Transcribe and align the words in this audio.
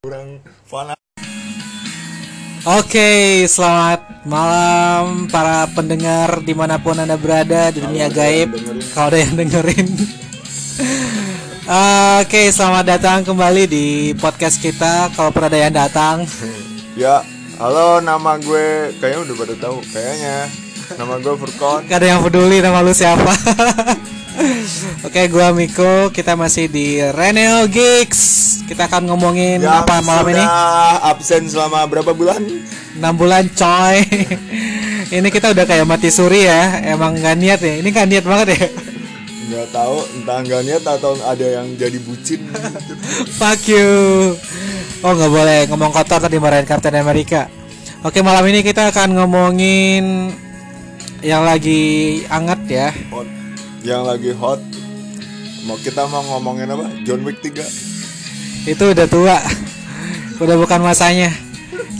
kurang 0.00 0.40
fana 0.64 0.96
Oke, 2.64 3.44
selamat 3.44 4.24
malam 4.24 5.28
para 5.28 5.68
pendengar 5.76 6.40
di 6.40 6.56
mana 6.56 6.80
pun 6.80 6.96
anda 6.96 7.20
berada 7.20 7.68
di 7.68 7.84
dunia 7.84 8.08
gaib. 8.08 8.48
Kalau 8.96 9.12
ada 9.12 9.20
yang 9.20 9.36
dengerin. 9.36 9.88
Oke, 12.24 12.48
selamat 12.48 12.84
datang 12.96 13.28
kembali 13.28 13.68
di 13.68 14.16
podcast 14.16 14.56
kita. 14.64 15.12
Kalau 15.12 15.36
pernah 15.36 15.52
ada 15.52 15.60
yang 15.68 15.74
datang, 15.76 16.16
ya 17.00 17.20
halo 17.60 18.00
nama 18.00 18.40
gue 18.40 18.96
kayaknya 19.04 19.20
udah 19.20 19.34
pada 19.36 19.54
tahu 19.60 19.76
kayaknya 19.84 20.36
nama 20.96 21.20
gue 21.20 21.34
Furkon 21.44 21.84
gak 21.92 22.00
ada 22.00 22.08
yang 22.16 22.24
peduli 22.24 22.64
nama 22.64 22.80
lu 22.80 22.96
siapa. 22.96 23.36
Oke, 25.06 25.28
gua 25.28 25.52
Miko. 25.52 26.08
Kita 26.12 26.34
masih 26.36 26.66
di 26.70 27.00
Reneo 27.00 27.68
Gigs. 27.68 28.62
Kita 28.64 28.86
akan 28.86 29.10
ngomongin 29.10 29.60
yang 29.60 29.82
apa 29.82 29.98
malam 30.06 30.30
ini? 30.30 30.44
absen 31.02 31.50
selama 31.50 31.82
berapa 31.90 32.14
bulan? 32.14 32.38
6 32.38 33.02
bulan 33.18 33.44
coy. 33.50 33.98
Ini 35.18 35.26
kita 35.26 35.50
udah 35.50 35.66
kayak 35.66 35.86
mati 35.90 36.06
suri 36.06 36.46
ya. 36.46 36.78
Emang 36.86 37.18
gak 37.18 37.34
niat 37.34 37.58
ya? 37.58 37.82
Ini 37.82 37.88
gak 37.90 38.06
niat 38.06 38.22
banget 38.22 38.48
ya? 38.54 38.66
Nggak 39.50 39.66
tahu 39.74 39.96
entah 40.14 40.38
nggak 40.46 40.62
niat 40.62 40.84
atau 40.86 41.18
ada 41.26 41.42
yang 41.42 41.74
jadi 41.74 41.98
bucin. 42.06 42.46
Fuck 43.42 43.66
you. 43.66 43.90
Oh 45.02 45.10
nggak 45.10 45.32
boleh. 45.34 45.60
Ngomong 45.66 45.90
kotor 45.90 46.22
tadi 46.22 46.38
marahin 46.38 46.70
Captain 46.70 46.94
America. 46.94 47.50
Oke 48.06 48.22
malam 48.22 48.46
ini 48.46 48.62
kita 48.62 48.94
akan 48.94 49.12
ngomongin 49.12 50.30
Yang 51.20 51.42
lagi 51.42 51.82
anget 52.30 52.60
ya. 52.70 52.88
Hot 53.10 53.39
yang 53.80 54.04
lagi 54.04 54.36
hot 54.36 54.60
mau 55.64 55.76
kita 55.80 56.04
mau 56.08 56.24
ngomongin 56.36 56.68
apa? 56.68 56.88
John 57.04 57.24
Wick 57.24 57.40
3 57.44 58.68
Itu 58.68 58.92
udah 58.92 59.06
tua. 59.08 59.38
Udah 60.40 60.56
bukan 60.56 60.80
masanya. 60.84 61.32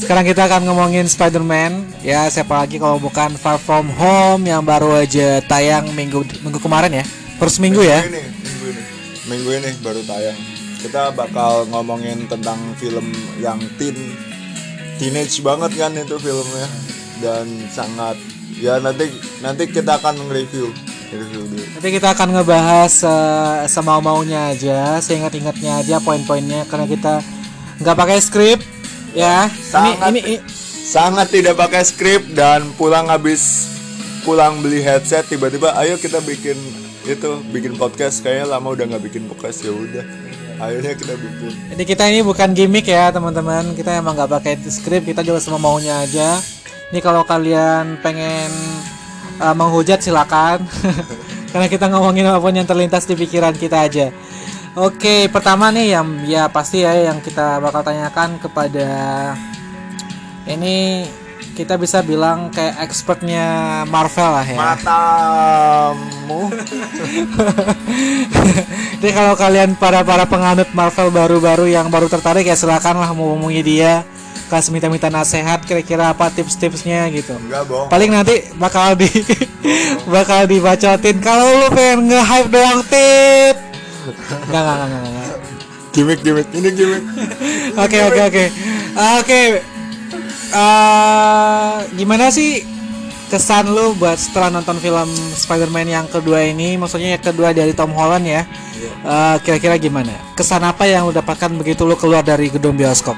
Sekarang 0.00 0.24
kita 0.24 0.48
akan 0.48 0.68
ngomongin 0.68 1.08
Spider-Man. 1.08 2.04
Ya 2.04 2.28
siapa 2.28 2.64
lagi 2.64 2.80
kalau 2.80 2.96
bukan 2.96 3.36
Far 3.36 3.60
From 3.60 3.92
Home 3.92 4.48
Yang 4.48 4.62
baru 4.64 4.88
aja 4.96 5.44
tayang 5.44 5.92
minggu 5.92 6.24
minggu 6.44 6.60
kemarin 6.60 7.00
ya? 7.00 7.04
Terus 7.40 7.56
minggu 7.60 7.80
ya? 7.84 8.04
Ini 8.04 8.20
minggu 8.20 8.64
ini. 8.68 8.82
Minggu 9.28 9.50
ini 9.56 9.70
baru 9.80 10.00
tayang. 10.04 10.38
Kita 10.80 11.12
bakal 11.12 11.68
ngomongin 11.68 12.24
tentang 12.28 12.56
film 12.80 13.12
yang 13.40 13.60
teen 13.76 13.96
teenage 15.00 15.40
banget 15.40 15.72
kan 15.76 15.92
itu 15.96 16.16
filmnya. 16.20 16.68
Dan 17.20 17.44
sangat 17.72 18.16
ya 18.56 18.80
nanti 18.80 19.08
nanti 19.40 19.68
kita 19.68 20.00
akan 20.00 20.28
nge-review 20.28 20.72
Nanti 21.10 21.88
kita 21.90 22.14
akan 22.14 22.28
ngebahas 22.32 22.92
uh, 23.02 23.58
semau-maunya 23.66 24.54
aja, 24.54 24.98
seingat-ingatnya 24.98 25.82
aja 25.82 25.96
poin-poinnya 25.98 26.62
karena 26.66 26.86
kita 26.86 27.18
nggak 27.78 27.96
pakai 27.96 28.18
skrip 28.18 28.58
ya. 29.10 29.50
Sangat- 29.50 29.98
Ini 29.98 30.08
ini 30.08 30.20
i- 30.38 30.42
sangat 30.80 31.30
tidak 31.30 31.54
pakai 31.54 31.82
skrip 31.82 32.30
dan 32.30 32.70
pulang 32.74 33.06
habis 33.06 33.66
pulang 34.22 34.60
beli 34.60 34.80
headset 34.80 35.24
tiba-tiba 35.24 35.72
ayo 35.78 35.96
kita 35.96 36.20
bikin 36.20 36.58
itu 37.02 37.30
bikin 37.48 37.72
podcast 37.74 38.20
kayaknya 38.20 38.52
lama 38.52 38.70
udah 38.70 38.84
nggak 38.84 39.04
bikin 39.06 39.24
podcast 39.24 39.64
ya 39.64 39.72
udah 39.72 40.04
akhirnya 40.60 40.92
kita 40.92 41.14
bikin 41.16 41.52
jadi 41.72 41.82
kita 41.88 42.02
ini 42.06 42.20
bukan 42.20 42.52
gimmick 42.52 42.84
ya 42.84 43.08
teman-teman. 43.10 43.72
Kita 43.72 43.96
emang 43.96 44.14
nggak 44.14 44.30
pakai 44.30 44.54
skrip, 44.62 45.08
kita 45.08 45.24
juga 45.24 45.40
semau 45.40 45.56
maunya 45.58 46.04
aja. 46.04 46.36
Ini 46.90 46.98
kalau 47.00 47.22
kalian 47.22 47.96
pengen 48.02 48.50
uh, 49.40 49.56
menghujat 49.56 50.04
silakan. 50.04 50.62
karena 51.50 51.66
kita 51.66 51.90
ngomongin 51.90 52.30
apa 52.30 52.38
pun 52.38 52.54
yang 52.54 52.68
terlintas 52.68 53.08
di 53.10 53.18
pikiran 53.18 53.56
kita 53.58 53.82
aja. 53.82 54.14
Oke, 54.78 55.26
pertama 55.26 55.74
nih 55.74 55.98
yang 55.98 56.06
ya 56.22 56.46
pasti 56.46 56.86
ya 56.86 56.94
yang 57.10 57.18
kita 57.18 57.58
bakal 57.58 57.82
tanyakan 57.82 58.38
kepada 58.38 58.86
ini 60.46 61.02
kita 61.58 61.74
bisa 61.74 62.00
bilang 62.06 62.48
kayak 62.54 62.78
expertnya 62.86 63.82
Marvel 63.90 64.30
lah 64.32 64.46
ya. 64.46 64.56
matamu 64.56 66.48
Jadi 69.00 69.12
kalau 69.12 69.34
kalian 69.34 69.74
para 69.76 70.06
para 70.06 70.24
penganut 70.24 70.70
Marvel 70.72 71.10
baru-baru 71.10 71.66
yang 71.68 71.90
baru 71.90 72.06
tertarik 72.06 72.46
ya 72.46 72.54
silakan 72.56 73.02
lah 73.02 73.10
mau 73.12 73.34
ngomongin 73.34 73.66
dia 73.66 74.06
kasih 74.50 74.74
minta-minta 74.74 75.06
nasihat 75.06 75.62
kira-kira 75.62 76.10
apa 76.10 76.26
tips-tipsnya 76.34 77.06
gitu. 77.14 77.38
enggak 77.38 77.62
bohong 77.70 77.86
Paling 77.86 78.10
nanti 78.10 78.50
bakal 78.58 78.98
di 78.98 79.06
bakal 80.14 80.50
dibacotin 80.50 81.22
kalau 81.22 81.46
lu 81.62 81.68
pengen 81.70 82.10
nge-hype 82.10 82.50
doang 82.50 82.82
tit. 82.90 83.56
Enggak 84.50 84.62
enggak 84.66 84.76
enggak 84.82 85.02
enggak. 85.06 85.28
gimmick 85.90 86.20
gimmick 86.22 86.48
ini 86.54 86.68
gimmick 86.74 87.02
Oke 87.78 87.98
oke 88.02 88.20
oke. 88.26 88.44
Oke. 89.22 89.40
Eh, 90.50 91.76
gimana 91.94 92.34
sih 92.34 92.66
kesan 93.30 93.70
lu 93.70 93.94
buat 93.94 94.18
setelah 94.18 94.50
nonton 94.50 94.82
film 94.82 95.06
Spider-Man 95.38 95.86
yang 95.86 96.06
kedua 96.10 96.42
ini? 96.50 96.74
Maksudnya 96.74 97.14
yang 97.14 97.22
kedua 97.22 97.54
dari 97.54 97.70
Tom 97.70 97.94
Holland 97.94 98.26
ya. 98.26 98.42
Eh, 98.82 99.36
kira-kira 99.46 99.78
gimana? 99.78 100.10
Kesan 100.34 100.66
apa 100.66 100.90
yang 100.90 101.06
lu 101.06 101.14
dapatkan 101.14 101.54
begitu 101.54 101.86
lu 101.86 101.94
keluar 101.94 102.26
dari 102.26 102.50
gedung 102.50 102.74
bioskop? 102.74 103.14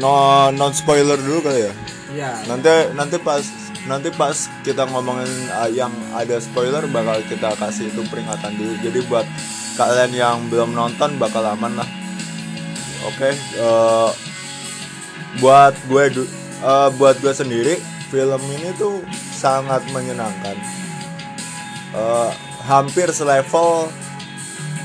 No 0.00 0.48
non 0.50 0.72
spoiler 0.72 1.20
dulu 1.20 1.44
kali 1.44 1.68
ya? 1.68 1.72
Iya. 2.10 2.32
nanti 2.50 2.90
nanti 2.98 3.16
pas 3.22 3.44
nanti 3.86 4.10
pas 4.10 4.34
kita 4.66 4.82
ngomongin 4.90 5.30
uh, 5.54 5.70
yang 5.70 5.94
ada 6.10 6.42
spoiler 6.42 6.82
bakal 6.90 7.22
kita 7.30 7.54
kasih 7.54 7.86
itu 7.92 8.02
peringatan 8.10 8.56
dulu. 8.58 8.74
Jadi 8.82 8.98
buat 9.06 9.26
kalian 9.78 10.12
yang 10.12 10.36
belum 10.50 10.74
nonton 10.74 11.16
bakal 11.20 11.46
aman 11.46 11.78
lah. 11.78 11.88
Oke 13.06 13.30
uh, 13.62 14.10
buat 15.38 15.72
gue 15.86 16.04
du- 16.10 16.32
uh, 16.66 16.90
buat 16.98 17.16
gue 17.22 17.30
sendiri 17.30 17.78
film 18.10 18.42
ini 18.50 18.74
tuh 18.74 19.04
sangat 19.30 19.84
menyenangkan. 19.94 20.58
Uh, 21.94 22.30
hampir 22.66 23.10
selevel 23.10 23.90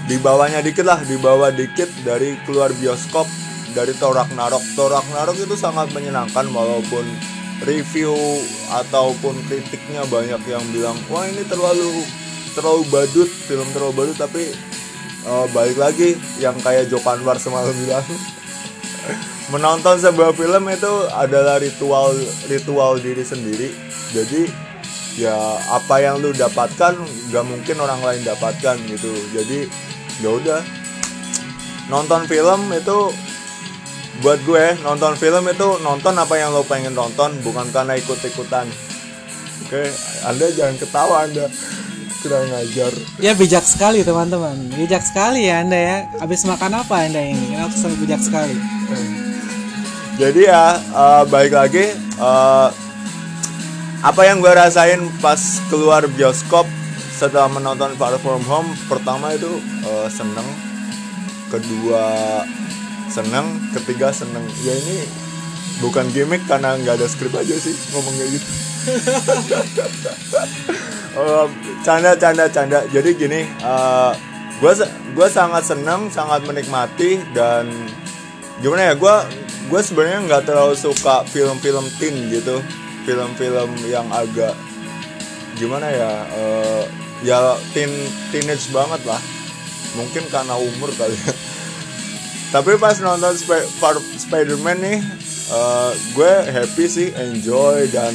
di 0.06 0.22
bawahnya 0.22 0.62
dikit 0.62 0.86
lah 0.86 1.02
di 1.02 1.18
bawah 1.18 1.50
dikit 1.50 1.90
dari 2.06 2.38
keluar 2.46 2.70
bioskop 2.78 3.26
dari 3.76 3.92
Thor 4.00 4.16
Ragnarok 4.16 4.64
Thor 4.80 4.96
Ragnarok 4.96 5.36
itu 5.36 5.60
sangat 5.60 5.92
menyenangkan 5.92 6.48
walaupun 6.56 7.04
review 7.68 8.16
ataupun 8.72 9.36
kritiknya 9.48 10.04
banyak 10.08 10.42
yang 10.48 10.64
bilang 10.72 10.98
wah 11.12 11.28
ini 11.28 11.44
terlalu 11.48 12.04
terlalu 12.56 12.84
badut 12.88 13.30
film 13.30 13.68
terlalu 13.76 13.94
badut. 13.94 14.18
Tapi 14.18 14.44
eh, 15.28 15.46
balik 15.52 15.78
lagi 15.78 16.16
yang 16.40 16.56
kayak 16.64 16.88
Joko 16.88 17.12
Anwar 17.12 17.36
semalam 17.36 17.76
bilang 17.76 18.04
menonton 19.54 20.00
sebuah 20.00 20.34
film 20.34 20.64
itu 20.72 20.94
adalah 21.12 21.60
ritual 21.60 22.16
ritual 22.48 22.98
diri 22.98 23.24
sendiri. 23.28 23.70
Jadi 24.16 24.48
ya 25.16 25.36
apa 25.72 26.04
yang 26.04 26.20
lu 26.20 26.36
dapatkan 26.36 26.96
nggak 27.32 27.46
mungkin 27.46 27.76
orang 27.80 28.00
lain 28.04 28.22
dapatkan 28.24 28.76
gitu. 28.88 29.12
Jadi 29.36 29.68
ya 30.24 30.32
udah 30.32 30.62
nonton 31.92 32.26
film 32.26 32.72
itu 32.74 32.98
buat 34.24 34.40
gue 34.48 34.80
nonton 34.84 35.16
film 35.20 35.44
itu 35.52 35.68
nonton 35.84 36.14
apa 36.16 36.36
yang 36.40 36.56
lo 36.56 36.64
pengen 36.64 36.96
nonton 36.96 37.36
bukan 37.44 37.68
karena 37.74 38.00
ikut 38.00 38.20
ikutan 38.24 38.68
oke 39.68 39.84
anda 40.24 40.46
jangan 40.56 40.76
ketawa 40.80 41.16
anda 41.28 41.46
kurang 42.24 42.48
ngajar 42.50 42.90
Ya 43.22 43.38
bijak 43.38 43.62
sekali 43.62 44.02
teman-teman. 44.02 44.58
Bijak 44.74 45.06
sekali 45.06 45.46
ya 45.46 45.62
Anda 45.62 45.78
ya. 45.78 45.98
Habis 46.18 46.42
makan 46.50 46.82
apa 46.82 47.06
Anda 47.06 47.22
ini? 47.22 47.54
Kenapa 47.54 47.78
selalu 47.78 47.96
bijak 48.02 48.22
sekali? 48.26 48.58
jadi 50.16 50.42
ya 50.48 50.64
eh, 50.80 51.24
baik 51.28 51.52
lagi 51.52 51.92
eh, 51.96 52.70
apa 54.06 54.22
yang 54.24 54.40
gue 54.40 54.54
rasain 54.54 55.02
pas 55.20 55.40
keluar 55.68 56.08
bioskop 56.08 56.64
setelah 57.16 57.48
menonton 57.48 57.96
Far 58.00 58.16
From 58.20 58.44
Home 58.48 58.70
pertama 58.88 59.36
itu 59.36 59.60
eh, 59.84 60.08
seneng 60.08 60.48
kedua 61.52 62.04
seneng 63.10 63.62
ketiga 63.74 64.10
seneng. 64.12 64.44
Ya 64.64 64.74
ini 64.74 65.06
bukan 65.84 66.08
gimmick 66.16 66.44
karena 66.48 66.80
nggak 66.80 67.02
ada 67.02 67.08
skrip 67.10 67.34
aja 67.36 67.56
sih 67.58 67.76
ngomong 67.94 68.14
kayak 68.16 68.32
gitu. 68.40 68.48
Eh, 71.16 71.48
canda 71.86 72.12
canda 72.16 72.46
canda. 72.50 72.80
Jadi 72.90 73.10
gini 73.18 73.42
gue 74.56 74.74
gue 75.12 75.28
sangat 75.28 75.68
seneng 75.68 76.08
sangat 76.08 76.48
menikmati 76.48 77.20
dan 77.36 77.68
gimana 78.64 78.88
ya 78.88 78.96
gue 78.96 79.16
gue 79.68 79.82
sebenarnya 79.84 80.20
nggak 80.32 80.44
terlalu 80.48 80.76
suka 80.78 81.28
film-film 81.28 81.86
teen 82.00 82.32
gitu. 82.32 82.62
Film-film 83.06 83.70
yang 83.86 84.10
agak 84.10 84.58
gimana 85.56 85.88
ya 85.88 86.12
eh, 86.36 86.84
ya 87.24 87.60
teen 87.76 87.92
teenage 88.32 88.72
banget 88.72 89.02
lah. 89.04 89.20
Mungkin 89.96 90.28
karena 90.28 90.60
umur 90.60 90.92
kali 90.92 91.16
ya 91.16 91.55
tapi 92.50 92.78
pas 92.78 92.98
nonton 92.98 93.34
Sp- 93.34 93.68
Spider-Man 94.20 94.78
nih 94.80 95.00
eh, 95.50 95.92
gue 96.14 96.34
happy 96.50 96.86
sih 96.86 97.10
enjoy 97.12 97.90
dan 97.90 98.14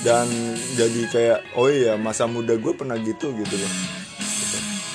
dan 0.00 0.30
jadi 0.74 1.02
kayak 1.10 1.38
oh 1.54 1.66
iya 1.66 1.98
masa 1.98 2.24
muda 2.24 2.54
gue 2.54 2.72
pernah 2.72 2.94
gitu 2.96 3.34
gitu 3.34 3.54
loh. 3.54 3.72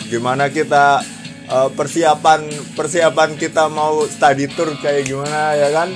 Gimana 0.08 0.48
kita 0.48 1.04
eh, 1.48 1.70
persiapan 1.74 2.48
persiapan 2.74 3.36
kita 3.36 3.68
mau 3.68 4.04
study 4.06 4.48
tour 4.52 4.72
kayak 4.80 5.04
gimana 5.04 5.56
ya 5.56 5.70
kan? 5.72 5.92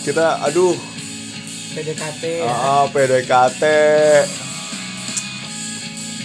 Kita 0.00 0.42
aduh. 0.42 0.74
PDKT 1.70 2.42
ah, 2.42 2.90
PDKT 2.90 3.62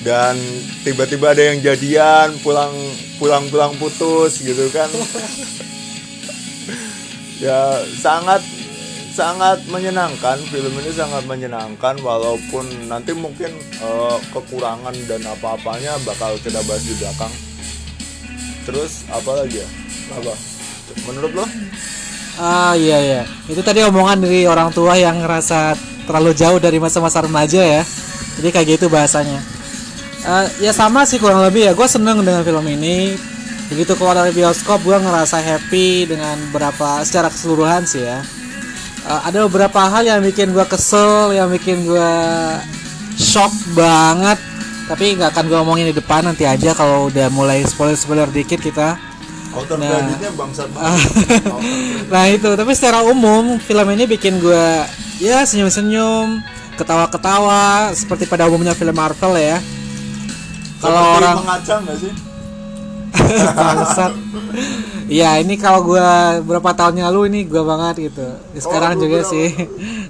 dan 0.05 0.37
tiba-tiba 0.85 1.33
ada 1.33 1.41
yang 1.49 1.65
jadian 1.65 2.37
pulang 2.45 2.69
pulang 3.17 3.49
pulang 3.49 3.73
putus 3.81 4.39
gitu 4.45 4.69
kan. 4.69 4.87
Ya 7.35 7.83
sangat 7.99 8.39
sangat 9.11 9.59
menyenangkan 9.67 10.39
film 10.47 10.71
ini 10.79 10.87
sangat 10.95 11.27
menyenangkan 11.27 11.99
walaupun 11.99 12.63
nanti 12.87 13.11
mungkin 13.11 13.51
eh, 13.59 14.17
kekurangan 14.31 14.95
dan 15.03 15.19
apa-apanya 15.19 15.99
bakal 16.07 16.39
kita 16.39 16.63
bahas 16.63 16.87
di 16.87 16.95
belakang. 16.95 17.33
Terus 18.63 19.03
apa 19.11 19.43
lagi 19.43 19.59
ya? 19.59 19.67
Apa? 20.15 20.31
Menurut 21.11 21.43
lo? 21.43 21.45
Ah 22.39 22.71
iya 22.79 23.03
iya, 23.03 23.23
itu 23.51 23.59
tadi 23.59 23.83
omongan 23.83 24.23
dari 24.23 24.47
orang 24.47 24.71
tua 24.71 24.95
yang 24.95 25.19
ngerasa 25.19 25.75
terlalu 26.07 26.31
jauh 26.35 26.59
dari 26.63 26.79
masa-masa 26.79 27.19
remaja 27.19 27.59
ya. 27.59 27.83
Jadi 28.39 28.47
kayak 28.47 28.67
gitu 28.79 28.87
bahasanya. 28.87 29.43
Eh, 30.25 30.65
ya 30.65 30.73
sama 30.73 31.05
sih 31.05 31.21
kurang 31.21 31.45
lebih 31.45 31.69
ya. 31.69 31.73
Gue 31.77 31.85
seneng 31.85 32.25
dengan 32.25 32.41
film 32.41 32.65
ini. 32.65 33.13
Begitu 33.69 33.97
keluar 33.97 34.17
dari 34.17 34.33
bioskop, 34.33 34.81
gue 34.85 34.97
ngerasa 34.97 35.41
happy 35.41 36.05
dengan 36.05 36.37
beberapa 36.49 37.01
secara 37.01 37.29
keseluruhan 37.29 37.85
sih 37.85 38.01
ya. 38.01 38.25
Eh, 39.05 39.21
ada 39.21 39.45
beberapa 39.45 39.85
hal 39.85 40.01
yang 40.01 40.21
bikin 40.25 40.49
gue 40.49 40.65
kesel, 40.65 41.29
yang 41.37 41.49
bikin 41.53 41.85
gue 41.85 42.13
shock 43.21 43.53
banget. 43.77 44.41
Tapi 44.89 45.17
nggak 45.17 45.33
akan 45.33 45.45
gue 45.49 45.59
omongin 45.61 45.87
di 45.93 45.95
depan 45.97 46.25
nanti 46.25 46.45
aja 46.45 46.73
kalau 46.73 47.09
udah 47.09 47.29
mulai 47.29 47.61
spoiler-spoiler 47.61 48.29
dikit 48.33 48.61
kita. 48.61 48.97
Outer 49.55 49.79
Nah. 49.79 50.19
bangsat 50.35 50.67
Nah 52.13 52.23
itu, 52.27 52.49
tapi 52.53 52.71
secara 52.75 53.05
umum 53.07 53.55
film 53.61 53.87
ini 53.93 54.03
bikin 54.09 54.41
gue 54.41 54.65
ya 55.23 55.47
senyum-senyum, 55.47 56.43
ketawa-ketawa 56.75 57.93
seperti 57.95 58.27
pada 58.27 58.49
umumnya 58.49 58.75
film 58.75 58.93
Marvel 58.93 59.37
ya. 59.39 59.57
Kalau 60.85 61.01
orang 61.17 61.35
mengacang 61.41 61.79
gak 61.83 61.97
sih 61.97 62.13
bangsat. 63.57 64.11
Iya 65.07 65.39
ini 65.39 65.55
kalau 65.55 65.87
gue 65.87 66.09
berapa 66.43 66.71
tahun 66.73 66.99
yang 66.99 67.07
lalu 67.09 67.21
ini 67.31 67.39
gue 67.45 67.63
banget 67.63 68.11
gitu. 68.11 68.27
Sekarang 68.59 68.97
Oh, 68.97 69.01
juga 69.01 69.23
berapa? 69.23 69.31
sih. 69.31 69.47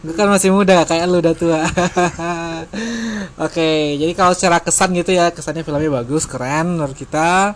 gue 0.02 0.14
kan 0.14 0.28
masih 0.28 0.50
muda 0.50 0.84
kayak 0.84 1.06
lu 1.06 1.20
udah 1.20 1.36
tua. 1.36 1.62
Oke, 3.46 3.70
jadi 3.96 4.14
kalau 4.16 4.32
secara 4.32 4.58
kesan 4.60 4.96
gitu 4.96 5.12
ya, 5.12 5.30
kesannya 5.30 5.62
filmnya 5.62 5.92
bagus, 5.94 6.24
keren 6.26 6.76
menurut 6.76 6.96
kita 6.96 7.54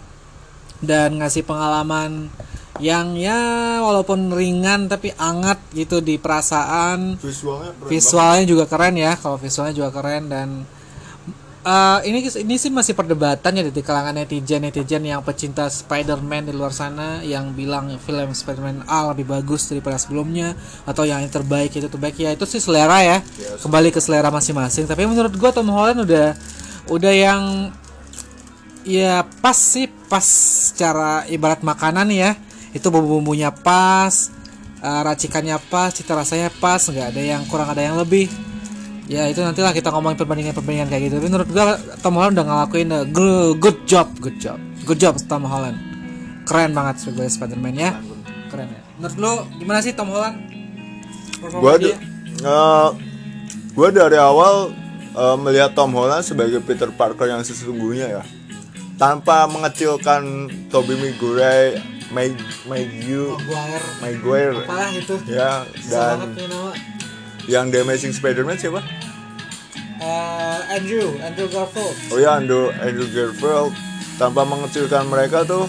dan 0.79 1.19
ngasih 1.19 1.43
pengalaman 1.43 2.27
yang 2.79 3.19
ya 3.19 3.35
walaupun 3.83 4.31
ringan 4.31 4.87
tapi 4.87 5.11
hangat 5.11 5.59
gitu 5.75 5.99
di 5.99 6.15
perasaan 6.15 7.19
visualnya 7.19 7.75
keren 7.75 7.89
visualnya 7.91 8.45
juga 8.47 8.63
keren 8.63 8.95
ya 8.95 9.19
kalau 9.19 9.35
visualnya 9.35 9.75
juga 9.75 9.91
keren 9.91 10.31
dan 10.31 10.63
eh, 11.65 11.99
ini 12.07 12.19
ini 12.23 12.55
sih 12.55 12.71
masih 12.71 12.95
perdebatan 12.95 13.51
ya 13.59 13.63
di 13.67 13.83
kalangan 13.83 14.15
netizen 14.15 14.63
netizen 14.63 15.03
yang 15.03 15.19
pecinta 15.23 15.67
Spider-Man 15.67 16.49
di 16.49 16.53
luar 16.55 16.71
sana 16.71 17.19
yang 17.25 17.51
bilang 17.51 17.91
film 17.99 18.31
Spider-Man 18.31 18.87
A 18.87 19.11
lebih 19.11 19.27
bagus 19.27 19.67
daripada 19.67 19.99
sebelumnya 19.99 20.55
atau 20.87 21.03
yang 21.03 21.23
terbaik 21.27 21.75
itu 21.75 21.87
terbaik. 21.91 22.15
Ya 22.19 22.31
itu 22.31 22.45
sih 22.47 22.63
selera 22.63 23.03
ya. 23.03 23.17
Yes. 23.39 23.63
kembali 23.63 23.91
ke 23.91 23.99
selera 23.99 24.31
masing-masing. 24.31 24.87
Tapi 24.87 25.03
menurut 25.03 25.33
gua 25.35 25.51
Tom 25.51 25.67
Holland 25.71 26.07
udah 26.07 26.35
udah 26.87 27.13
yang 27.13 27.41
ya 28.87 29.27
pas 29.43 29.55
sih 29.55 29.91
pas 30.07 30.23
secara 30.71 31.27
ibarat 31.27 31.59
makanan 31.63 32.07
ya. 32.11 32.39
Itu 32.71 32.87
bumbu-bumbunya 32.93 33.51
pas 33.51 34.31
eh, 34.79 35.01
racikannya 35.03 35.59
pas 35.67 35.91
cita 35.91 36.15
rasanya 36.15 36.49
pas 36.59 36.79
nggak 36.79 37.07
ada 37.15 37.21
yang 37.21 37.41
kurang 37.51 37.67
ada 37.67 37.83
yang 37.83 37.99
lebih 37.99 38.48
ya 39.09 39.25
itu 39.25 39.41
nantilah 39.41 39.73
kita 39.73 39.89
ngomongin 39.89 40.21
perbandingan-perbandingan 40.21 40.87
kayak 40.87 41.03
gitu. 41.09 41.15
Tapi 41.17 41.27
menurut 41.27 41.49
gua 41.49 41.65
Tom 41.99 42.13
Holland 42.15 42.37
udah 42.37 42.45
ngelakuin 42.45 42.89
gr- 43.09 43.57
good 43.57 43.79
job. 43.83 44.07
Good 44.21 44.37
job. 44.37 44.61
Good 44.85 45.01
job 45.01 45.17
Tom 45.25 45.43
Holland. 45.43 45.75
Keren 46.45 46.71
banget 46.71 47.01
sebagai 47.01 47.33
Spider-Man 47.33 47.75
ya. 47.75 47.97
Keren 48.53 48.69
ya. 48.69 48.81
Menurut 49.01 49.17
lu 49.17 49.33
gimana 49.57 49.81
sih 49.81 49.97
Tom 49.97 50.13
Holland? 50.13 50.37
Dia? 51.41 51.97
d- 51.97 51.97
eh, 52.45 52.89
gua 53.73 53.89
dari 53.89 54.17
awal 54.21 54.69
eh, 55.09 55.37
melihat 55.41 55.73
Tom 55.73 55.89
Holland 55.91 56.21
sebagai 56.21 56.61
Peter 56.61 56.93
Parker 56.93 57.33
yang 57.33 57.41
sesungguhnya 57.41 58.21
ya. 58.21 58.23
Tanpa 58.99 59.47
mengecilkan 59.47 60.51
Tobey 60.69 60.93
Maguire 60.99 61.79
May 62.09 62.33
Maguire. 62.65 63.85
Maguire. 64.01 64.59
Apalah 64.65 64.89
itu. 64.91 65.15
Ya 65.29 65.63
dan 65.89 66.33
yang 67.47 67.71
The 67.71 67.85
Amazing 67.85 68.17
Spider-Man 68.17 68.57
siapa? 68.59 68.81
Eh, 69.99 70.59
Andrew 70.73 71.15
Andrew 71.19 71.47
Garfield. 71.51 71.95
Oh 72.11 72.19
ya 72.19 72.39
Andrew 72.39 72.71
Andrew 72.79 73.07
Garfield. 73.11 73.75
Tanpa 74.19 74.43
mengecilkan 74.43 75.07
mereka 75.07 75.47
tuh 75.47 75.67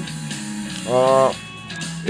eh, 0.86 1.30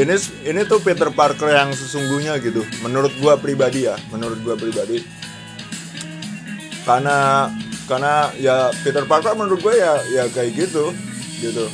ini 0.00 0.14
ini 0.48 0.60
tuh 0.64 0.80
Peter 0.80 1.08
Parker 1.12 1.52
yang 1.52 1.72
sesungguhnya 1.72 2.40
gitu. 2.40 2.64
Menurut 2.84 3.12
gua 3.20 3.36
pribadi 3.40 3.88
ya 3.88 3.96
menurut 4.12 4.40
gua 4.44 4.56
pribadi. 4.56 5.00
Karena 6.84 7.48
karena 7.90 8.30
ya 8.38 8.70
Peter 8.86 9.02
Parker 9.02 9.34
menurut 9.34 9.58
gue 9.66 9.74
ya 9.74 9.98
ya 10.14 10.24
kayak 10.30 10.54
gitu 10.54 10.94
gitu. 11.42 11.66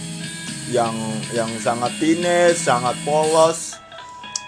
Yang 0.73 0.97
yang 1.37 1.51
sangat 1.61 1.93
teenage 2.01 2.57
sangat 2.57 2.97
polos 3.05 3.76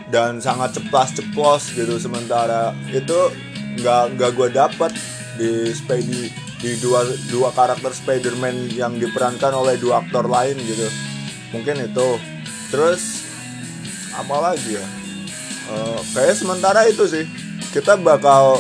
dan 0.09 0.41
sangat 0.41 0.77
ceplas 0.77 1.13
ceplos 1.13 1.73
gitu 1.77 2.01
sementara 2.01 2.73
itu 2.89 3.33
nggak 3.79 4.17
nggak 4.17 4.31
gue 4.35 4.49
dapat 4.51 4.93
di 5.39 5.71
Spidey 5.71 6.49
di 6.59 6.75
dua 6.83 7.07
dua 7.31 7.55
karakter 7.55 7.95
Spider-Man 7.95 8.75
yang 8.75 8.99
diperankan 8.99 9.55
oleh 9.55 9.79
dua 9.79 10.03
aktor 10.03 10.27
lain 10.27 10.59
gitu. 10.59 10.91
Mungkin 11.55 11.87
itu. 11.87 12.19
Terus 12.75 13.25
apa 14.13 14.37
lagi 14.53 14.75
ya? 14.75 14.87
Eh, 15.71 15.99
kayak 16.13 16.35
sementara 16.35 16.85
itu 16.91 17.07
sih. 17.07 17.25
Kita 17.71 17.95
bakal 17.95 18.59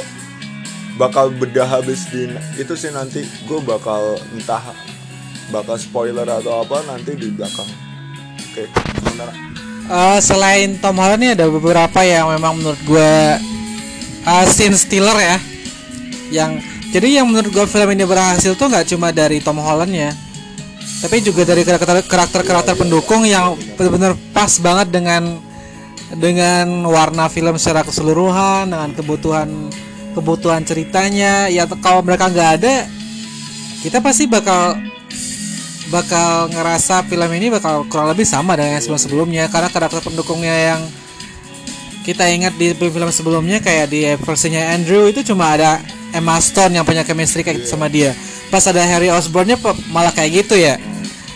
bakal 0.95 1.35
bedah 1.35 1.67
habis 1.67 2.07
di 2.11 2.31
itu 2.59 2.75
sih 2.79 2.95
nanti 2.95 3.27
gue 3.47 3.61
bakal 3.67 4.19
entah 4.35 4.63
bakal 5.51 5.75
spoiler 5.75 6.27
atau 6.27 6.63
apa 6.63 6.87
nanti 6.87 7.19
di 7.19 7.35
belakang. 7.35 7.69
Oke 8.39 8.71
sementara 9.03 9.58
Eh, 9.89 10.19
selain 10.21 10.77
Tom 10.77 11.01
Holland 11.01 11.21
nih 11.25 11.33
ada 11.33 11.49
beberapa 11.49 12.01
yang 12.05 12.29
memang 12.37 12.61
menurut 12.61 12.81
gue 12.85 13.13
uh, 14.29 14.45
scene 14.45 14.77
stealer 14.77 15.17
ya. 15.17 15.37
Yang 16.29 16.51
jadi 16.93 17.21
yang 17.21 17.27
menurut 17.29 17.49
gue 17.49 17.65
film 17.65 17.89
ini 17.97 18.05
berhasil 18.05 18.53
tuh 18.53 18.69
nggak 18.69 18.85
cuma 18.93 19.13
dari 19.13 19.41
Tom 19.41 19.61
Holland 19.61 19.93
ya 19.93 20.13
tapi 20.99 21.23
juga 21.23 21.47
dari 21.47 21.63
karakter 21.63 22.03
karakter 22.03 22.43
karakter 22.43 22.75
pendukung 22.75 23.23
yang 23.23 23.55
benar-benar 23.79 24.19
pas 24.35 24.51
banget 24.59 24.91
dengan 24.91 25.39
dengan 26.19 26.83
warna 26.91 27.31
film 27.31 27.55
secara 27.55 27.87
keseluruhan 27.87 28.67
dengan 28.67 28.91
kebutuhan 28.97 29.49
kebutuhan 30.19 30.67
ceritanya. 30.67 31.47
Ya 31.47 31.71
kalau 31.79 32.03
mereka 32.03 32.27
nggak 32.27 32.51
ada 32.59 32.91
kita 33.79 34.03
pasti 34.03 34.27
bakal 34.27 34.75
bakal 35.89 36.53
ngerasa 36.53 37.05
film 37.09 37.31
ini 37.33 37.49
bakal 37.49 37.89
kurang 37.89 38.13
lebih 38.13 38.29
sama 38.29 38.57
dengan 38.57 38.77
yang 38.77 38.85
sebelum-sebelumnya 38.85 39.45
karena 39.49 39.69
karakter 39.73 40.05
pendukungnya 40.05 40.55
yang 40.75 40.81
kita 42.05 42.25
ingat 42.33 42.57
di 42.57 42.73
film 42.73 43.09
sebelumnya 43.13 43.61
kayak 43.61 43.93
di 43.93 44.09
versinya 44.25 44.73
Andrew 44.73 45.13
itu 45.13 45.21
cuma 45.21 45.53
ada 45.53 45.77
Emma 46.09 46.41
Stone 46.41 46.73
yang 46.73 46.85
punya 46.85 47.05
chemistry 47.05 47.45
kayak 47.45 47.69
sama 47.69 47.85
dia. 47.93 48.17
Pas 48.49 48.65
ada 48.65 48.81
Harry 48.81 49.13
Osborn-nya 49.13 49.61
malah 49.93 50.09
kayak 50.09 50.45
gitu 50.45 50.57
ya. 50.57 50.81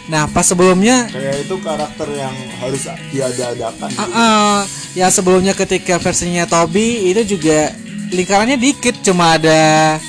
Nah 0.09 0.25
pas 0.33 0.49
sebelumnya 0.49 1.13
kayak 1.13 1.45
itu 1.45 1.57
karakter 1.61 2.09
yang 2.17 2.33
harus 2.57 2.89
diada-adakan. 3.13 3.89
Ah, 4.01 4.65
yang 4.97 5.13
sebelumnya 5.13 5.53
ketika 5.53 6.01
versinya 6.01 6.49
Toby 6.49 7.13
itu 7.13 7.37
juga 7.37 7.69
lingkarannya 8.09 8.57
dikit 8.57 9.01
cuma 9.05 9.37
ada 9.37 10.01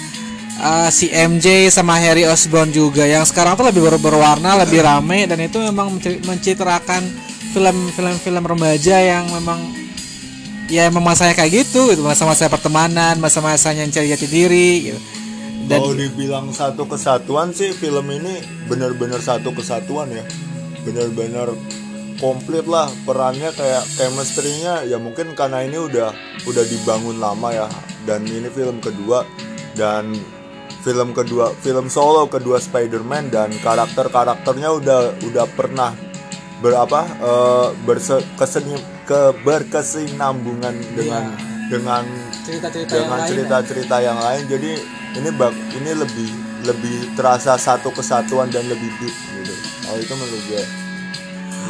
ah, 0.59 0.89
si 0.89 1.09
MJ 1.09 1.69
sama 1.69 1.97
Harry 1.97 2.25
Osborn 2.25 2.69
juga. 2.69 3.05
Yang 3.05 3.31
sekarang 3.31 3.55
tuh 3.55 3.65
lebih 3.65 3.81
ber- 3.85 4.01
berwarna 4.01 4.59
lebih 4.61 4.83
rame 4.83 5.25
dan 5.25 5.39
itu 5.39 5.57
memang 5.57 5.97
menci- 5.97 6.21
mencitrakan 6.23 7.01
film-film-film 7.53 8.43
remaja 8.43 8.97
yang 8.97 9.29
memang 9.29 9.61
ya 10.67 10.89
memang 10.89 11.05
masanya 11.05 11.33
kayak 11.33 11.65
gitu 11.65 11.93
gitu. 11.93 12.01
Masa-masa 12.01 12.49
pertemanan 12.49 13.17
masa-masanya 13.17 13.85
cari 13.87 14.09
jati 14.09 14.27
diri 14.27 14.71
gitu. 14.89 14.99
dan 15.63 15.79
kalau 15.79 15.95
dibilang 15.95 16.51
satu 16.51 16.83
kesatuan 16.83 17.55
sih 17.55 17.71
film 17.71 18.03
ini 18.11 18.41
benar-benar 18.67 19.23
satu 19.23 19.55
kesatuan 19.55 20.11
ya. 20.11 20.25
Benar-benar 20.83 21.55
komplit 22.19 22.67
lah 22.67 22.91
perannya 23.05 23.53
kayak 23.53 23.83
chemistry-nya. 23.95 24.83
Ya 24.83 24.99
mungkin 24.99 25.31
karena 25.35 25.63
ini 25.63 25.79
udah 25.79 26.11
udah 26.43 26.63
dibangun 26.67 27.21
lama 27.21 27.53
ya. 27.53 27.67
Dan 28.03 28.27
ini 28.27 28.51
film 28.51 28.83
kedua. 28.83 29.23
Dan 29.73 30.11
film 30.83 31.15
kedua 31.15 31.55
film 31.63 31.87
solo 31.87 32.27
kedua 32.27 32.59
Spider-Man 32.59 33.31
dan 33.31 33.49
karakter-karakternya 33.63 34.69
udah 34.83 34.99
udah 35.23 35.45
pernah 35.55 35.95
berapa 36.59 36.99
eh, 37.19 37.67
berse, 37.87 38.23
keseni, 38.39 38.75
ke 39.07 39.35
berkesinambungan 39.43 40.75
dengan 40.95 41.35
dengan 41.71 42.03
cerita-cerita 42.43 42.91
yang 42.91 43.07
dengan 43.07 43.19
cerita-cerita 43.27 43.95
yang 44.03 44.19
lain. 44.19 44.43
Jadi 44.47 44.71
ini 45.19 45.29
bak 45.31 45.51
ini 45.75 45.91
lebih 45.95 46.29
lebih 46.63 47.15
terasa 47.19 47.59
satu 47.59 47.91
kesatuan 47.91 48.47
dan 48.51 48.67
lebih 48.67 48.87
deep 48.99 49.11
gitu. 49.11 49.53
Oh 49.91 49.95
itu 49.99 50.13
menurut 50.15 50.43
gue 50.47 50.63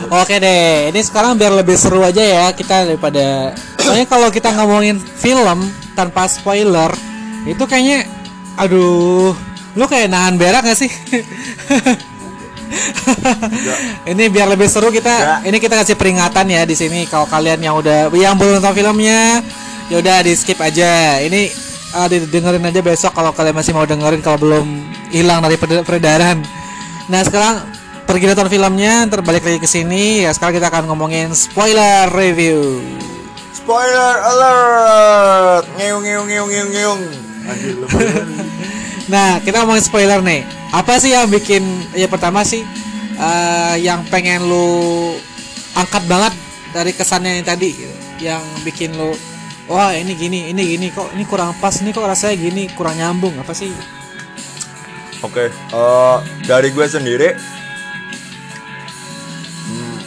Oke 0.10 0.41
deh, 0.41 0.89
ini 0.89 1.01
sekarang 1.05 1.38
biar 1.38 1.53
lebih 1.53 1.77
seru 1.77 2.01
aja 2.01 2.22
ya 2.22 2.46
kita 2.50 2.89
daripada 2.89 3.53
soalnya 3.77 4.10
kalau 4.10 4.34
kita 4.34 4.50
ngomongin 4.58 4.98
film 4.98 5.70
tanpa 5.93 6.25
spoiler 6.25 6.89
itu 7.46 7.62
kayaknya 7.70 8.10
aduh 8.60 9.33
lu 9.74 9.86
kayak 9.89 10.10
nahan 10.13 10.38
berak 10.38 10.62
gak 10.65 10.77
sih? 10.77 10.91
ini 14.12 14.29
biar 14.33 14.50
lebih 14.50 14.65
seru 14.65 14.89
kita 14.89 15.45
ini 15.45 15.57
kita 15.62 15.77
kasih 15.77 15.98
peringatan 15.98 16.45
ya 16.50 16.62
di 16.65 16.74
sini 16.74 17.05
kalau 17.05 17.29
kalian 17.29 17.62
yang 17.62 17.77
udah 17.77 18.10
yang 18.13 18.38
belum 18.38 18.62
nonton 18.62 18.74
filmnya 18.74 19.41
ya 19.91 19.95
udah 20.00 20.25
di 20.25 20.33
skip 20.33 20.57
aja. 20.57 21.22
Ini 21.22 21.53
uh, 21.93 22.07
dengerin 22.10 22.65
aja 22.65 22.81
besok 22.81 23.13
kalau 23.13 23.29
kalian 23.36 23.55
masih 23.57 23.74
mau 23.77 23.86
dengerin 23.86 24.22
kalau 24.25 24.38
belum 24.41 24.65
hilang 25.13 25.45
dari 25.45 25.57
peredaran. 25.60 26.41
Nah 27.10 27.22
sekarang 27.22 27.62
pergi 28.10 28.25
nonton 28.29 28.50
filmnya 28.50 29.05
terbalik 29.07 29.43
lagi 29.45 29.60
ke 29.62 29.69
sini 29.69 30.27
ya 30.27 30.31
sekarang 30.36 30.60
kita 30.60 30.67
akan 30.67 30.91
ngomongin 30.91 31.31
spoiler 31.31 32.12
review 32.12 32.83
spoiler 33.55 34.19
alert 34.27 35.63
ngeung 35.79 36.03
ngeung 36.03 36.27
ngeung 36.27 36.50
ngeung 36.51 36.72
ngeung 36.75 37.01
anjir 37.07 37.07
lu 37.07 37.15
bener. 37.15 37.32
nah 39.13 39.39
kita 39.43 39.63
ngomongin 39.63 39.83
spoiler 39.83 40.19
nih 40.23 40.47
apa 40.71 40.97
sih 40.97 41.12
yang 41.12 41.27
bikin 41.27 41.63
ya 41.93 42.07
pertama 42.07 42.41
sih 42.47 42.63
eh, 43.19 43.75
yang 43.83 44.03
pengen 44.07 44.47
lu 44.47 45.13
angkat 45.75 46.03
banget 46.07 46.33
dari 46.73 46.91
kesannya 46.95 47.41
yang 47.41 47.47
tadi 47.47 47.69
gitu. 47.75 47.95
yang 48.23 48.43
bikin 48.63 48.95
lu 48.95 49.13
wah 49.67 49.91
ini 49.93 50.15
gini 50.15 50.50
ini 50.50 50.75
gini 50.75 50.88
kok 50.89 51.12
ini 51.13 51.23
kurang 51.27 51.53
pas 51.59 51.75
ini 51.83 51.91
kok 51.91 52.07
rasanya 52.07 52.35
gini 52.39 52.63
kurang 52.73 52.95
nyambung 52.97 53.35
apa 53.39 53.51
sih 53.51 53.71
Oke, 55.23 55.47
eh, 55.47 56.17
dari 56.43 56.67
gue 56.75 56.83
sendiri, 56.83 57.31
hmm, 59.71 59.97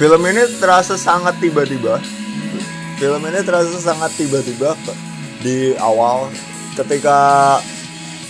film 0.00 0.24
ini 0.24 0.40
terasa 0.56 0.96
sangat 0.96 1.36
tiba-tiba. 1.36 2.00
Film 2.96 3.20
ini 3.28 3.44
terasa 3.44 3.76
sangat 3.76 4.16
tiba-tiba 4.16 4.72
di 5.44 5.76
awal 5.76 6.32
ketika 6.74 7.18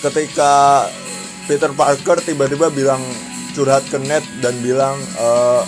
ketika 0.05 0.53
Peter 1.49 1.73
Parker 1.73 2.21
tiba-tiba 2.21 2.69
bilang 2.73 3.01
curhat 3.57 3.85
ke 3.89 4.01
Ned 4.01 4.25
dan 4.41 4.57
bilang 4.61 4.97
eh, 5.01 5.63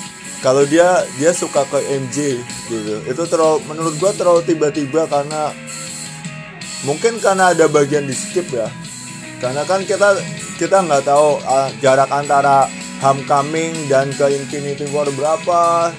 kalau 0.45 0.63
dia 0.69 1.05
dia 1.17 1.33
suka 1.33 1.65
ke 1.67 1.81
MJ 1.91 2.41
gitu. 2.69 3.03
Itu 3.09 3.23
terlalu 3.27 3.65
menurut 3.67 3.95
gue 3.97 4.13
terlalu 4.15 4.41
tiba-tiba 4.45 5.09
karena 5.09 5.51
mungkin 6.85 7.19
karena 7.19 7.57
ada 7.57 7.67
bagian 7.67 8.05
di 8.05 8.15
skip 8.15 8.47
ya 8.53 8.69
karena 9.41 9.65
kan 9.65 9.85
kita 9.85 10.17
kita 10.57 10.85
nggak 10.85 11.05
tahu 11.05 11.41
uh, 11.45 11.69
jarak 11.81 12.09
antara 12.13 12.69
Homecoming 12.97 13.93
dan 13.93 14.09
ke 14.17 14.25
Infinity 14.33 14.89
War 14.89 15.05
berapa 15.13 15.93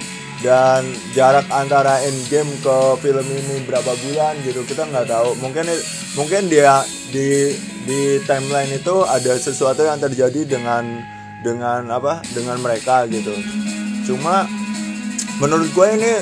dan 0.46 0.86
jarak 1.18 1.50
antara 1.50 1.98
Endgame 2.06 2.50
ke 2.62 2.78
film 3.02 3.26
ini 3.26 3.66
berapa 3.66 3.90
bulan 4.06 4.38
gitu 4.46 4.62
kita 4.70 4.86
nggak 4.86 5.10
tahu. 5.10 5.34
Mungkin 5.42 5.66
mungkin 6.14 6.46
dia 6.46 6.86
di 7.10 7.58
di 7.88 8.22
timeline 8.30 8.70
itu 8.78 9.02
ada 9.08 9.34
sesuatu 9.40 9.82
yang 9.82 9.98
terjadi 9.98 10.46
dengan 10.46 11.02
dengan 11.42 11.90
apa 11.90 12.22
dengan 12.38 12.62
mereka 12.62 13.10
gitu. 13.10 13.34
Cuma 14.06 14.46
menurut 15.42 15.70
gue 15.74 15.88
ini 15.98 16.14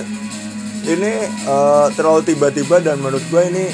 ini 0.86 1.14
eh, 1.28 1.88
terlalu 1.98 2.22
tiba-tiba 2.24 2.80
dan 2.80 3.02
menurut 3.04 3.24
gue 3.28 3.44
ini 3.52 3.66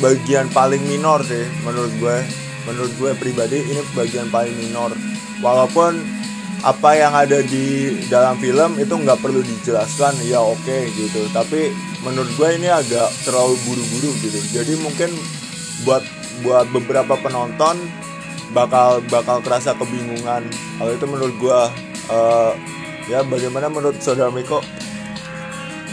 bagian 0.00 0.48
paling 0.54 0.80
minor 0.88 1.20
sih 1.26 1.44
menurut 1.66 1.92
gue 2.00 2.16
menurut 2.64 2.92
gue 2.96 3.10
pribadi 3.18 3.58
ini 3.64 3.82
bagian 3.98 4.30
paling 4.30 4.54
minor. 4.54 4.94
Walaupun 5.40 6.19
apa 6.60 6.90
yang 6.92 7.12
ada 7.16 7.40
di 7.40 7.96
dalam 8.12 8.36
film 8.36 8.76
itu 8.76 8.92
nggak 8.92 9.20
perlu 9.20 9.40
dijelaskan 9.40 10.12
ya 10.28 10.40
oke 10.44 10.78
gitu. 10.92 11.24
Tapi 11.32 11.72
menurut 12.04 12.30
gue 12.36 12.48
ini 12.60 12.68
agak 12.68 13.08
terlalu 13.24 13.56
buru-buru 13.64 14.10
gitu. 14.20 14.38
Jadi 14.52 14.76
mungkin 14.80 15.10
buat 15.88 16.04
buat 16.44 16.68
beberapa 16.72 17.16
penonton 17.20 17.76
bakal 18.52 19.00
bakal 19.08 19.40
kerasa 19.40 19.72
kebingungan. 19.76 20.44
Kalau 20.76 20.92
itu 20.92 21.06
menurut 21.08 21.34
gue 21.40 21.60
eh, 22.12 22.52
ya 23.08 23.24
bagaimana 23.24 23.72
menurut 23.72 23.96
saudara 24.00 24.28
Miko? 24.28 24.60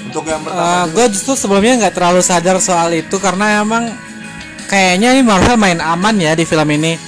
Untuk 0.07 0.23
yang 0.27 0.39
pertama 0.43 0.87
gue 0.91 1.05
justru 1.11 1.35
sebelumnya 1.35 1.87
nggak 1.87 1.95
terlalu 1.95 2.21
sadar 2.23 2.59
soal 2.63 2.95
itu 2.95 3.19
karena 3.19 3.59
emang 3.63 3.91
kayaknya 4.67 5.15
ini 5.15 5.23
Marvel 5.23 5.59
main 5.59 5.79
aman 5.79 6.15
ya 6.15 6.31
di 6.35 6.47
film 6.47 6.67
ini 6.71 7.06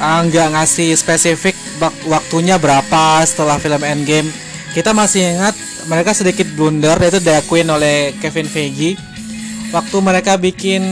Nggak 0.00 0.56
ngasih 0.56 0.96
spesifik 0.96 1.52
waktunya 2.08 2.56
berapa 2.56 3.20
setelah 3.28 3.60
film 3.60 3.84
Endgame. 3.84 4.32
Kita 4.72 4.96
masih 4.96 5.36
ingat 5.36 5.52
mereka 5.92 6.16
sedikit 6.16 6.48
blunder 6.56 6.96
yaitu 7.04 7.20
diakuin 7.20 7.68
oleh 7.68 8.16
Kevin 8.16 8.48
Feige. 8.48 8.96
Waktu 9.70 9.96
mereka 10.00 10.40
bikin 10.40 10.82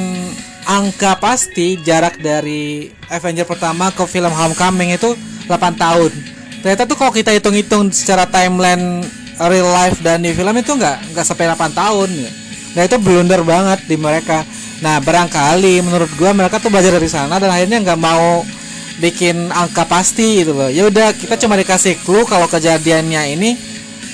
angka 0.69 1.17
pasti 1.17 1.81
jarak 1.81 2.21
dari 2.21 2.93
Avenger 3.09 3.49
pertama 3.49 3.89
ke 3.89 4.05
film 4.05 4.29
Homecoming 4.29 4.93
itu 4.93 5.17
8 5.49 5.57
tahun. 5.81 6.13
Ternyata 6.61 6.85
tuh 6.85 6.97
kalau 7.01 7.13
kita 7.15 7.33
hitung-hitung 7.33 7.89
secara 7.89 8.29
timeline 8.29 9.01
real 9.41 9.71
life 9.73 10.03
dan 10.05 10.21
di 10.21 10.37
film 10.37 10.53
itu 10.53 10.77
nggak 10.77 11.17
nggak 11.17 11.25
sampai 11.25 11.49
8 11.49 11.73
tahun. 11.73 12.09
Ya. 12.13 12.31
nah 12.77 12.83
itu 12.85 12.97
blunder 13.01 13.41
banget 13.41 13.89
di 13.89 13.97
mereka. 13.97 14.45
Nah 14.85 15.01
barangkali 15.01 15.81
menurut 15.81 16.13
gua 16.21 16.37
mereka 16.37 16.61
tuh 16.61 16.69
belajar 16.69 16.93
dari 16.93 17.09
sana 17.09 17.41
dan 17.41 17.49
akhirnya 17.49 17.81
nggak 17.81 17.99
mau 17.99 18.45
bikin 18.99 19.51
angka 19.55 19.87
pasti 19.87 20.43
gitu 20.43 20.55
loh. 20.55 20.71
Ya 20.71 20.87
udah 20.87 21.15
kita 21.15 21.39
cuma 21.39 21.55
dikasih 21.55 21.99
clue 22.03 22.27
kalau 22.27 22.51
kejadiannya 22.51 23.39
ini 23.39 23.51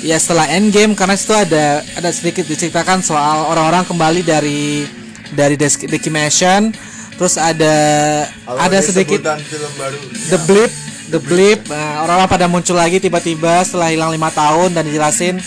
ya 0.05 0.21
setelah 0.21 0.45
endgame 0.53 0.93
karena 0.93 1.17
situ 1.17 1.33
ada 1.33 1.81
ada 1.97 2.11
sedikit 2.13 2.45
diceritakan 2.45 3.01
soal 3.01 3.49
orang-orang 3.49 3.89
kembali 3.89 4.21
dari 4.23 4.85
dari 5.33 5.57
decimation. 5.59 6.71
Terus 7.15 7.39
ada 7.39 7.75
Kalau 8.27 8.59
ada 8.59 8.79
sedikit 8.83 9.23
film 9.23 9.73
baru 9.79 9.99
the 10.35 10.39
blip 10.51 10.73
the 11.15 11.21
blip. 11.23 11.61
Nah, 11.71 12.03
orang-orang 12.03 12.31
pada 12.31 12.47
muncul 12.51 12.77
lagi 12.77 12.99
tiba-tiba 12.99 13.63
setelah 13.63 13.95
hilang 13.95 14.11
lima 14.11 14.35
tahun 14.35 14.75
dan 14.75 14.83
dijelasin 14.83 15.39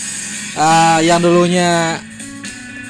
eh, 0.56 0.98
yang 1.04 1.20
dulunya 1.20 2.00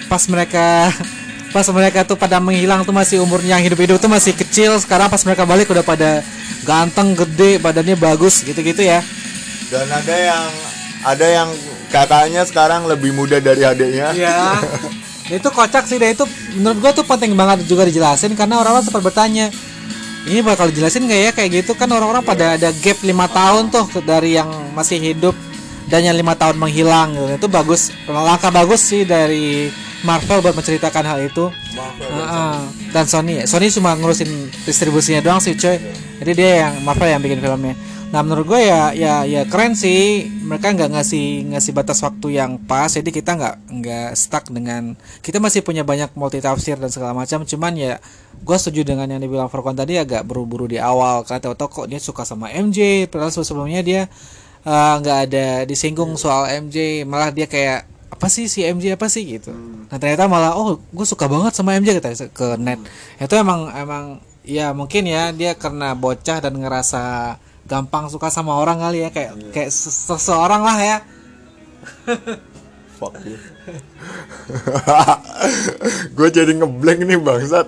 pas 0.07 0.23
mereka 0.31 0.95
pas 1.55 1.67
mereka 1.75 2.07
tuh 2.07 2.15
pada 2.15 2.39
menghilang 2.39 2.85
tuh 2.87 2.95
masih 2.95 3.25
umurnya 3.25 3.59
yang 3.59 3.65
hidup-hidup 3.67 3.99
tuh 3.99 4.11
masih 4.11 4.33
kecil. 4.37 4.79
Sekarang 4.79 5.11
pas 5.11 5.21
mereka 5.27 5.43
balik 5.43 5.69
udah 5.69 5.83
pada 5.83 6.23
ganteng 6.69 7.17
gede 7.17 7.57
badannya 7.57 7.97
bagus 7.97 8.45
gitu-gitu 8.45 8.85
ya. 8.85 9.01
Dan 9.73 9.89
ada 9.89 10.15
yang 10.15 10.45
ada 11.09 11.27
yang 11.27 11.49
kakaknya 11.89 12.45
sekarang 12.45 12.85
lebih 12.85 13.17
muda 13.17 13.41
dari 13.41 13.65
adiknya. 13.65 14.13
Iya. 14.13 14.37
Nah, 14.37 14.61
itu 15.41 15.49
kocak 15.49 15.89
sih, 15.89 15.97
dan. 15.97 16.13
Itu 16.13 16.29
menurut 16.61 16.79
gua 16.85 16.93
tuh 16.93 17.09
penting 17.09 17.33
banget 17.33 17.65
juga 17.65 17.89
dijelasin 17.89 18.37
karena 18.37 18.61
orang-orang 18.61 18.85
sempat 18.85 19.01
bertanya 19.01 19.49
ini 20.29 20.45
bakal 20.45 20.69
dijelasin 20.69 21.09
nggak 21.09 21.21
ya? 21.25 21.31
Kayak 21.33 21.51
gitu. 21.65 21.73
Kan 21.73 21.89
orang-orang 21.89 22.21
pada 22.21 22.61
ada 22.61 22.69
gap 22.85 23.01
lima 23.01 23.25
tahun 23.33 23.73
tuh 23.73 24.05
dari 24.05 24.37
yang 24.37 24.49
masih 24.77 25.01
hidup 25.01 25.33
dan 25.89 26.05
yang 26.05 26.17
lima 26.17 26.37
tahun 26.37 26.61
menghilang. 26.61 27.17
Gitu. 27.17 27.33
itu 27.41 27.49
bagus 27.49 27.81
langkah 28.05 28.53
bagus 28.53 28.85
sih 28.85 29.09
dari 29.09 29.73
Marvel 30.07 30.43
buat 30.45 30.55
menceritakan 30.55 31.05
hal 31.05 31.19
itu. 31.27 31.51
Heeh. 31.99 32.59
dan 32.95 33.05
Sony 33.05 33.45
Sony 33.45 33.69
cuma 33.69 33.93
ngurusin 33.99 34.29
distribusinya 34.65 35.21
doang 35.21 35.43
sih 35.43 35.53
coy 35.59 35.77
jadi 36.19 36.33
dia 36.35 36.51
yang 36.67 36.75
Marvel 36.83 37.09
yang 37.09 37.23
bikin 37.23 37.39
filmnya. 37.39 37.79
Nah 38.09 38.25
menurut 38.25 38.49
gue 38.49 38.61
ya 38.67 38.91
ya 38.91 39.23
ya 39.23 39.47
keren 39.47 39.79
sih. 39.79 40.27
Mereka 40.27 40.75
nggak 40.75 40.91
ngasih 40.99 41.55
ngasih 41.55 41.73
batas 41.77 42.03
waktu 42.03 42.43
yang 42.43 42.59
pas. 42.59 42.91
Jadi 42.91 43.15
kita 43.15 43.39
nggak 43.39 43.57
nggak 43.71 44.11
stuck 44.19 44.51
dengan 44.51 44.99
kita 45.23 45.39
masih 45.39 45.63
punya 45.63 45.87
banyak 45.87 46.11
multi 46.19 46.43
tafsir 46.43 46.75
dan 46.75 46.91
segala 46.91 47.15
macam. 47.15 47.47
Cuman 47.47 47.79
ya 47.79 48.03
gue 48.43 48.57
setuju 48.59 48.83
dengan 48.83 49.07
yang 49.07 49.23
dibilang 49.23 49.47
Farkon 49.47 49.79
tadi 49.79 49.95
agak 49.95 50.27
buru-buru 50.27 50.67
di 50.67 50.83
awal. 50.83 51.23
Karena 51.23 51.39
tahu-tahu 51.47 51.85
kok 51.85 51.87
dia 51.87 52.01
suka 52.03 52.27
sama 52.27 52.51
MJ 52.51 53.07
padahal 53.07 53.31
sebelumnya 53.31 53.81
dia 53.87 54.03
eh, 54.67 54.95
nggak 54.99 55.19
ada 55.31 55.47
disinggung 55.71 56.19
soal 56.19 56.51
MJ 56.51 57.07
malah 57.07 57.31
dia 57.31 57.47
kayak 57.47 57.87
apa 58.09 58.27
sih 58.27 58.49
si 58.49 58.65
MJ 58.65 58.97
apa 58.97 59.07
sih 59.07 59.23
gitu. 59.25 59.53
Nah 59.89 59.97
ternyata 59.97 60.25
malah 60.27 60.57
oh 60.57 60.81
gue 60.81 61.07
suka 61.07 61.29
banget 61.29 61.53
sama 61.53 61.77
MJ 61.77 62.01
kata 62.01 62.29
ke 62.29 62.57
net. 62.57 62.81
Itu 63.17 63.35
emang 63.35 63.69
emang 63.71 64.05
ya 64.43 64.73
mungkin 64.73 65.05
ya 65.05 65.29
dia 65.31 65.53
karena 65.53 65.93
bocah 65.93 66.41
dan 66.41 66.57
ngerasa 66.57 67.37
gampang 67.69 68.09
suka 68.09 68.33
sama 68.33 68.57
orang 68.57 68.81
kali 68.81 69.05
ya 69.05 69.13
kayak 69.13 69.53
kayak 69.53 69.69
se- 69.69 69.93
seseorang 69.93 70.65
lah 70.65 70.79
ya. 70.79 70.99
Fuck 72.97 73.15
you. 73.23 73.37
Gue 76.17 76.29
jadi 76.29 76.51
ngeblank 76.51 77.05
nih 77.05 77.21
bangsat. 77.21 77.67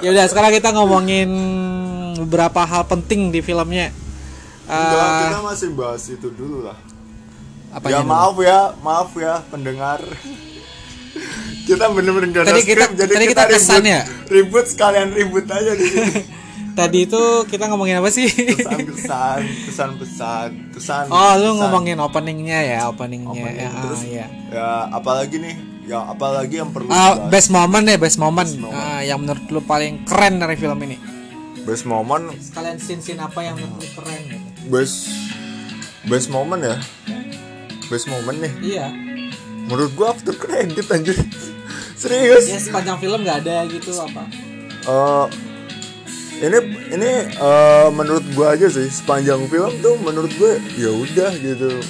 Ya 0.00 0.10
udah 0.10 0.26
sekarang 0.26 0.50
kita 0.50 0.72
ngomongin 0.72 1.30
beberapa 2.18 2.64
hal 2.64 2.88
penting 2.88 3.30
di 3.30 3.38
filmnya. 3.38 3.92
Enggak, 4.64 5.04
Eh, 5.04 5.20
kita 5.28 5.40
masih 5.44 5.68
bahas 5.76 6.02
itu 6.08 6.32
dulu 6.32 6.64
lah 6.64 6.74
apa 7.74 7.86
ya 7.90 8.00
maaf 8.00 8.36
ya 8.38 8.60
maaf 8.78 9.10
ya 9.14 9.42
pendengar. 9.48 10.00
Kita 11.64 11.88
bener-bener 11.88 12.28
gak 12.28 12.42
ada 12.44 12.50
Tadi 12.52 12.62
kita- 12.62 12.84
skrip, 12.84 12.90
jadi 12.94 13.08
tadi 13.08 13.24
kita, 13.24 13.42
kita 13.42 13.54
kesan 13.56 13.80
ribut 13.80 13.88
ya? 13.88 14.00
ribut 14.28 14.64
sekalian 14.68 15.08
ribut 15.10 15.46
aja 15.48 15.72
di 15.72 15.86
sini. 15.86 16.20
Tadi 16.78 16.98
itu 17.06 17.22
kita 17.46 17.70
ngomongin 17.70 18.02
apa 18.02 18.10
sih? 18.10 18.26
Kesan 18.26 19.38
kesan 19.96 20.50
kesan 20.74 21.04
oh 21.06 21.32
lu 21.38 21.48
kesan. 21.48 21.58
ngomongin 21.62 21.96
openingnya 21.96 22.58
ya 22.66 22.78
openingnya. 22.84 23.30
Opening, 23.30 23.56
ya, 23.56 23.70
ah, 23.70 23.80
terus 23.80 24.00
ya. 24.04 24.26
ya 24.50 24.68
apalagi 24.90 25.38
nih? 25.38 25.54
Ya 25.86 26.02
apalagi 26.02 26.58
yang 26.58 26.74
perlu 26.74 26.90
Ah, 26.90 27.14
dibahas? 27.14 27.30
best 27.30 27.48
moment 27.48 27.84
ya 27.86 27.94
best 27.94 28.18
moment, 28.18 28.50
moment. 28.58 28.74
Ah, 28.74 29.00
yang 29.00 29.22
menurut 29.22 29.44
lu 29.46 29.62
paling 29.62 30.02
keren 30.02 30.36
dari 30.36 30.58
film 30.58 30.76
ini? 30.82 30.98
Best 31.62 31.86
moment? 31.86 32.34
Kalian 32.50 32.76
scene 32.76 32.98
scene 32.98 33.22
apa 33.22 33.38
yang 33.40 33.54
menurut 33.54 33.78
lu 33.78 33.88
keren 33.94 34.20
gitu? 34.26 34.48
Best 34.68 34.96
best 36.04 36.26
moment 36.26 36.58
ya 36.60 36.76
best 37.88 38.06
moment 38.08 38.38
nih. 38.40 38.52
Iya. 38.60 38.86
Menurut 39.64 39.92
gua 39.96 40.12
after 40.12 40.36
credit 40.36 40.86
anjir. 40.92 41.16
Serius? 41.94 42.44
Ya 42.50 42.60
sepanjang 42.60 43.00
film 43.00 43.24
nggak 43.24 43.48
ada 43.48 43.64
gitu 43.70 43.96
apa? 43.96 44.28
Eh, 44.84 45.26
ini 46.44 46.58
ini 46.92 47.10
eh, 47.32 47.88
menurut 47.88 48.24
gua 48.36 48.52
aja 48.52 48.68
sih 48.68 48.84
sepanjang 48.92 49.48
film 49.48 49.72
tuh 49.80 49.96
menurut 50.04 50.28
gue 50.36 50.60
ya 50.76 50.92
udah 50.92 51.32
gitu. 51.40 51.80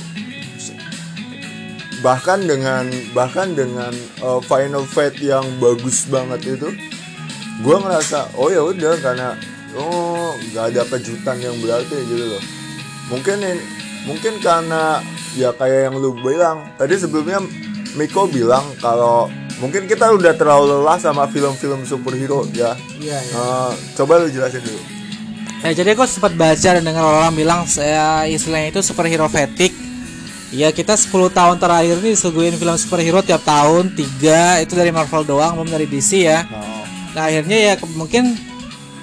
Bahkan 2.05 2.47
dengan 2.47 2.85
bahkan 3.11 3.59
dengan 3.59 3.91
eh, 4.23 4.41
final 4.47 4.87
fight 4.87 5.19
yang 5.19 5.43
bagus 5.59 6.07
banget 6.07 6.61
itu 6.61 6.71
gua 7.67 7.83
ngerasa 7.83 8.39
oh 8.39 8.53
ya 8.53 8.63
udah 8.63 8.95
karena 9.03 9.35
oh 9.75 10.39
nggak 10.39 10.65
ada 10.71 10.83
kejutan 10.95 11.43
yang 11.43 11.57
berarti 11.59 11.97
gitu 12.07 12.39
loh. 12.39 12.43
Mungkin 13.11 13.43
ini 13.43 13.59
mungkin 14.07 14.39
karena 14.39 15.01
ya 15.35 15.51
kayak 15.55 15.91
yang 15.91 15.95
lu 15.99 16.15
bilang. 16.19 16.67
Tadi 16.79 16.95
sebelumnya 16.99 17.43
Miko 17.95 18.27
bilang 18.27 18.65
kalau 18.83 19.31
mungkin 19.63 19.87
kita 19.87 20.11
udah 20.11 20.35
terlalu 20.35 20.83
lelah 20.83 20.99
sama 20.99 21.31
film-film 21.31 21.87
superhero 21.87 22.47
ya. 22.51 22.75
Iya 22.99 23.19
iya. 23.23 23.35
Eh, 23.35 23.71
coba 23.95 24.23
lu 24.23 24.31
jelasin 24.31 24.63
dulu. 24.63 24.81
Ya 25.65 25.71
jadi 25.73 25.97
aku 25.97 26.05
sempat 26.05 26.37
baca 26.37 26.69
dan 26.77 26.85
dengar 26.85 27.05
orang 27.07 27.33
bilang 27.33 27.65
saya 27.65 28.29
istilahnya 28.29 28.75
itu 28.75 28.81
superhero 28.85 29.31
fatigue. 29.31 29.73
Ya 30.55 30.71
kita 30.71 30.95
10 30.95 31.11
tahun 31.35 31.59
terakhir 31.59 31.99
ini 31.99 32.15
disuguhin 32.15 32.55
film 32.55 32.79
superhero 32.79 33.19
tiap 33.27 33.43
tahun 33.43 33.91
tiga. 33.95 34.63
Itu 34.63 34.79
dari 34.79 34.95
Marvel 34.95 35.27
doang 35.27 35.59
belum 35.59 35.71
dari 35.73 35.87
DC 35.89 36.31
ya. 36.31 36.47
Nah, 36.47 36.75
Nah 37.15 37.31
akhirnya 37.31 37.59
ya 37.59 37.75
mungkin 37.95 38.35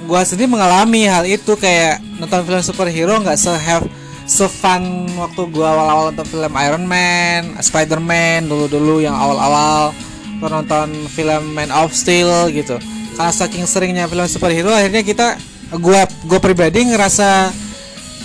gua 0.05 0.27
sendiri 0.27 0.51
mengalami 0.51 1.07
hal 1.07 1.23
itu 1.23 1.55
kayak 1.55 2.03
nonton 2.19 2.43
film 2.43 2.61
superhero 2.61 3.15
nggak 3.23 3.39
se 3.39 3.51
have 3.55 3.87
se 4.31 4.47
fun 4.47 5.11
waktu 5.19 5.43
gua 5.51 5.75
awal-awal 5.75 6.03
nonton 6.15 6.27
film 6.31 6.53
Iron 6.55 6.87
Man, 6.87 7.59
Spider-Man 7.59 8.47
dulu-dulu 8.47 9.03
yang 9.03 9.11
awal-awal 9.11 9.91
nonton 10.39 10.87
film 11.11 11.51
Man 11.51 11.67
of 11.75 11.91
Steel 11.91 12.47
gitu. 12.55 12.79
Karena 13.19 13.35
saking 13.35 13.67
seringnya 13.67 14.07
film 14.07 14.23
superhero 14.31 14.71
akhirnya 14.71 15.03
kita 15.03 15.35
gua 15.75 16.07
gua 16.23 16.39
pribadi 16.39 16.87
ngerasa 16.87 17.51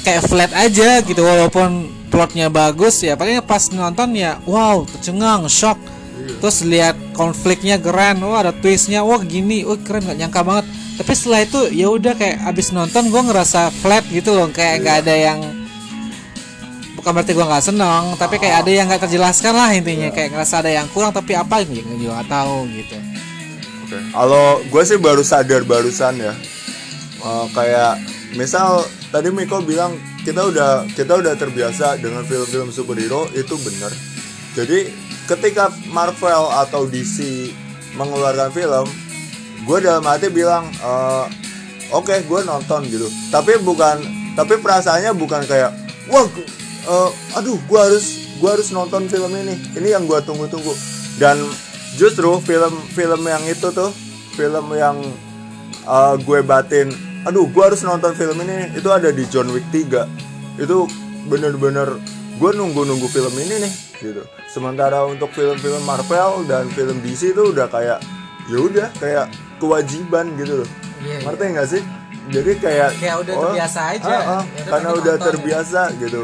kayak 0.07 0.23
flat 0.31 0.53
aja 0.55 1.03
gitu 1.03 1.27
walaupun 1.27 1.91
plotnya 2.07 2.47
bagus 2.47 3.03
ya. 3.03 3.19
Paling 3.19 3.43
pas 3.43 3.67
nonton 3.75 4.15
ya 4.15 4.39
wow 4.47 4.87
tercengang 4.87 5.51
shock. 5.51 5.83
Terus 6.39 6.63
lihat 6.63 6.95
konfliknya 7.19 7.83
keren 7.83 8.23
wah 8.23 8.47
ada 8.47 8.55
twistnya 8.55 9.03
wah 9.03 9.19
gini 9.27 9.67
wah 9.67 9.75
keren 9.83 10.07
nggak 10.07 10.19
nyangka 10.23 10.41
banget. 10.47 10.67
Tapi 11.03 11.13
setelah 11.13 11.43
itu 11.43 11.61
ya 11.75 11.91
udah 11.91 12.15
kayak 12.15 12.47
abis 12.47 12.71
nonton 12.71 13.11
gue 13.11 13.23
ngerasa 13.27 13.75
flat 13.83 14.07
gitu 14.09 14.33
loh 14.33 14.49
kayak 14.55 14.87
nggak 14.87 14.97
ada 15.05 15.15
yang 15.19 15.66
bukan 17.07 17.23
berarti 17.23 17.39
gue 17.39 17.47
nggak 17.47 17.65
seneng 17.71 18.19
tapi 18.19 18.43
kayak 18.43 18.67
ada 18.67 18.71
yang 18.75 18.91
nggak 18.91 19.07
terjelaskan 19.07 19.55
lah 19.55 19.71
intinya 19.71 20.11
kayak 20.11 20.35
ngerasa 20.35 20.59
ada 20.59 20.75
yang 20.75 20.91
kurang 20.91 21.15
tapi 21.15 21.39
apa 21.39 21.63
gitu 21.63 21.87
juga 22.03 22.19
nggak 22.19 22.31
tahu 22.35 22.67
gitu 22.75 22.99
Oke. 23.87 24.03
Kalau 24.11 24.59
gue 24.67 24.83
sih 24.83 24.99
baru 24.99 25.23
sadar 25.23 25.63
barusan 25.63 26.19
ya. 26.19 26.35
Eh, 27.23 27.47
kayak 27.55 28.03
misal 28.35 28.83
tadi 29.15 29.31
Miko 29.31 29.63
bilang 29.63 29.95
kita 30.27 30.43
udah 30.51 30.91
kita 30.91 31.23
udah 31.23 31.39
terbiasa 31.39 31.95
dengan 32.03 32.27
film-film 32.27 32.75
superhero 32.75 33.31
itu 33.39 33.55
bener. 33.63 33.95
Jadi 34.59 34.91
ketika 35.31 35.71
Marvel 35.95 36.51
atau 36.51 36.91
DC 36.91 37.47
mengeluarkan 37.95 38.51
film, 38.51 38.91
gue 39.63 39.79
dalam 39.79 40.03
hati 40.03 40.35
bilang 40.35 40.67
eh, 40.83 41.27
oke 41.95 42.27
gue 42.27 42.41
nonton 42.43 42.83
gitu. 42.91 43.07
Tapi 43.31 43.63
bukan 43.63 44.03
tapi 44.35 44.59
perasaannya 44.59 45.15
bukan 45.15 45.47
kayak 45.47 45.71
wah 46.11 46.27
eh, 46.87 47.11
aduh 47.35 47.59
gue 47.59 47.81
harus 47.81 48.07
gue 48.39 48.51
harus 48.51 48.69
nonton 48.71 49.07
film 49.07 49.33
ini. 49.35 49.55
Ini 49.75 49.99
yang 49.99 50.07
gue 50.07 50.19
tunggu-tunggu. 50.23 50.73
Dan 51.17 51.41
justru 51.97 52.29
film-film 52.41 53.23
yang 53.25 53.43
itu 53.45 53.69
tuh 53.73 53.91
film 54.37 54.77
yang 54.77 54.97
uh, 55.85 56.15
gue 56.17 56.41
batin. 56.41 56.93
Aduh 57.25 57.49
gue 57.49 57.63
harus 57.65 57.83
nonton 57.83 58.13
film 58.15 58.37
ini. 58.41 58.71
Itu 58.77 58.93
ada 58.93 59.11
di 59.11 59.25
John 59.27 59.51
Wick 59.51 59.67
3 59.73 60.05
itu 60.57 60.89
bener-bener 61.27 62.01
gue 62.37 62.51
nunggu-nunggu 62.53 63.09
film 63.09 63.35
ini 63.37 63.65
nih 63.65 63.73
gitu. 63.99 64.23
Sementara 64.47 65.05
untuk 65.05 65.33
film-film 65.33 65.83
Marvel 65.85 66.45
dan 66.45 66.69
film 66.71 67.01
DC 67.01 67.33
itu 67.33 67.53
udah 67.53 67.67
kayak 67.67 67.99
ya 68.47 68.59
udah 68.61 68.89
kayak 69.01 69.27
kewajiban 69.59 70.37
gitu 70.37 70.63
loh. 70.63 70.69
Iya, 71.01 71.19
ngerti 71.25 71.45
nggak 71.57 71.69
sih? 71.69 71.83
Jadi 72.27 72.53
kayak 72.59 72.91
Kayak 72.99 73.17
udah 73.23 73.35
terbiasa 73.39 73.81
aja. 73.95 74.11
ah, 74.11 74.21
ah, 74.41 74.43
Ya 74.59 74.65
karena 74.67 74.91
udah 74.99 75.15
nonton. 75.15 75.27
terbiasa 75.31 75.81
gitu 75.97 76.23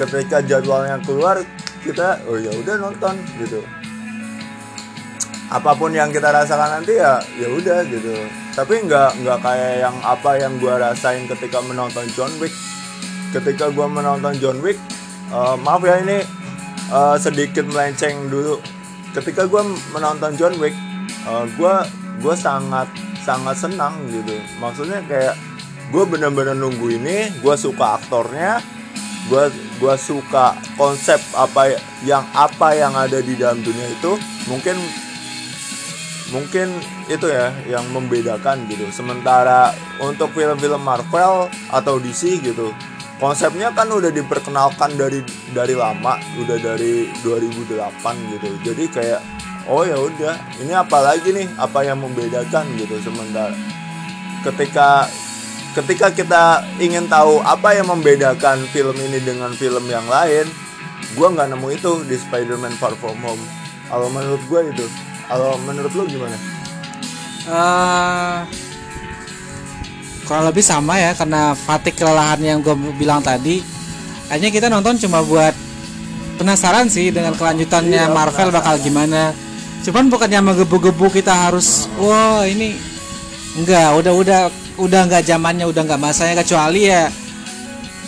ketika 0.00 0.40
jadwalnya 0.44 1.00
keluar 1.02 1.40
kita 1.82 2.22
oh 2.30 2.38
ya 2.38 2.52
udah 2.54 2.76
nonton 2.78 3.14
gitu. 3.42 3.60
Apa 5.52 5.76
pun 5.76 5.92
yang 5.92 6.08
kita 6.08 6.32
rasakan 6.32 6.80
nanti 6.80 6.96
ya 6.96 7.20
ya 7.36 7.48
udah 7.52 7.84
gitu. 7.84 8.14
Tapi 8.56 8.88
nggak 8.88 9.20
nggak 9.20 9.38
kayak 9.42 9.72
yang 9.84 9.96
apa 10.00 10.30
yang 10.40 10.56
gua 10.56 10.80
rasain 10.80 11.28
ketika 11.28 11.60
menonton 11.60 12.08
John 12.16 12.32
Wick. 12.40 12.54
Ketika 13.32 13.68
gua 13.72 13.88
menonton 13.88 14.36
John 14.40 14.58
Wick 14.64 14.80
eh, 15.28 15.56
maaf 15.60 15.84
ya 15.84 16.00
ini 16.00 16.24
eh, 16.88 17.16
sedikit 17.20 17.68
melenceng 17.68 18.32
dulu. 18.32 18.62
Ketika 19.12 19.44
gua 19.44 19.66
menonton 19.92 20.32
John 20.40 20.56
Wick 20.56 20.72
eh, 21.28 21.44
gua 21.60 21.84
gua 22.24 22.34
sangat 22.38 22.88
sangat 23.22 23.54
senang 23.60 23.94
gitu. 24.10 24.34
Maksudnya 24.58 25.04
kayak 25.06 25.34
gue 25.92 26.04
bener-bener 26.08 26.56
nunggu 26.56 26.88
ini 26.96 27.28
gue 27.44 27.54
suka 27.54 28.00
aktornya 28.00 28.64
gue 29.30 29.44
gua 29.78 29.94
suka 29.94 30.58
konsep 30.74 31.18
apa 31.34 31.78
yang 32.02 32.26
apa 32.34 32.74
yang 32.74 32.94
ada 32.98 33.22
di 33.22 33.38
dalam 33.38 33.62
dunia 33.62 33.86
itu 33.86 34.18
mungkin 34.50 34.74
mungkin 36.34 36.74
itu 37.06 37.28
ya 37.28 37.52
yang 37.68 37.84
membedakan 37.92 38.66
gitu. 38.66 38.88
Sementara 38.90 39.70
untuk 40.00 40.32
film-film 40.32 40.82
Marvel 40.82 41.46
atau 41.70 42.00
DC 42.00 42.40
gitu 42.42 42.72
konsepnya 43.22 43.70
kan 43.70 43.86
udah 43.86 44.10
diperkenalkan 44.10 44.98
dari 44.98 45.22
dari 45.54 45.78
lama 45.78 46.18
udah 46.42 46.58
dari 46.58 47.06
2008 47.22 48.32
gitu. 48.34 48.48
Jadi 48.66 48.84
kayak 48.90 49.20
oh 49.70 49.86
ya 49.86 49.94
udah 49.94 50.34
ini 50.58 50.74
apa 50.74 50.98
lagi 50.98 51.30
nih 51.30 51.46
apa 51.60 51.86
yang 51.86 52.02
membedakan 52.02 52.66
gitu 52.74 52.98
sementara. 52.98 53.54
Ketika 54.42 55.06
ketika 55.72 56.12
kita 56.12 56.42
ingin 56.76 57.08
tahu 57.08 57.40
apa 57.40 57.72
yang 57.76 57.88
membedakan 57.88 58.64
film 58.70 58.96
ini 59.00 59.18
dengan 59.24 59.52
film 59.56 59.88
yang 59.88 60.04
lain 60.08 60.44
gua 61.16 61.32
nggak 61.32 61.48
nemu 61.52 61.68
itu 61.72 61.92
di 62.08 62.16
Spider-Man 62.16 62.76
Far 62.76 62.96
From 62.96 63.18
Home. 63.24 63.42
Kalau 63.88 64.08
menurut 64.08 64.40
gue 64.48 64.60
itu 64.72 64.86
kalau 65.28 65.60
menurut 65.68 65.92
lu 65.92 66.04
gimana? 66.08 66.36
Eh 67.48 68.38
kurang 70.24 70.48
lebih 70.48 70.64
sama 70.64 70.96
ya 70.96 71.12
karena 71.12 71.52
fatik 71.52 71.98
kelelahan 71.98 72.40
yang 72.40 72.58
gue 72.62 72.72
bilang 72.96 73.20
tadi 73.20 73.60
hanya 74.32 74.48
kita 74.48 74.70
nonton 74.70 74.96
cuma 74.96 75.20
buat 75.20 75.52
penasaran 76.40 76.88
sih 76.88 77.12
dengan 77.12 77.36
kelanjutannya 77.36 78.08
Iya, 78.08 78.14
Marvel 78.14 78.48
bakal 78.48 78.80
gimana. 78.80 79.36
Cuman 79.84 80.08
bukannya 80.08 80.40
menggebu-gebu 80.40 81.10
kita 81.12 81.34
harus 81.34 81.90
wah 82.00 82.46
ini 82.46 82.78
enggak 83.58 83.98
udah 83.98 84.12
udah 84.14 84.40
udah 84.80 85.08
nggak 85.08 85.24
zamannya 85.28 85.68
udah 85.68 85.82
nggak 85.84 86.00
masanya 86.00 86.40
kecuali 86.40 86.88
ya 86.88 87.12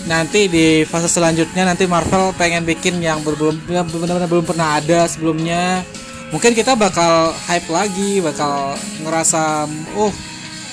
nanti 0.04 0.52
di 0.52 0.84
fase 0.84 1.08
selanjutnya 1.08 1.64
nanti 1.64 1.88
Marvel 1.88 2.36
pengen 2.36 2.64
bikin 2.68 3.00
yang 3.00 3.24
belum 3.24 3.56
yang 3.72 3.88
benar-benar 3.88 4.28
belum 4.28 4.44
pernah 4.44 4.80
ada 4.80 5.08
sebelumnya. 5.08 5.80
Mungkin 6.32 6.52
kita 6.52 6.74
bakal 6.74 7.30
hype 7.46 7.68
lagi 7.70 8.18
bakal 8.20 8.74
ngerasa 9.00 9.70
oh 9.96 10.12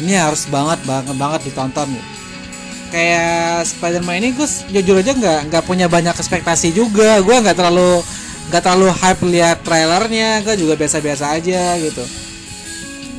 ini 0.03 0.17
harus 0.17 0.49
banget 0.51 0.83
banget 0.83 1.15
banget 1.15 1.41
ditonton. 1.47 1.87
Kayak 2.91 3.63
Spider-Man 3.71 4.19
ini 4.19 4.29
gue 4.35 4.47
jujur 4.75 4.99
aja 4.99 5.15
nggak 5.15 5.39
nggak 5.47 5.63
punya 5.63 5.87
banyak 5.87 6.11
ekspektasi 6.11 6.75
juga. 6.75 7.23
Gue 7.23 7.39
nggak 7.39 7.55
terlalu 7.55 8.03
nggak 8.51 8.61
terlalu 8.67 8.87
hype 8.91 9.23
lihat 9.31 9.57
trailernya 9.63 10.43
gue 10.43 10.55
juga 10.59 10.75
biasa-biasa 10.75 11.39
aja 11.39 11.79
gitu. 11.79 12.03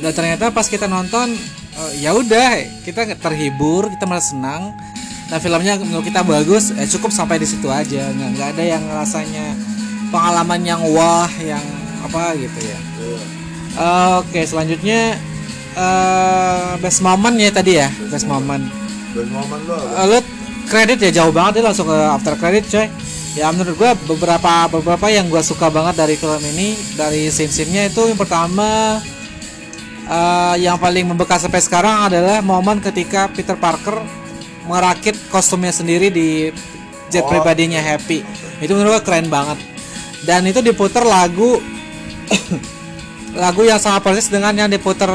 Dan 0.03 0.11
ternyata 0.13 0.53
pas 0.53 0.67
kita 0.69 0.85
nonton 0.85 1.33
eh, 1.77 1.91
ya 2.03 2.11
udah 2.13 2.61
kita 2.85 3.17
terhibur 3.17 3.89
kita 3.89 4.05
malah 4.05 4.23
senang. 4.23 4.73
Dan 5.31 5.39
filmnya 5.39 5.79
menurut 5.81 6.05
kita 6.05 6.21
bagus 6.21 6.69
eh, 6.75 6.85
cukup 6.85 7.09
sampai 7.09 7.41
di 7.41 7.47
situ 7.47 7.65
aja. 7.71 8.11
Nggak 8.13 8.29
nggak 8.37 8.47
ada 8.57 8.63
yang 8.63 8.83
rasanya 8.91 9.45
pengalaman 10.13 10.61
yang 10.61 10.81
wah 10.93 11.31
yang 11.41 11.63
apa 12.03 12.37
gitu 12.37 12.59
ya. 12.61 12.79
Iya. 13.03 13.21
oke 14.21 14.41
selanjutnya 14.45 15.17
eh 15.73 16.71
best 16.77 17.01
moment 17.01 17.33
ya 17.33 17.49
tadi 17.49 17.81
ya 17.81 17.89
best 18.13 18.29
moment. 18.29 18.61
Dan 19.13 19.29
momen 19.29 19.59
lo 19.65 19.73
apa? 19.77 19.93
Eh, 20.01 20.05
lu 20.09 20.19
kredit 20.69 20.97
ya 21.01 21.11
jauh 21.23 21.33
banget 21.33 21.61
ya 21.61 21.73
langsung 21.73 21.89
ke 21.89 21.97
after 21.97 22.33
credit 22.37 22.65
coy. 22.69 22.87
Ya 23.33 23.49
menurut 23.49 23.73
gua 23.81 23.97
beberapa 24.05 24.69
beberapa 24.69 25.09
yang 25.09 25.25
gua 25.25 25.41
suka 25.41 25.73
banget 25.73 25.97
dari 25.97 26.13
film 26.13 26.37
ini 26.53 26.77
dari 26.93 27.33
scene-scene-nya 27.33 27.89
itu 27.89 28.05
yang 28.05 28.19
pertama 28.19 29.01
eh, 30.07 30.55
yang 30.63 30.77
paling 30.79 31.07
membekas 31.07 31.43
sampai 31.45 31.61
sekarang 31.63 32.11
adalah 32.11 32.39
momen 32.43 32.79
ketika 32.79 33.27
Peter 33.31 33.55
Parker 33.55 33.99
merakit 34.67 35.15
kostumnya 35.27 35.75
sendiri 35.75 36.07
di 36.07 36.51
jet 37.11 37.23
Oh. 37.23 37.29
pribadinya 37.29 37.83
Happy 37.83 38.23
itu 38.63 38.71
menurut 38.73 38.99
gua 38.99 39.03
keren 39.03 39.27
banget 39.27 39.59
dan 40.23 40.47
itu 40.47 40.63
diputer 40.63 41.03
lagu 41.03 41.59
lagu 43.43 43.61
yang 43.65 43.81
sama 43.81 43.99
persis 43.99 44.31
dengan 44.31 44.55
yang 44.55 44.69
diputer 44.71 45.11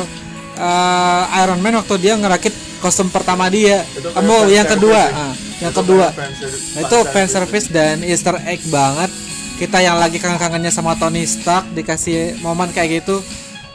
eh, 0.58 1.40
Iron 1.42 1.60
Man 1.64 1.80
waktu 1.80 1.96
dia 1.96 2.14
ngerakit 2.18 2.68
kostum 2.78 3.10
pertama 3.10 3.50
dia. 3.50 3.82
Kamu 4.14 4.46
fan 4.46 4.54
yang 4.54 4.66
kedua, 4.66 5.02
ah, 5.10 5.34
yang 5.58 5.72
Itu 5.74 5.80
kedua. 5.82 6.06
fan 6.14 6.30
itu 6.78 6.98
fan 7.04 7.10
fan 7.10 7.28
service 7.28 7.66
dan 7.68 8.00
Easter 8.06 8.38
egg 8.46 8.62
banget. 8.70 9.10
Kita 9.58 9.82
yang 9.82 9.98
lagi 9.98 10.22
kangen-kangennya 10.22 10.70
sama 10.70 10.94
Tony 10.94 11.26
Stark 11.26 11.66
dikasih 11.74 12.38
momen 12.46 12.70
kayak 12.70 13.02
gitu. 13.02 13.18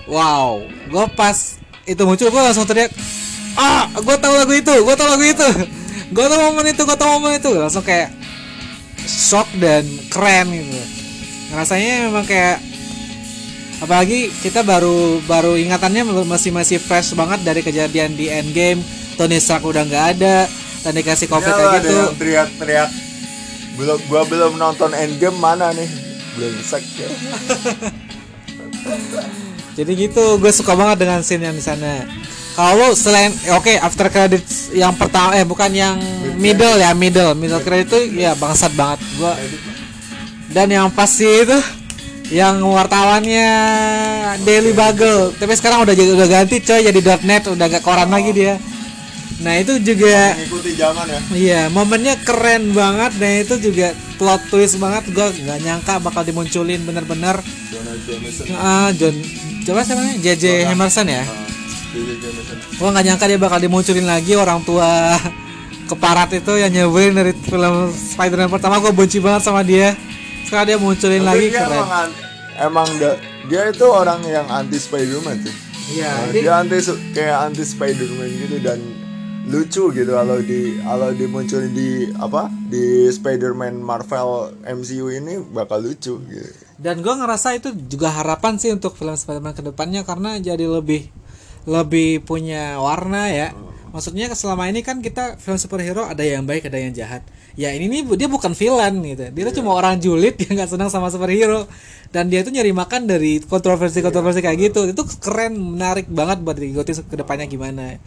Wow, 0.04 0.68
gue 0.68 1.06
pas 1.16 1.36
itu 1.88 2.02
muncul 2.04 2.28
gue 2.28 2.42
langsung 2.44 2.68
teriak, 2.68 2.92
ah, 3.56 3.88
gue 3.92 4.16
tahu 4.20 4.34
lagu 4.36 4.52
itu, 4.52 4.72
gue 4.72 4.96
tahu 4.96 5.08
lagu 5.08 5.24
itu, 5.24 5.48
gue 6.16 6.26
tahu 6.28 6.40
momen 6.52 6.66
itu, 6.72 6.82
gue 6.84 6.98
tahu 7.00 7.10
momen 7.20 7.40
itu, 7.40 7.52
langsung 7.56 7.84
kayak 7.84 8.12
shock 9.04 9.48
dan 9.60 9.84
keren 10.12 10.52
gitu. 10.52 10.82
Rasanya 11.54 12.10
memang 12.10 12.26
kayak 12.26 12.60
apalagi 13.84 14.32
kita 14.40 14.64
baru 14.64 15.20
baru 15.28 15.60
ingatannya 15.60 16.08
masih 16.24 16.56
masih 16.56 16.80
fresh 16.80 17.12
banget 17.14 17.44
dari 17.44 17.62
kejadian 17.64 18.16
di 18.16 18.32
Endgame. 18.32 18.82
Tony 19.14 19.38
Stark 19.38 19.62
udah 19.62 19.86
nggak 19.86 20.06
ada 20.18 20.50
dan 20.82 20.98
dikasih 20.98 21.30
covid 21.30 21.54
Ini 21.54 21.56
kayak 21.62 21.86
gitu. 21.86 22.18
teriak-teriak 22.18 22.90
belum 23.78 24.02
gua 24.10 24.26
belum 24.26 24.58
nonton 24.58 24.90
Endgame 24.98 25.38
mana 25.38 25.70
nih? 25.78 25.86
Belum 26.34 26.58
sek 26.66 26.82
ya. 26.98 27.10
jadi 29.74 29.92
gitu 29.98 30.38
gue 30.38 30.52
suka 30.54 30.78
banget 30.78 31.06
dengan 31.06 31.20
scene 31.26 31.50
yang 31.50 31.58
di 31.58 31.64
sana. 31.64 32.06
Kalau 32.54 32.94
selain 32.94 33.34
oke 33.58 33.74
after 33.82 34.14
credits 34.14 34.70
yang 34.70 34.94
pertama 34.94 35.34
eh 35.34 35.42
bukan 35.42 35.74
yang 35.74 35.98
middle 36.38 36.78
ya 36.78 36.94
middle. 36.94 37.34
Middle 37.34 37.66
credit 37.66 37.90
itu 37.90 38.00
ya 38.22 38.38
bangsat 38.38 38.78
banget. 38.78 39.02
Gua 39.18 39.34
dan 40.54 40.70
yang 40.70 40.94
pasti 40.94 41.26
itu 41.26 41.58
yang 42.30 42.62
wartawannya 42.62 43.50
Daily 44.46 44.70
Bugle. 44.78 45.34
Tapi 45.34 45.54
sekarang 45.58 45.82
udah 45.82 45.98
jadi 45.98 46.14
udah 46.14 46.28
ganti 46.30 46.62
coy 46.62 46.86
jadi 46.86 47.00
.net 47.26 47.50
udah 47.50 47.66
gak 47.66 47.82
koran 47.82 48.14
lagi 48.14 48.30
dia 48.30 48.62
nah 49.40 49.54
itu 49.56 49.74
juga 49.80 50.36
Mengikuti 50.36 50.72
zaman 50.74 51.06
ya. 51.06 51.20
Iya, 51.32 51.62
momennya 51.68 52.16
keren 52.20 52.72
banget 52.72 53.12
dan 53.18 53.42
itu 53.42 53.56
juga 53.60 53.88
plot 54.16 54.42
twist 54.48 54.78
banget. 54.78 55.10
Gua 55.10 55.28
nggak 55.28 55.60
nyangka 55.60 55.94
bakal 56.00 56.22
dimunculin 56.22 56.80
bener-bener. 56.82 57.42
Jonah 57.68 57.96
Jameson. 58.04 58.46
Ah, 58.54 58.94
John, 58.94 59.16
coba 59.64 59.82
siapa 59.82 60.00
namanya? 60.00 60.18
JJ 60.18 60.44
Emerson 60.70 61.08
ya. 61.08 61.24
Ah. 61.24 61.48
Gua 62.76 62.90
nggak 62.90 63.06
nyangka 63.06 63.26
dia 63.26 63.38
bakal 63.38 63.60
dimunculin 63.60 64.06
lagi 64.06 64.34
orang 64.34 64.62
tua 64.62 65.18
keparat 65.90 66.30
itu 66.32 66.54
yang 66.54 66.72
nyebelin 66.72 67.14
dari 67.14 67.34
film 67.36 67.90
Spider-Man 67.90 68.50
pertama. 68.50 68.78
Gua 68.78 68.92
benci 68.92 69.18
banget 69.18 69.44
sama 69.44 69.62
dia. 69.62 69.98
Sekarang 70.44 70.66
dia 70.66 70.78
munculin 70.78 71.20
Tapi 71.20 71.28
lagi 71.28 71.46
dia 71.50 71.60
keren. 71.60 71.74
emang, 71.74 71.92
an- 71.92 72.16
emang 72.62 72.90
da- 72.96 73.20
dia 73.44 73.62
itu 73.68 73.86
orang 73.86 74.22
yang 74.24 74.46
anti 74.48 74.78
Spider-Man 74.78 75.42
sih. 75.42 75.56
Iya, 75.92 76.08
Nah, 76.08 76.26
dia- 76.30 76.42
dia 76.42 76.54
anti 76.56 76.78
kayak 77.12 77.38
anti 77.44 77.64
Spider-Man 77.66 78.30
gitu 78.40 78.58
dan 78.62 78.80
lucu 79.44 79.92
gitu 79.92 80.12
kalau 80.16 80.40
di 80.40 80.80
kalau 80.80 81.10
dimunculin 81.12 81.76
di 81.76 82.08
apa 82.16 82.48
di 82.72 83.12
Spider-Man 83.12 83.84
Marvel 83.84 84.56
MCU 84.64 85.12
ini 85.12 85.44
bakal 85.52 85.84
lucu 85.84 86.16
gitu. 86.32 86.52
Dan 86.80 87.04
gue 87.04 87.12
ngerasa 87.12 87.56
itu 87.60 87.76
juga 87.92 88.12
harapan 88.12 88.56
sih 88.56 88.72
untuk 88.72 88.96
film 88.96 89.14
Spider-Man 89.16 89.56
ke 89.56 89.64
depannya 89.64 90.08
karena 90.08 90.40
jadi 90.40 90.64
lebih 90.64 91.12
lebih 91.68 92.24
punya 92.24 92.80
warna 92.80 93.28
ya. 93.32 93.52
Maksudnya 93.94 94.32
selama 94.34 94.72
ini 94.74 94.82
kan 94.82 95.06
kita 95.06 95.38
film 95.38 95.60
superhero 95.60 96.08
ada 96.08 96.26
yang 96.26 96.48
baik 96.48 96.66
ada 96.66 96.82
yang 96.82 96.96
jahat. 96.96 97.22
Ya 97.54 97.70
ini 97.70 97.86
nih 97.86 98.02
dia 98.18 98.26
bukan 98.26 98.58
villain 98.58 98.98
gitu. 99.06 99.30
Dia 99.30 99.44
tuh 99.54 99.62
cuma 99.62 99.78
orang 99.78 100.02
julid 100.02 100.34
yang 100.40 100.58
nggak 100.58 100.72
senang 100.72 100.90
sama 100.90 101.14
superhero. 101.14 101.70
Dan 102.10 102.30
dia 102.34 102.42
tuh 102.42 102.50
nyari 102.50 102.74
makan 102.74 103.06
dari 103.06 103.38
kontroversi-kontroversi 103.42 104.42
kayak 104.42 104.58
gitu. 104.72 104.90
Itu 104.90 105.06
keren, 105.22 105.58
menarik 105.58 106.10
banget 106.10 106.42
buat 106.42 106.58
diikuti 106.58 106.94
ke 107.06 107.16
depannya 107.18 107.46
gimana. 107.46 108.02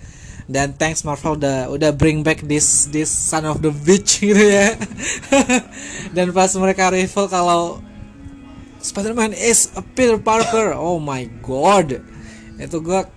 Dan 0.47 0.79
thanks 0.79 1.03
Marvel 1.03 1.35
udah 1.35 1.67
udah 1.75 1.91
bring 1.91 2.23
back 2.23 2.39
this 2.47 2.87
this 2.95 3.11
son 3.11 3.43
of 3.51 3.59
the 3.59 3.75
bitch 3.75 4.23
gitu 4.27 4.39
ya. 4.39 4.79
Dan 6.15 6.31
pas 6.31 6.55
mereka 6.55 6.95
reveal 6.95 7.27
kalau 7.27 7.83
Spider-Man 8.79 9.35
is 9.35 9.75
a 9.75 9.83
Peter 9.83 10.15
Parker. 10.23 10.79
Oh 10.79 11.03
my 11.03 11.27
god. 11.43 11.99
Itu 12.63 12.79
gua 12.79 13.11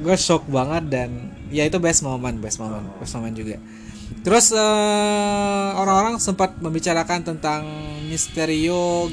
gua 0.00 0.16
shock 0.16 0.48
banget 0.48 0.88
dan 0.88 1.08
ya 1.52 1.68
itu 1.68 1.76
best 1.76 2.00
moment, 2.00 2.40
best 2.40 2.56
moment, 2.56 2.88
best 2.96 3.12
moment 3.20 3.36
juga. 3.36 3.60
Terus 4.24 4.56
eh, 4.56 5.68
orang-orang 5.76 6.16
sempat 6.16 6.56
membicarakan 6.56 7.20
tentang 7.20 7.68
Misterio. 8.08 9.12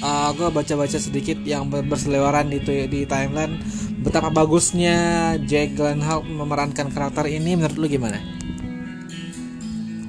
Eh, 0.00 0.30
gua 0.32 0.48
baca-baca 0.48 0.96
sedikit 0.96 1.36
yang 1.44 1.68
ber- 1.68 1.84
berseliweran 1.84 2.48
di 2.48 2.64
di 2.88 3.04
timeline 3.04 3.60
betapa 4.00 4.28
bagusnya 4.28 4.96
Jake 5.44 5.76
Gyllenhaal 5.76 6.24
memerankan 6.24 6.92
karakter 6.92 7.28
ini 7.28 7.56
menurut 7.56 7.76
lu 7.80 7.86
gimana? 7.88 8.20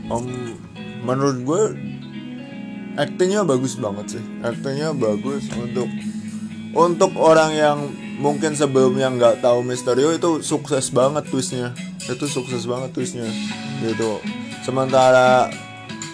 Om 0.07 0.23
menurut 1.03 1.37
gue 1.43 1.61
aktingnya 2.99 3.47
bagus 3.47 3.79
banget 3.79 4.19
sih. 4.19 4.23
Aktingnya 4.43 4.91
bagus 4.91 5.47
untuk 5.55 5.87
untuk 6.75 7.11
orang 7.15 7.51
yang 7.55 7.77
mungkin 8.19 8.57
sebelumnya 8.57 9.07
nggak 9.13 9.45
tahu 9.45 9.63
Misterio 9.63 10.11
itu 10.11 10.43
sukses 10.43 10.91
banget 10.91 11.23
twistnya. 11.29 11.71
Itu 12.07 12.27
sukses 12.27 12.67
banget 12.67 12.91
twistnya 12.91 13.27
gitu. 13.85 14.19
Sementara 14.65 15.47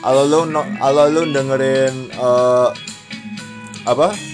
kalau 0.04 0.24
lu 0.28 0.40
no, 0.52 0.62
kalau 0.78 1.08
lu 1.10 1.22
dengerin 1.32 2.12
eh, 2.12 2.70
apa 3.84 4.33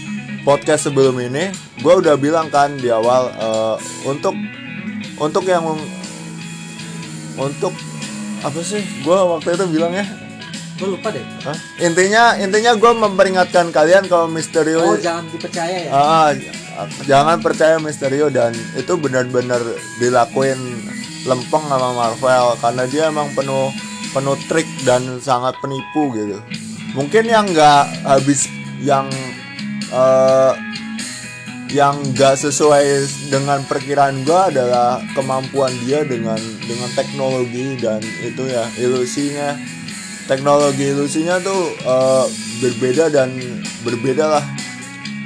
podcast 0.50 0.90
sebelum 0.90 1.14
ini, 1.22 1.54
gue 1.78 1.94
udah 1.94 2.18
bilang 2.18 2.50
kan 2.50 2.74
di 2.74 2.90
awal 2.90 3.30
eh, 3.30 3.76
untuk 4.10 4.34
untuk 5.22 5.46
yang 5.46 5.62
untuk 7.38 7.70
apa 8.42 8.60
sih? 8.66 8.82
Gue 9.06 9.14
waktu 9.14 9.54
itu 9.54 9.70
bilang 9.70 9.94
ya 9.94 10.10
Gue 10.80 10.96
lupa 10.96 11.12
deh. 11.12 11.22
Hah? 11.44 11.58
Intinya 11.84 12.40
intinya 12.40 12.72
gue 12.74 12.92
memperingatkan 12.96 13.70
kalian 13.76 14.08
kalau 14.08 14.32
Misterio 14.32 14.80
Oh, 14.80 14.96
jangan 14.96 15.28
dipercaya 15.28 15.78
ya. 15.86 15.92
Ah, 15.92 16.32
jangan 17.04 17.44
percaya 17.44 17.76
Misterio 17.84 18.32
dan 18.32 18.56
itu 18.80 18.96
benar-benar 18.96 19.60
dilakuin 20.00 20.58
lempeng 21.28 21.68
sama 21.68 21.92
Marvel 21.92 22.56
karena 22.64 22.84
dia 22.88 23.04
emang 23.12 23.28
penuh 23.36 23.76
penuh 24.16 24.40
trik 24.48 24.66
dan 24.88 25.20
sangat 25.20 25.60
penipu 25.60 26.16
gitu. 26.16 26.40
Mungkin 26.96 27.28
yang 27.28 27.52
nggak 27.52 28.08
habis 28.08 28.48
yang 28.80 29.12
eh, 29.90 30.54
yang 31.70 32.02
nggak 32.02 32.34
sesuai 32.34 33.06
dengan 33.30 33.62
perkiraan 33.70 34.26
gue 34.26 34.42
adalah 34.58 34.98
kemampuan 35.14 35.70
dia 35.86 36.02
dengan 36.02 36.42
dengan 36.66 36.90
teknologi 36.98 37.78
dan 37.78 38.02
itu 38.26 38.50
ya 38.50 38.66
ilusinya. 38.82 39.54
Teknologi 40.26 40.94
ilusinya 40.94 41.38
tuh 41.42 41.74
eh, 41.78 42.26
berbeda 42.62 43.14
dan 43.14 43.30
berbeda 43.86 44.26
lah. 44.40 44.46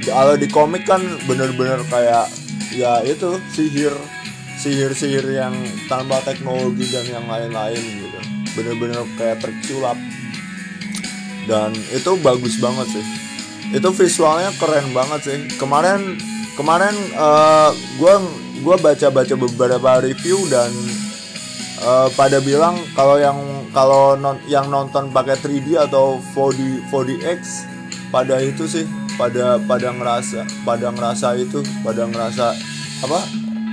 Kalau 0.04 0.36
di 0.36 0.52
komik 0.52 0.84
kan 0.84 1.00
bener-bener 1.24 1.80
kayak 1.88 2.28
ya 2.76 3.00
itu 3.08 3.40
sihir 3.56 3.96
sihir-sihir 4.60 5.24
yang 5.32 5.56
tanpa 5.88 6.20
teknologi 6.28 6.92
dan 6.92 7.08
yang 7.08 7.26
lain-lain 7.28 7.80
gitu. 7.80 8.20
Bener-bener 8.60 9.00
kayak 9.16 9.40
trik 9.40 9.60
sulap 9.64 9.96
dan 11.48 11.76
itu 11.92 12.12
bagus 12.24 12.56
banget 12.60 12.88
sih 13.00 13.33
itu 13.74 13.90
visualnya 13.90 14.54
keren 14.62 14.94
banget 14.94 15.20
sih. 15.26 15.40
Kemarin 15.58 16.16
kemarin 16.54 16.94
eh, 17.18 17.70
gua 17.98 18.22
gua 18.62 18.76
baca-baca 18.78 19.34
beberapa 19.34 19.92
review 20.06 20.46
dan 20.48 20.70
eh, 21.82 22.08
pada 22.14 22.38
bilang 22.38 22.78
kalau 22.94 23.18
yang 23.18 23.40
kalau 23.74 24.14
non, 24.14 24.38
yang 24.46 24.70
nonton 24.70 25.10
pakai 25.10 25.36
3D 25.42 25.90
atau 25.90 26.22
4D 26.38 26.86
4DX 26.94 27.42
pada 28.14 28.38
itu 28.38 28.70
sih 28.70 28.86
pada 29.18 29.58
pada 29.66 29.90
ngerasa 29.90 30.46
pada 30.62 30.94
ngerasa 30.94 31.28
itu 31.42 31.66
pada 31.82 32.06
ngerasa 32.06 32.54
apa? 33.02 33.20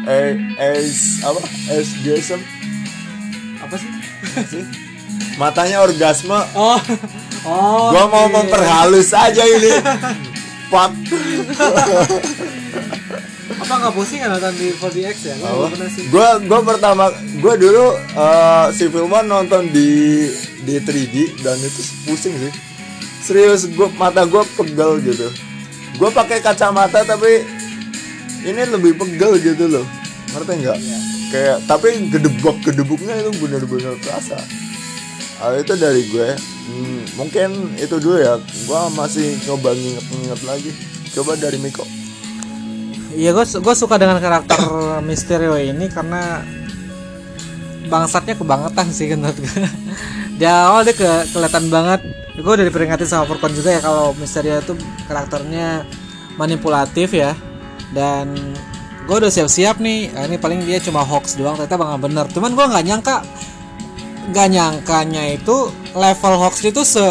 Eh 0.08 0.32
es 0.56 1.20
apa? 1.20 1.44
Esgasm 1.68 2.40
Apa 3.60 3.76
sih? 3.76 3.90
sih? 4.48 4.64
Matanya 5.36 5.84
orgasme. 5.84 6.36
Oh, 6.56 6.80
oh 7.46 7.90
Gua 7.92 8.04
mau 8.08 8.26
iya. 8.28 8.34
memperhalus 8.40 9.10
aja 9.12 9.42
ini. 9.44 9.72
Pak. 10.70 10.90
apa 13.60 13.74
nggak 13.76 13.94
pusing 13.94 14.18
kan 14.22 14.30
nonton 14.34 14.54
di 14.56 14.72
4DX 14.72 15.16
ya 15.30 15.34
gue 15.36 15.68
pernah 15.68 15.90
sih 15.92 16.02
Gua 16.08 16.28
gua 16.42 16.60
pertama 16.64 17.04
gua 17.42 17.54
dulu 17.60 17.92
eh, 17.98 18.66
Civil 18.72 19.06
War 19.10 19.22
nonton 19.26 19.68
di 19.68 20.26
di 20.64 20.74
3D 20.80 21.42
dan 21.44 21.58
itu 21.58 21.82
pusing 22.06 22.34
sih. 22.38 22.52
Serius 23.20 23.68
gua 23.74 23.90
mata 23.98 24.24
gua 24.24 24.46
pegel 24.56 25.02
gitu. 25.04 25.28
Gua 25.98 26.08
pakai 26.14 26.40
kacamata 26.40 27.04
tapi 27.04 27.44
ini 28.46 28.62
lebih 28.64 28.96
pegel 28.96 29.36
gitu 29.42 29.68
loh. 29.68 29.86
Ngerti 30.32 30.52
nggak? 30.64 30.78
Kayak 31.30 31.58
tapi 31.68 31.88
gedebok 32.10 32.56
gedebuknya 32.64 33.14
itu 33.22 33.30
bener-bener 33.38 33.94
terasa. 34.02 34.38
Ah, 35.40 35.56
itu 35.56 35.72
dari 35.78 36.04
gue. 36.10 36.36
Hmm, 36.70 37.02
mungkin 37.18 37.74
itu 37.82 37.98
dulu 37.98 38.22
ya. 38.22 38.38
Gua 38.70 38.86
masih 38.94 39.34
coba 39.42 39.74
nginget-nginget 39.74 40.40
lagi. 40.46 40.70
Coba 41.10 41.34
dari 41.34 41.58
Miko. 41.58 41.82
Iya 43.10 43.34
gue 43.34 43.42
gue 43.42 43.74
suka 43.74 43.98
dengan 43.98 44.22
karakter 44.22 44.54
Mysterio 45.06 45.58
ini 45.58 45.90
karena 45.90 46.46
bangsatnya 47.90 48.38
kebangetan 48.38 48.86
sih 48.94 49.10
menurut 49.10 49.34
gue. 49.34 49.66
Di 50.38 50.46
awal 50.46 50.86
dia 50.86 50.94
ke, 50.94 51.10
kelihatan 51.34 51.66
banget. 51.68 52.00
Gue 52.38 52.52
udah 52.54 52.64
diperingatin 52.64 53.10
sama 53.10 53.26
Furkon 53.26 53.52
juga 53.52 53.74
ya 53.76 53.80
kalau 53.82 54.14
Mysterio 54.14 54.62
itu 54.62 54.78
karakternya 55.10 55.84
manipulatif 56.38 57.10
ya. 57.10 57.34
Dan 57.90 58.38
gue 59.10 59.16
udah 59.18 59.28
siap-siap 59.28 59.82
nih. 59.82 60.14
Ini 60.14 60.38
paling 60.38 60.62
dia 60.62 60.78
cuma 60.78 61.02
hoax 61.02 61.34
doang. 61.34 61.58
Ternyata 61.58 61.76
bang 61.76 61.98
bener. 61.98 62.26
Cuman 62.30 62.54
gue 62.54 62.64
nggak 62.64 62.84
nyangka 62.86 63.16
nggak 64.30 64.46
nyangkanya 64.50 65.34
itu 65.34 65.74
level 65.92 66.34
hoax 66.38 66.62
itu 66.62 66.82
se 66.86 67.02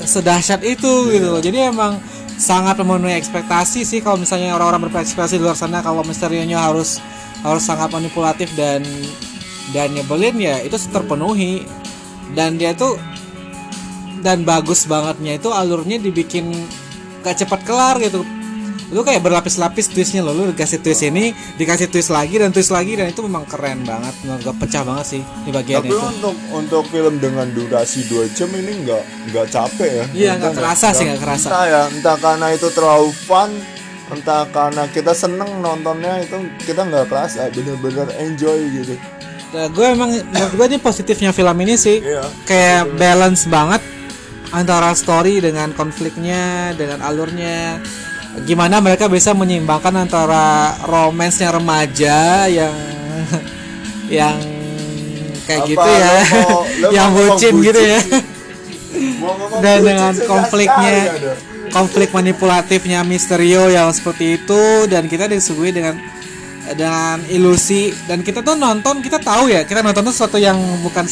sedahsyat 0.00 0.64
itu 0.64 1.12
gitu 1.12 1.26
loh. 1.28 1.40
Jadi 1.40 1.72
emang 1.72 2.00
sangat 2.40 2.80
memenuhi 2.80 3.16
ekspektasi 3.20 3.84
sih 3.84 4.00
kalau 4.00 4.16
misalnya 4.20 4.56
orang-orang 4.56 4.88
berekspektasi 4.88 5.36
di 5.36 5.44
luar 5.44 5.56
sana 5.56 5.84
kalau 5.84 6.00
misterionya 6.00 6.56
harus 6.56 7.00
harus 7.44 7.64
sangat 7.64 7.92
manipulatif 7.92 8.48
dan 8.56 8.84
dan 9.76 9.92
nyebelin 9.92 10.36
ya 10.40 10.56
itu 10.60 10.76
terpenuhi. 10.88 11.64
Dan 12.30 12.62
dia 12.62 12.70
tuh 12.78 12.94
dan 14.22 14.46
bagus 14.46 14.86
bangetnya 14.86 15.40
itu 15.40 15.50
alurnya 15.50 15.98
dibikin 15.98 16.52
gak 17.26 17.42
cepat 17.42 17.60
kelar 17.66 17.96
gitu 17.98 18.22
lu 18.90 19.06
kayak 19.06 19.22
berlapis-lapis 19.22 19.86
twistnya 19.86 20.20
loh 20.26 20.34
lu 20.34 20.50
dikasih 20.50 20.82
twist 20.82 21.06
ini 21.06 21.30
dikasih 21.54 21.86
twist 21.86 22.10
lagi 22.10 22.42
dan 22.42 22.50
twist 22.50 22.74
lagi 22.74 22.98
dan 22.98 23.06
itu 23.06 23.22
memang 23.22 23.46
keren 23.46 23.86
banget 23.86 24.14
gua 24.42 24.54
pecah 24.58 24.82
banget 24.82 25.06
sih 25.06 25.22
di 25.46 25.50
bagian 25.54 25.78
Tapi 25.78 25.94
itu 25.94 25.98
untuk 25.98 26.34
untuk 26.50 26.84
film 26.90 27.22
dengan 27.22 27.46
durasi 27.54 28.02
2 28.10 28.34
jam 28.34 28.50
ini 28.50 28.82
nggak 28.82 29.02
nggak 29.30 29.46
capek 29.46 29.90
ya. 29.90 30.04
Iya, 30.10 30.30
nggak 30.42 30.54
kerasa 30.58 30.86
ya. 30.90 30.96
sih, 30.96 31.04
nggak 31.06 31.20
kerasa. 31.22 31.48
Entah 31.48 31.64
ya, 31.70 31.82
entah 31.86 32.16
karena 32.18 32.46
itu 32.50 32.68
terlalu 32.74 33.10
fun, 33.14 33.50
entah 34.10 34.42
karena 34.50 34.84
kita 34.90 35.12
seneng 35.14 35.50
nontonnya 35.62 36.18
itu 36.26 36.36
kita 36.66 36.82
nggak 36.82 37.06
kerasa, 37.06 37.46
bener-bener 37.54 38.10
enjoy 38.18 38.58
gitu. 38.74 38.94
Nah, 39.50 39.66
gue 39.66 39.86
emang 39.86 40.10
menurut 40.14 40.52
gue 40.54 40.66
ini 40.70 40.78
positifnya 40.78 41.30
film 41.34 41.58
ini 41.62 41.74
sih 41.74 41.98
Iya. 41.98 42.22
kayak 42.46 42.82
balance 42.94 43.50
banget 43.50 43.82
antara 44.50 44.94
story 44.94 45.38
dengan 45.42 45.74
konfliknya 45.74 46.70
dengan 46.74 47.02
alurnya 47.02 47.78
gimana 48.46 48.78
mereka 48.78 49.10
bisa 49.10 49.34
menyeimbangkan 49.34 50.06
antara 50.06 50.78
romansnya 50.86 51.50
remaja 51.50 52.46
yang 52.46 52.74
yang 54.22 54.36
kayak 55.46 55.62
Apa, 55.66 55.68
gitu 55.70 55.90
ya 55.90 56.14
mau- 56.46 56.66
yang 56.94 57.08
bucin 57.10 57.54
gitu 57.58 57.80
ya. 57.80 58.00
dan 59.62 59.78
dengan 59.86 60.14
konfliknya 60.26 61.14
konflik 61.70 62.10
manipulatifnya 62.10 63.06
Misterio 63.06 63.70
yang 63.70 63.94
seperti 63.94 64.42
itu 64.42 64.90
dan 64.90 65.06
kita 65.06 65.30
disuguhi 65.30 65.70
dengan 65.70 65.94
dengan 66.74 67.22
ilusi. 67.30 67.94
Dan 68.10 68.26
kita 68.26 68.42
tuh 68.42 68.58
nonton 68.58 68.98
kita 68.98 69.22
tahu 69.22 69.46
ya 69.46 69.62
kita 69.62 69.78
nonton 69.78 70.10
tuh 70.10 70.14
sesuatu 70.14 70.36
yang 70.42 70.58
bukan 70.82 71.06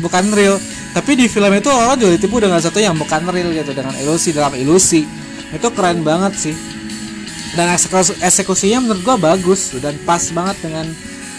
bukan 0.00 0.24
real. 0.32 0.56
Tapi 0.96 1.20
di 1.20 1.28
film 1.28 1.52
itu 1.52 1.68
orang 1.68 2.00
juga 2.00 2.16
ditipu 2.16 2.40
dengan 2.40 2.58
sesuatu 2.58 2.80
yang 2.80 2.96
bukan 2.96 3.28
real 3.28 3.52
gitu 3.52 3.76
dengan 3.76 3.92
ilusi 4.00 4.32
dalam 4.32 4.56
ilusi 4.56 5.19
itu 5.50 5.68
keren 5.74 6.06
banget 6.06 6.32
sih 6.38 6.54
dan 7.58 7.74
eksekusi, 7.74 8.14
eksekusinya 8.22 8.78
menurut 8.86 9.02
gua 9.02 9.16
bagus 9.18 9.74
dan 9.82 9.98
pas 10.06 10.22
banget 10.30 10.56
dengan 10.62 10.86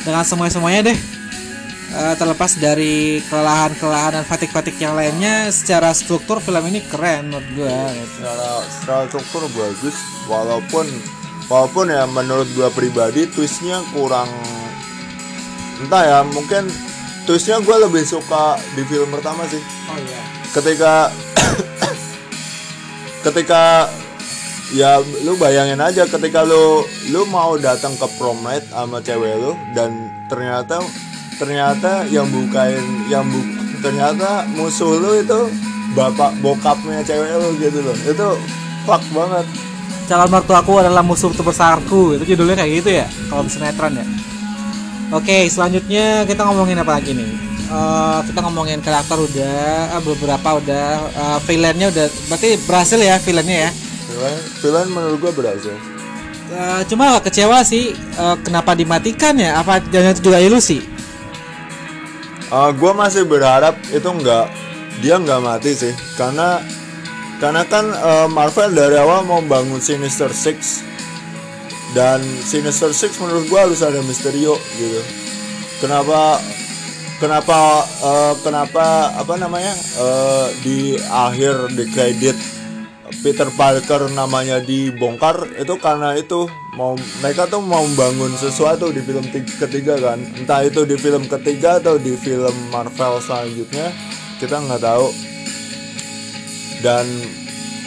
dengan 0.04 0.24
semua 0.28 0.52
semuanya 0.52 0.92
deh 0.92 1.00
Eh, 1.92 2.16
terlepas 2.16 2.56
dari 2.56 3.20
kelelahan-kelelahan 3.28 4.16
dan 4.16 4.24
fatik-fatik 4.24 4.80
yang 4.80 4.96
lainnya 4.96 5.52
secara 5.52 5.92
struktur 5.92 6.40
film 6.40 6.64
ini 6.72 6.80
keren 6.88 7.28
menurut 7.28 7.44
gua 7.52 7.92
gitu. 7.92 8.08
secara 8.16 8.48
secara 8.72 9.02
struktur 9.12 9.44
bagus 9.52 10.00
walaupun 10.24 10.88
walaupun 11.52 11.92
ya 11.92 12.08
menurut 12.08 12.48
gua 12.56 12.72
pribadi 12.72 13.28
twistnya 13.28 13.84
kurang 13.92 14.32
entah 15.84 16.04
ya 16.08 16.20
mungkin 16.32 16.72
twistnya 17.28 17.60
gua 17.60 17.84
lebih 17.84 18.08
suka 18.08 18.56
di 18.72 18.88
film 18.88 19.12
pertama 19.12 19.44
sih 19.52 19.60
Oh 19.92 20.00
iya. 20.00 20.22
ketika 20.56 21.12
ketika 23.22 23.90
ya 24.74 24.98
lu 25.24 25.38
bayangin 25.38 25.78
aja 25.78 26.08
ketika 26.08 26.42
lu 26.42 26.86
lu 27.12 27.22
mau 27.30 27.58
datang 27.60 27.94
ke 27.98 28.08
prom 28.18 28.40
night 28.42 28.66
sama 28.72 29.04
cewek 29.04 29.36
lu 29.38 29.54
dan 29.76 30.10
ternyata 30.32 30.82
ternyata 31.36 32.06
yang 32.08 32.30
bukain 32.30 32.82
yang 33.10 33.26
bu, 33.28 33.40
ternyata 33.82 34.46
musuh 34.54 34.98
lu 34.98 35.18
itu 35.20 35.40
bapak 35.94 36.34
bokapnya 36.40 37.04
cewek 37.04 37.30
lu 37.36 37.50
gitu 37.60 37.80
loh 37.84 37.98
itu 38.08 38.30
fuck 38.88 39.04
banget 39.14 39.46
Calon 40.12 40.28
mertuaku 40.28 40.76
adalah 40.84 41.00
musuh 41.00 41.32
terbesarku. 41.32 42.20
Itu 42.20 42.36
judulnya 42.36 42.60
kayak 42.60 42.72
gitu 42.84 42.90
ya 42.92 43.08
kalau 43.32 43.48
sinetron 43.48 43.96
ya. 43.96 44.04
Oke, 45.16 45.48
selanjutnya 45.48 46.28
kita 46.28 46.44
ngomongin 46.52 46.84
apa 46.84 47.00
lagi 47.00 47.16
nih? 47.16 47.51
Eh, 47.72 48.20
kita 48.28 48.40
ngomongin 48.44 48.84
karakter 48.84 49.16
udah, 49.16 49.96
ah, 49.96 50.02
beberapa 50.04 50.60
udah, 50.60 50.86
eh, 51.08 51.40
villainnya 51.48 51.88
udah, 51.88 52.06
berarti 52.28 52.60
berhasil 52.68 53.00
ya 53.00 53.16
villainnya 53.24 53.72
ya. 53.72 53.72
film 54.60 54.92
menurut 54.92 55.18
gua 55.24 55.32
berhasil 55.32 55.72
Eh, 56.52 56.82
cuma 56.92 57.16
kecewa 57.24 57.64
sih, 57.64 57.96
eh, 57.96 58.36
kenapa 58.44 58.76
dimatikan 58.76 59.40
ya? 59.40 59.64
Apa 59.64 59.80
jangan 59.88 60.12
itu 60.12 60.22
juga 60.28 60.44
ilusi? 60.44 60.84
gue 62.52 62.92
masih 62.92 63.24
berharap 63.24 63.80
itu 63.96 64.04
nggak 64.04 64.52
dia 65.00 65.16
nggak 65.16 65.40
mati 65.40 65.72
sih 65.72 65.96
karena 66.20 66.60
karena 67.40 67.64
kan 67.64 67.88
eh, 67.88 68.28
Marvel 68.28 68.76
dari 68.76 69.00
awal 69.00 69.24
mau 69.24 69.40
bangun 69.40 69.80
Sinister 69.80 70.28
Six 70.36 70.84
dan 71.96 72.20
Sinister 72.44 72.92
Six 72.92 73.16
menurut 73.24 73.48
gue 73.48 73.56
harus 73.56 73.80
ada 73.80 74.04
Mysterio 74.04 74.60
gitu 74.76 75.00
kenapa 75.80 76.44
kenapa 77.22 77.86
eh, 77.86 78.34
kenapa 78.42 79.14
apa 79.14 79.34
namanya 79.38 79.78
eh, 79.78 80.48
di 80.66 80.98
akhir 80.98 81.70
di 81.78 81.86
kredit 81.94 82.38
Peter 83.22 83.46
Parker 83.54 84.10
namanya 84.10 84.58
dibongkar 84.64 85.46
itu 85.60 85.78
karena 85.78 86.18
itu 86.18 86.50
mau 86.74 86.96
mereka 87.22 87.46
tuh 87.46 87.62
mau 87.62 87.84
membangun 87.84 88.34
sesuatu 88.40 88.90
di 88.90 89.04
film 89.04 89.22
ti- 89.30 89.46
ketiga 89.60 90.00
kan. 90.00 90.18
Entah 90.40 90.66
itu 90.66 90.88
di 90.88 90.96
film 90.96 91.28
ketiga 91.28 91.78
atau 91.78 92.00
di 92.00 92.16
film 92.18 92.56
Marvel 92.74 93.20
selanjutnya 93.22 93.94
kita 94.42 94.58
nggak 94.58 94.82
tahu. 94.82 95.12
Dan 96.82 97.06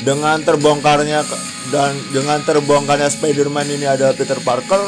dengan 0.07 0.39
terbongkarnya 0.45 1.25
dan 1.73 1.97
dengan 2.13 2.39
terbongkarnya 2.45 3.11
Spider-Man 3.11 3.67
ini 3.75 3.89
ada 3.89 4.13
Peter 4.15 4.39
Parker 4.45 4.87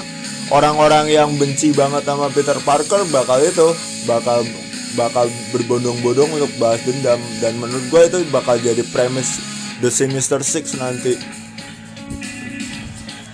orang-orang 0.50 1.11
yang 1.11 1.30
benci 1.35 1.74
banget 1.74 2.06
sama 2.06 2.30
Peter 2.30 2.59
Parker 2.62 3.02
bakal 3.11 3.42
itu 3.42 3.68
bakal 4.06 4.46
bakal 4.94 5.26
berbondong-bondong 5.52 6.30
untuk 6.40 6.52
bahas 6.56 6.80
dendam 6.87 7.20
dan 7.42 7.59
menurut 7.59 7.87
gue 7.92 8.02
itu 8.06 8.18
bakal 8.32 8.56
jadi 8.56 8.80
premis 8.94 9.42
The 9.85 9.92
Sinister 9.92 10.40
Six 10.40 10.78
nanti 10.78 11.18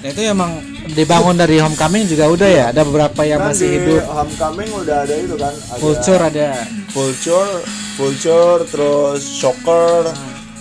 Nah, 0.03 0.11
itu 0.11 0.19
emang 0.27 0.59
dibangun 0.99 1.39
dari 1.39 1.63
Homecoming 1.63 2.11
juga 2.11 2.27
udah 2.27 2.51
ya. 2.51 2.65
Ada 2.75 2.83
beberapa 2.83 3.23
yang 3.23 3.39
Kan 3.39 3.55
masih 3.55 3.71
di 3.71 3.75
hidup. 3.79 4.03
Homecoming 4.11 4.71
udah 4.75 4.97
ada 5.07 5.15
itu 5.15 5.39
kan 5.39 5.55
ada 5.55 5.79
Vulture 5.79 6.23
ada. 6.27 6.51
Vulture 6.91 7.53
Vulture 7.95 8.61
terus 8.67 9.23
Shocker 9.23 10.11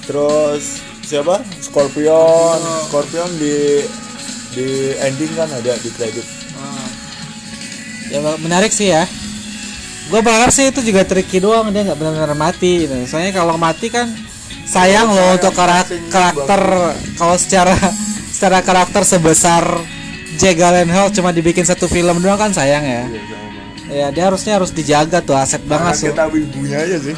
terus 0.06 0.86
siapa 1.02 1.42
Scorpion 1.58 2.62
Scorpion 2.86 3.30
di 3.42 3.82
di 4.54 4.94
ending 5.02 5.34
kan 5.34 5.50
ada 5.50 5.74
di 5.74 5.90
kredit. 5.90 6.41
Ya 8.12 8.19
menarik 8.38 8.76
sih 8.76 8.91
ya. 8.91 9.08
Gue 10.12 10.19
berharap 10.19 10.52
sih 10.52 10.67
itu 10.67 10.84
juga 10.84 11.08
tricky 11.08 11.39
doang 11.39 11.71
dia 11.71 11.88
nggak 11.88 11.95
benar-benar 11.95 12.36
mati. 12.36 12.86
Gitu. 12.86 12.93
Soalnya 13.08 13.32
kalau 13.32 13.56
mati 13.56 13.88
kan 13.88 14.12
sayang 14.67 15.12
loh 15.12 15.39
untuk 15.39 15.56
kara- 15.56 15.88
karakter 16.12 16.62
kalau 17.15 17.36
secara 17.39 17.76
secara 18.32 18.60
karakter 18.60 19.08
sebesar 19.08 19.63
Jack 20.36 20.60
Gyllenhaal 20.60 21.12
cuma 21.15 21.32
dibikin 21.32 21.63
satu 21.63 21.88
film 21.88 22.19
doang 22.19 22.39
kan 22.39 22.52
sayang 22.52 22.84
ya. 22.84 23.04
Iya, 23.08 23.08
banget. 23.08 23.39
ya 23.91 24.08
dia 24.15 24.24
harusnya 24.32 24.54
harus 24.56 24.71
dijaga 24.71 25.19
tuh 25.19 25.36
aset 25.36 25.60
banget 25.67 26.00
tuh 26.00 26.15
kita 26.15 26.26
wibunya 26.32 26.80
aja 26.80 26.95
sih 26.95 27.12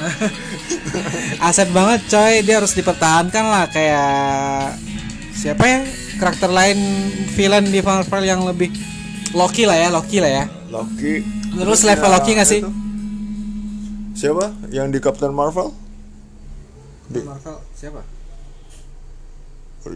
aset 1.47 1.69
banget 1.69 2.01
coy 2.09 2.41
dia 2.41 2.55
harus 2.57 2.73
dipertahankan 2.73 3.45
lah 3.45 3.65
kayak 3.69 4.73
siapa 5.37 5.63
ya 5.69 5.79
karakter 6.17 6.49
lain 6.49 6.79
villain 7.37 7.69
di 7.69 7.77
Marvel 7.77 8.23
yang 8.25 8.41
lebih 8.41 8.73
Loki 9.37 9.69
lah 9.69 9.77
ya 9.77 9.93
Loki 9.93 10.17
lah 10.17 10.31
ya 10.33 10.43
Loki. 10.73 11.13
Terus 11.53 11.81
level 11.85 12.09
Loki 12.09 12.31
nggak 12.33 12.49
sih? 12.49 12.59
itu. 12.65 12.71
siapa? 14.17 14.49
Yang 14.73 14.87
di 14.97 14.99
Captain 15.01 15.33
Marvel? 15.33 15.69
Di- 17.09 17.21
Marvel 17.21 17.57
siapa? 17.77 18.01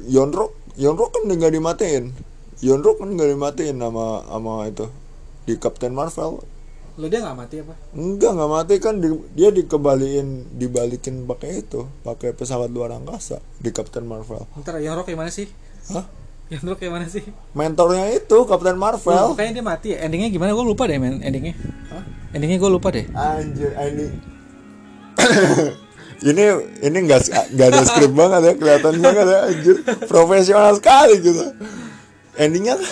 Yonro 0.05 0.53
Yonro 0.77 1.09
kan 1.09 1.25
nggak 1.25 1.53
dimatiin. 1.57 2.13
Yonro 2.61 2.93
kan 3.01 3.09
nggak 3.09 3.33
dimatiin 3.33 3.77
sama 3.81 4.21
sama 4.29 4.53
itu. 4.69 4.85
Di 5.49 5.53
Captain 5.57 5.93
Marvel. 5.97 6.43
Lo 6.97 7.05
dia 7.05 7.21
nggak 7.21 7.37
mati 7.37 7.55
apa? 7.61 7.73
Enggak 7.93 8.31
nggak 8.33 8.51
mati 8.51 8.73
kan 8.81 8.97
di- 8.97 9.25
dia 9.37 9.53
dikembaliin 9.53 10.57
dibalikin 10.57 11.29
pakai 11.29 11.61
itu 11.61 11.85
pakai 12.01 12.33
pesawat 12.33 12.73
luar 12.73 12.93
angkasa 12.93 13.37
di 13.61 13.69
Captain 13.69 14.05
Marvel. 14.05 14.49
Ntar 14.57 14.81
yang 14.81 14.97
kayak 15.05 15.17
mana 15.17 15.29
sih? 15.29 15.45
Hah? 15.93 16.05
Yang 16.47 16.63
kayak 16.79 16.91
mana 16.95 17.07
sih? 17.11 17.27
Mentornya 17.51 18.07
itu 18.15 18.37
Captain 18.47 18.79
Marvel. 18.79 19.35
Kayaknya 19.35 19.53
dia 19.59 19.65
mati. 19.65 19.87
Ya. 19.91 20.07
endingnya 20.07 20.31
gimana? 20.31 20.55
Gue 20.55 20.63
lupa 20.63 20.87
deh 20.87 20.95
men. 20.95 21.19
Endingnya. 21.19 21.59
Hah? 21.91 22.03
endingnya 22.31 22.57
gue 22.59 22.71
lupa 22.71 22.87
deh. 22.91 23.05
Anjir, 23.11 23.71
ini. 23.75 24.07
Ini 26.17 26.45
ini 26.81 26.97
nggak 27.05 27.53
nggak 27.53 27.67
ada 27.69 27.81
skrip 27.85 28.09
banget 28.17 28.41
ya 28.41 28.53
kelihatan 28.57 28.95
banget 29.05 29.25
ya 29.29 29.39
anjir. 29.53 29.75
Profesional 30.09 30.73
sekali 30.73 31.21
gitu. 31.21 31.53
Endingnya 32.33 32.73
kan 32.73 32.89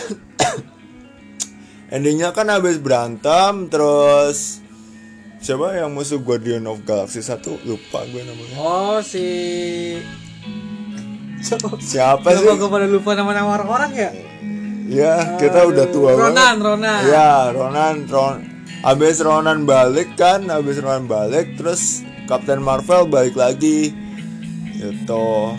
endingnya 1.98 2.30
kan 2.38 2.54
habis 2.54 2.78
berantem 2.78 3.66
terus 3.66 4.62
siapa 5.42 5.74
yang 5.74 5.90
musuh 5.90 6.22
Guardian 6.22 6.70
of 6.70 6.86
Galaxy 6.86 7.26
satu? 7.26 7.58
Lupa 7.66 8.06
gue 8.06 8.22
namanya. 8.22 8.62
Oh 8.62 9.02
si 9.02 9.26
siapa 11.46 12.28
sih? 12.34 12.42
gue 12.42 12.70
pada 12.70 12.88
lupa 12.90 13.14
nama-nama 13.14 13.62
orang-orang 13.62 13.92
ya? 13.94 14.10
Ya 14.86 15.14
kita 15.42 15.66
udah 15.66 15.86
tua 15.90 16.14
Ronan 16.14 16.34
banget. 16.34 16.58
Ronan. 16.62 17.02
Ya 17.10 17.32
Ronan 17.50 17.96
Ron 18.06 18.38
habis 18.86 19.18
Ronan 19.18 19.66
balik 19.66 20.14
kan 20.14 20.46
habis 20.46 20.78
Ronan 20.78 21.10
balik 21.10 21.58
terus 21.58 22.06
Captain 22.30 22.62
Marvel 22.62 23.10
balik 23.10 23.34
lagi. 23.34 23.94
Itu 24.78 25.58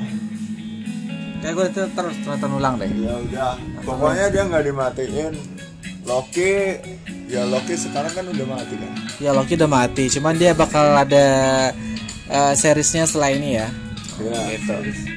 kayak 1.43 1.53
gue 1.59 1.67
itu 1.71 1.83
terus 1.95 2.17
nonton 2.23 2.51
ulang 2.55 2.79
deh. 2.79 2.91
Ya 2.91 3.15
udah 3.19 3.55
pokoknya 3.83 4.27
dia 4.31 4.43
nggak 4.47 4.65
dimatiin. 4.67 5.35
Loki 6.07 6.79
ya 7.27 7.43
Loki 7.51 7.75
sekarang 7.75 8.15
kan 8.15 8.31
udah 8.31 8.47
mati 8.47 8.75
kan? 8.79 8.93
Ya 9.19 9.35
Loki 9.35 9.59
udah 9.59 9.71
mati 9.71 10.07
cuman 10.07 10.39
dia 10.39 10.55
bakal 10.55 10.95
ada 10.95 11.27
eh, 12.31 12.55
seriesnya 12.55 13.11
setelah 13.11 13.35
ini 13.35 13.59
ya. 13.59 13.67
Ya 14.23 14.39
gitu 14.55 15.16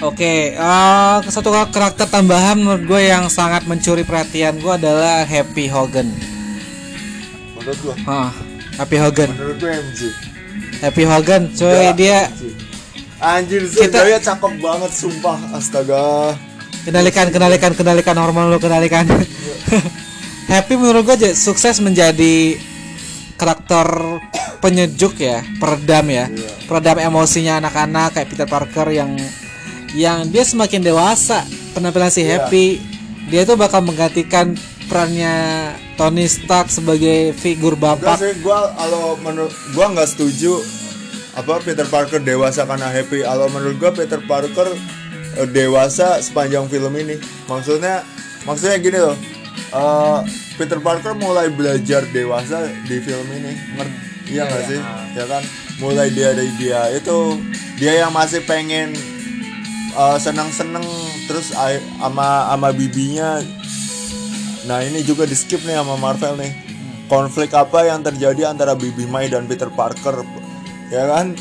Oke, 0.00 0.56
eh, 0.56 1.16
satu 1.28 1.52
karakter 1.68 2.08
tambahan 2.08 2.56
menurut 2.56 2.88
gue 2.88 3.02
yang 3.04 3.28
sangat 3.28 3.68
mencuri 3.68 4.00
perhatian 4.00 4.56
gue 4.56 4.72
adalah 4.72 5.22
Happy 5.22 5.68
Hogan. 5.68 6.08
menurut 7.52 7.76
gua 7.84 7.94
Ah, 8.08 8.32
Happy 8.74 8.96
Hogan. 8.96 9.28
menurut 9.30 9.60
gua 9.60 9.76
MJ 9.76 10.00
Happy 10.80 11.04
Hogan, 11.04 11.42
cuy 11.52 11.68
Ya, 11.68 11.92
dia 11.92 12.18
anjir 13.20 13.68
sih 13.68 13.84
Kita- 13.84 14.00
dia 14.00 14.16
cakep 14.18 14.52
banget 14.58 14.88
sumpah 14.90 15.36
astaga 15.52 16.32
kendalikan, 16.80 17.28
kendalikan, 17.28 17.72
kendalikan 17.76 18.16
hormon 18.16 18.48
lu 18.48 18.56
kendalikan. 18.56 19.04
Happy 20.48 20.74
menurut 20.74 21.04
gue 21.04 21.36
sukses 21.36 21.76
menjadi 21.78 22.56
karakter 23.36 23.84
penyejuk 24.58 25.20
ya, 25.20 25.44
peredam 25.60 26.08
ya, 26.08 26.24
Iya. 26.26 26.48
peredam 26.64 26.96
emosinya 26.98 27.60
anak-anak 27.60 28.16
kayak 28.16 28.26
Peter 28.26 28.48
Parker 28.48 28.88
yang 28.88 29.12
yang 29.94 30.30
dia 30.30 30.46
semakin 30.46 30.82
dewasa 30.82 31.42
penampilan 31.74 32.10
si 32.10 32.22
Iya. 32.22 32.46
Happy. 32.46 32.78
Dia 33.30 33.46
tuh 33.46 33.54
bakal 33.54 33.86
menggantikan 33.86 34.58
perannya 34.90 35.70
Tony 35.94 36.26
Stark 36.26 36.66
sebagai 36.66 37.30
figur 37.38 37.78
Enggak 37.78 38.02
bapak 38.02 38.16
sih 38.18 38.34
gua 38.42 38.74
kalau 38.74 39.14
menurut 39.22 39.54
gua 39.70 39.86
nggak 39.94 40.08
setuju 40.10 40.58
apa 41.38 41.62
Peter 41.62 41.86
Parker 41.86 42.18
dewasa 42.18 42.66
karena 42.66 42.90
happy. 42.90 43.22
Kalau 43.22 43.46
menurut 43.54 43.78
gua 43.78 43.94
Peter 43.94 44.18
Parker 44.26 44.66
eh, 45.38 45.46
dewasa 45.46 46.18
sepanjang 46.18 46.66
film 46.66 46.90
ini. 46.98 47.22
Maksudnya 47.46 48.02
maksudnya 48.42 48.82
gini 48.82 48.98
loh 48.98 49.14
eh, 49.70 50.18
Peter 50.58 50.82
Parker 50.82 51.14
mulai 51.14 51.54
belajar 51.54 52.02
dewasa 52.10 52.66
di 52.90 52.98
film 52.98 53.30
ini. 53.30 53.52
Ngerti 53.78 53.94
iya 54.30 54.42
nggak 54.46 54.64
sih? 54.66 54.80
Ya 55.14 55.24
kan? 55.30 55.42
Mulai 55.78 56.10
dia 56.10 56.34
dari 56.34 56.50
dia 56.58 56.90
itu 56.90 57.38
dia 57.78 58.02
yang 58.02 58.10
masih 58.10 58.42
pengen 58.42 58.90
eh, 59.90 60.18
seneng-seneng 60.18 60.84
terus 61.26 61.54
ai- 61.54 61.82
sama 61.98 62.46
sama 62.50 62.68
bibinya. 62.70 63.42
Nah 64.66 64.84
ini 64.84 65.02
juga 65.02 65.24
di 65.24 65.34
skip 65.34 65.62
nih 65.64 65.78
sama 65.78 65.96
Marvel 65.96 66.36
nih. 66.38 66.52
Konflik 67.10 67.50
apa 67.52 67.90
yang 67.90 68.06
terjadi 68.06 68.46
antara 68.46 68.78
Bibi 68.78 69.02
Mai 69.04 69.26
dan 69.26 69.50
Peter 69.50 69.66
Parker? 69.66 70.22
Ya 70.94 71.10
kan? 71.10 71.34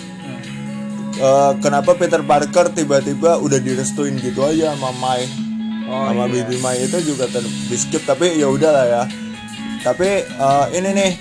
Eh, 1.13 1.51
Kenapa 1.61 1.93
Peter 1.93 2.25
Parker 2.25 2.73
tiba-tiba 2.73 3.37
udah 3.37 3.59
direstuin 3.61 4.17
gitu 4.17 4.41
aja 4.41 4.73
sama 4.73 4.89
Mai? 4.97 5.29
Sama 5.85 6.25
Bibi 6.25 6.57
Mai 6.57 6.85
itu 6.85 6.97
juga 7.01 7.25
ter 7.29 7.41
di 7.41 7.77
skip 7.77 8.01
Tapi 8.01 8.39
ya 8.39 8.49
udahlah 8.49 8.85
ya. 8.87 9.03
Tapi 9.85 10.09
eh, 10.25 10.65
ini 10.73 10.89
nih 10.95 11.11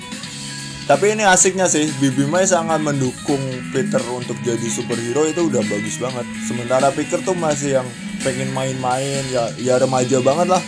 tapi 0.88 1.12
ini 1.12 1.20
asiknya 1.20 1.68
sih 1.68 1.84
Bibi 2.00 2.24
Mai 2.24 2.48
sangat 2.48 2.80
mendukung 2.80 3.40
Peter 3.76 4.00
untuk 4.08 4.40
jadi 4.40 4.64
superhero 4.72 5.28
itu 5.28 5.52
udah 5.52 5.60
bagus 5.68 6.00
banget. 6.00 6.24
Sementara 6.48 6.88
Peter 6.96 7.20
tuh 7.20 7.36
masih 7.36 7.84
yang 7.84 7.88
pengen 8.24 8.48
main-main 8.56 9.20
ya 9.28 9.52
ya 9.60 9.76
remaja 9.76 10.24
banget 10.24 10.48
lah. 10.56 10.62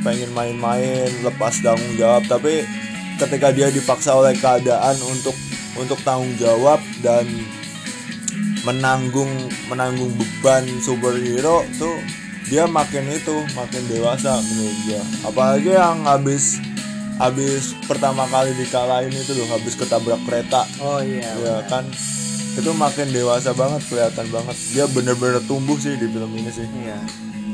Pengen 0.00 0.32
main-main 0.32 1.12
lepas 1.20 1.60
tanggung 1.60 1.92
jawab. 2.00 2.24
Tapi 2.24 2.64
ketika 3.20 3.52
dia 3.52 3.68
dipaksa 3.68 4.16
oleh 4.16 4.32
keadaan 4.40 4.96
untuk 5.12 5.36
untuk 5.76 6.00
tanggung 6.00 6.32
jawab 6.40 6.80
dan 7.04 7.28
menanggung 8.64 9.28
menanggung 9.68 10.10
beban 10.16 10.64
superhero 10.80 11.62
tuh 11.76 12.00
dia 12.48 12.64
makin 12.66 13.06
itu 13.12 13.44
makin 13.54 13.82
dewasa 13.92 14.40
menurut 14.42 14.78
gua 14.88 15.02
apalagi 15.30 15.70
yang 15.70 16.02
habis 16.02 16.58
habis 17.16 17.72
pertama 17.88 18.28
kali 18.28 18.52
dikalahin 18.54 19.12
itu 19.12 19.32
loh 19.32 19.48
habis 19.48 19.72
ketabrak 19.72 20.20
kereta 20.24 20.68
oh 20.78 21.00
iya 21.00 21.32
ya 21.40 21.56
kan 21.64 21.84
itu 22.56 22.70
makin 22.72 23.08
dewasa 23.08 23.52
banget 23.52 23.84
kelihatan 23.88 24.26
banget 24.28 24.56
dia 24.72 24.84
bener-bener 24.88 25.40
tumbuh 25.44 25.76
sih 25.76 25.96
di 25.96 26.08
film 26.08 26.32
ini 26.32 26.48
sih 26.48 26.64
Iya. 26.64 26.98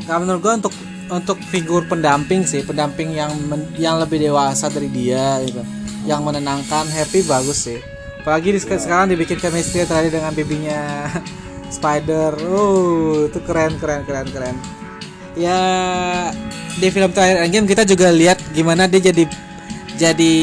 Kalau 0.03 0.27
menurut 0.27 0.41
gua 0.43 0.55
untuk 0.59 0.75
untuk 1.11 1.39
figur 1.47 1.87
pendamping 1.87 2.43
sih, 2.43 2.67
pendamping 2.67 3.15
yang 3.15 3.31
men- 3.47 3.71
yang 3.79 4.03
lebih 4.03 4.19
dewasa 4.19 4.67
dari 4.67 4.91
dia 4.91 5.39
gitu. 5.47 5.63
Yang 6.03 6.21
menenangkan, 6.27 6.91
happy 6.91 7.23
bagus 7.23 7.71
sih. 7.71 7.79
Apalagi 8.19 8.55
di 8.55 8.59
sekarang 8.59 9.15
dibikin 9.15 9.39
chemistry 9.39 9.87
tadi 9.87 10.11
dengan 10.11 10.35
bibinya 10.35 11.07
Spider. 11.77 12.35
Oh, 12.51 13.31
itu 13.31 13.39
keren 13.47 13.79
keren 13.79 14.03
keren 14.03 14.27
keren. 14.31 14.57
Ya 15.39 15.59
di 16.77 16.89
film 16.89 17.13
terakhir 17.13 17.47
Endgame 17.47 17.69
kita 17.69 17.87
juga 17.87 18.11
lihat 18.11 18.43
gimana 18.51 18.91
dia 18.91 19.13
jadi 19.13 19.29
jadi 19.97 20.37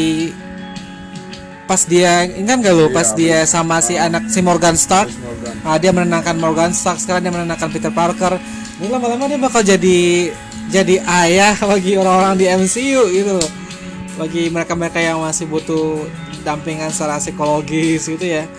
pas 1.69 1.85
dia 1.85 2.25
ingat 2.25 2.65
gak 2.65 2.73
lo 2.73 2.89
pas 2.89 3.13
dia 3.13 3.45
sama 3.45 3.77
si 3.77 3.93
anak 3.93 4.25
si 4.25 4.41
Morgan 4.41 4.73
Stark? 4.73 5.13
Morgan. 5.21 5.53
Ah, 5.61 5.77
dia 5.77 5.93
menenangkan 5.93 6.33
Morgan 6.41 6.73
Stark 6.73 6.97
sekarang 6.97 7.21
dia 7.21 7.33
menenangkan 7.33 7.69
Peter 7.69 7.93
Parker. 7.93 8.41
Ini 8.81 8.89
lama-lama 8.89 9.29
dia 9.29 9.37
bakal 9.37 9.61
jadi 9.61 10.33
jadi 10.73 11.01
ayah 11.05 11.53
bagi 11.69 11.93
orang-orang 11.93 12.41
di 12.41 12.45
MCU 12.49 13.13
gitu 13.13 13.37
loh. 13.37 13.49
Bagi 14.17 14.49
mereka-mereka 14.49 14.97
yang 14.97 15.21
masih 15.21 15.45
butuh 15.45 16.09
dampingan 16.41 16.89
secara 16.89 17.21
psikologis 17.21 18.09
gitu 18.09 18.25
ya. 18.25 18.49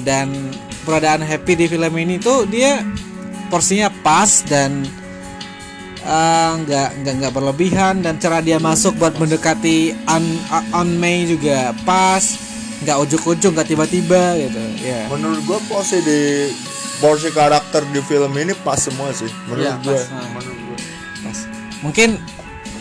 Dan 0.00 0.54
peradaan 0.86 1.26
happy 1.26 1.58
di 1.58 1.66
film 1.66 1.92
ini 1.98 2.22
tuh 2.22 2.46
dia 2.46 2.86
porsinya 3.50 3.90
pas 4.06 4.46
dan 4.46 4.86
eh, 6.02 6.50
nggak 6.64 6.88
nggak 7.04 7.14
nggak 7.20 7.32
berlebihan 7.32 8.00
dan 8.00 8.16
cara 8.16 8.40
dia 8.40 8.56
masuk 8.56 8.96
buat 8.96 9.16
mendekati 9.16 9.92
on 10.08 10.24
on 10.72 10.88
May 10.96 11.28
juga 11.28 11.72
pas 11.84 12.22
nggak 12.80 12.96
ujuk-ujuk 13.04 13.52
nggak 13.52 13.68
tiba-tiba 13.68 14.40
gitu 14.40 14.60
ya 14.80 15.04
menurut 15.12 15.40
gua 15.44 15.60
porsi 15.68 16.00
di 16.00 16.48
porsi 17.00 17.28
karakter 17.28 17.84
di 17.92 18.00
film 18.04 18.32
ini 18.36 18.56
pas 18.56 18.80
semua 18.80 19.12
sih 19.12 19.28
menurut 19.48 19.64
Iya, 19.64 19.74
gua 19.80 19.92
pas. 19.92 20.02
Menurut 20.36 20.60
gua 20.64 20.78
Pas. 21.20 21.38
Mungkin 21.84 22.08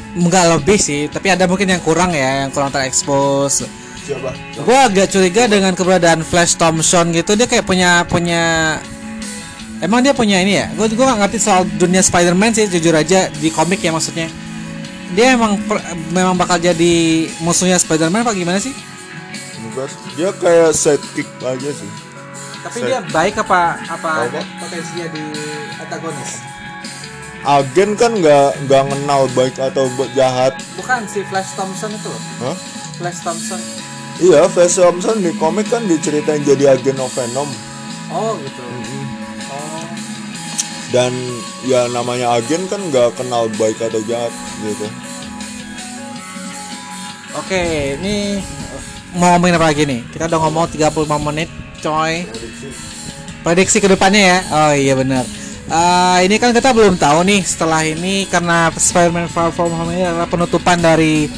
nggak 0.09 0.45
lebih 0.57 0.79
sih, 0.79 1.05
tapi 1.11 1.29
ada 1.29 1.45
mungkin 1.45 1.69
yang 1.69 1.83
kurang 1.83 2.15
ya, 2.15 2.47
yang 2.47 2.51
kurang 2.55 2.73
terekspos. 2.73 3.67
siapa 4.01 4.33
Gue 4.57 4.73
agak 4.73 5.11
curiga 5.13 5.45
dengan 5.45 5.77
keberadaan 5.77 6.25
Flash 6.25 6.57
Thompson 6.57 7.13
gitu, 7.13 7.37
dia 7.37 7.45
kayak 7.45 7.61
punya 7.67 8.07
punya 8.09 8.43
Emang 9.79 9.99
dia 9.99 10.11
punya 10.11 10.37
ini 10.37 10.55
ya? 10.55 10.67
Gue 10.73 10.87
gue 10.87 10.99
gak 10.99 11.19
ngerti 11.19 11.37
soal 11.37 11.63
dunia 11.65 11.99
Spider-Man 11.99 12.51
sih 12.51 12.67
jujur 12.67 12.91
aja 12.91 13.31
di 13.31 13.47
komik 13.49 13.79
ya 13.79 13.89
maksudnya. 13.89 14.27
dia 15.09 15.33
emang 15.33 15.57
per- 15.59 15.81
memang 16.09 16.37
bakal 16.37 16.55
jadi 16.55 16.93
musuhnya 17.39 17.75
Spider-Man 17.75 18.21
apa 18.21 18.29
gimana 18.31 18.59
sih? 18.59 18.69
Enggak, 19.57 19.89
dia 20.13 20.29
kayak 20.31 20.69
sidekick 20.71 21.25
aja 21.39 21.69
sih 21.71 21.89
Tapi 22.59 22.77
Saya- 22.77 22.87
dia 22.87 22.99
baik 23.09 23.35
apa 23.39 23.59
apa 23.81 24.09
Apa? 24.21 24.29
ada 24.29 24.41
potensinya 24.59 25.07
di 25.09 25.23
antagonis? 25.75 26.31
agen 27.41 27.95
kan 27.95 28.11
nggak 28.13 28.67
nggak 28.67 28.83
kenal 28.85 29.21
baik 29.31 29.55
atau 29.55 29.87
jahat 30.11 30.53
Bukan 30.75 31.07
si 31.07 31.23
Flash 31.23 31.55
Thompson 31.55 31.89
itu 31.89 32.05
loh. 32.05 32.21
Hah? 32.43 32.55
Flash 32.95 33.19
Thompson. 33.23 33.59
iya 34.19 34.45
Flash 34.45 34.75
Thompson 34.75 35.23
di 35.23 35.31
komik 35.33 35.67
kan 35.67 35.85
diceritain 35.85 36.43
jadi 36.43 36.75
agen 36.75 36.99
of 36.99 37.09
Venom 37.09 37.49
Oh 38.09 38.37
gitu. 38.37 38.61
Dan 40.89 41.13
ya 41.69 41.85
namanya 41.93 42.33
agen 42.37 42.65
kan 42.65 42.81
nggak 42.89 43.13
kenal 43.13 43.45
baik 43.61 43.77
atau 43.77 44.01
jahat 44.09 44.33
gitu 44.65 44.89
Oke, 47.37 47.93
ini 48.01 48.41
mau 49.13 49.37
ngomongin 49.37 49.61
apa 49.61 49.69
lagi 49.69 49.85
nih? 49.85 50.01
Kita 50.09 50.25
udah 50.25 50.39
ngomong 50.49 50.65
35 50.73 51.05
menit, 51.29 51.49
coy. 51.77 52.25
Prediksi 53.45 53.77
ke 53.77 53.85
depannya 53.85 54.21
ya? 54.21 54.37
Oh 54.49 54.73
iya 54.73 54.97
benar. 54.97 55.23
Eh, 55.69 56.17
ini 56.25 56.41
kan 56.41 56.49
kita 56.49 56.73
belum 56.73 56.97
tahu 56.97 57.21
nih 57.29 57.45
setelah 57.45 57.85
ini 57.85 58.25
karena 58.25 58.73
Spider-Man 58.73 59.29
Far 59.29 59.53
From 59.53 59.69
Home 59.77 59.93
ini 59.93 60.01
adalah 60.01 60.25
penutupan 60.25 60.81
dari 60.81 61.29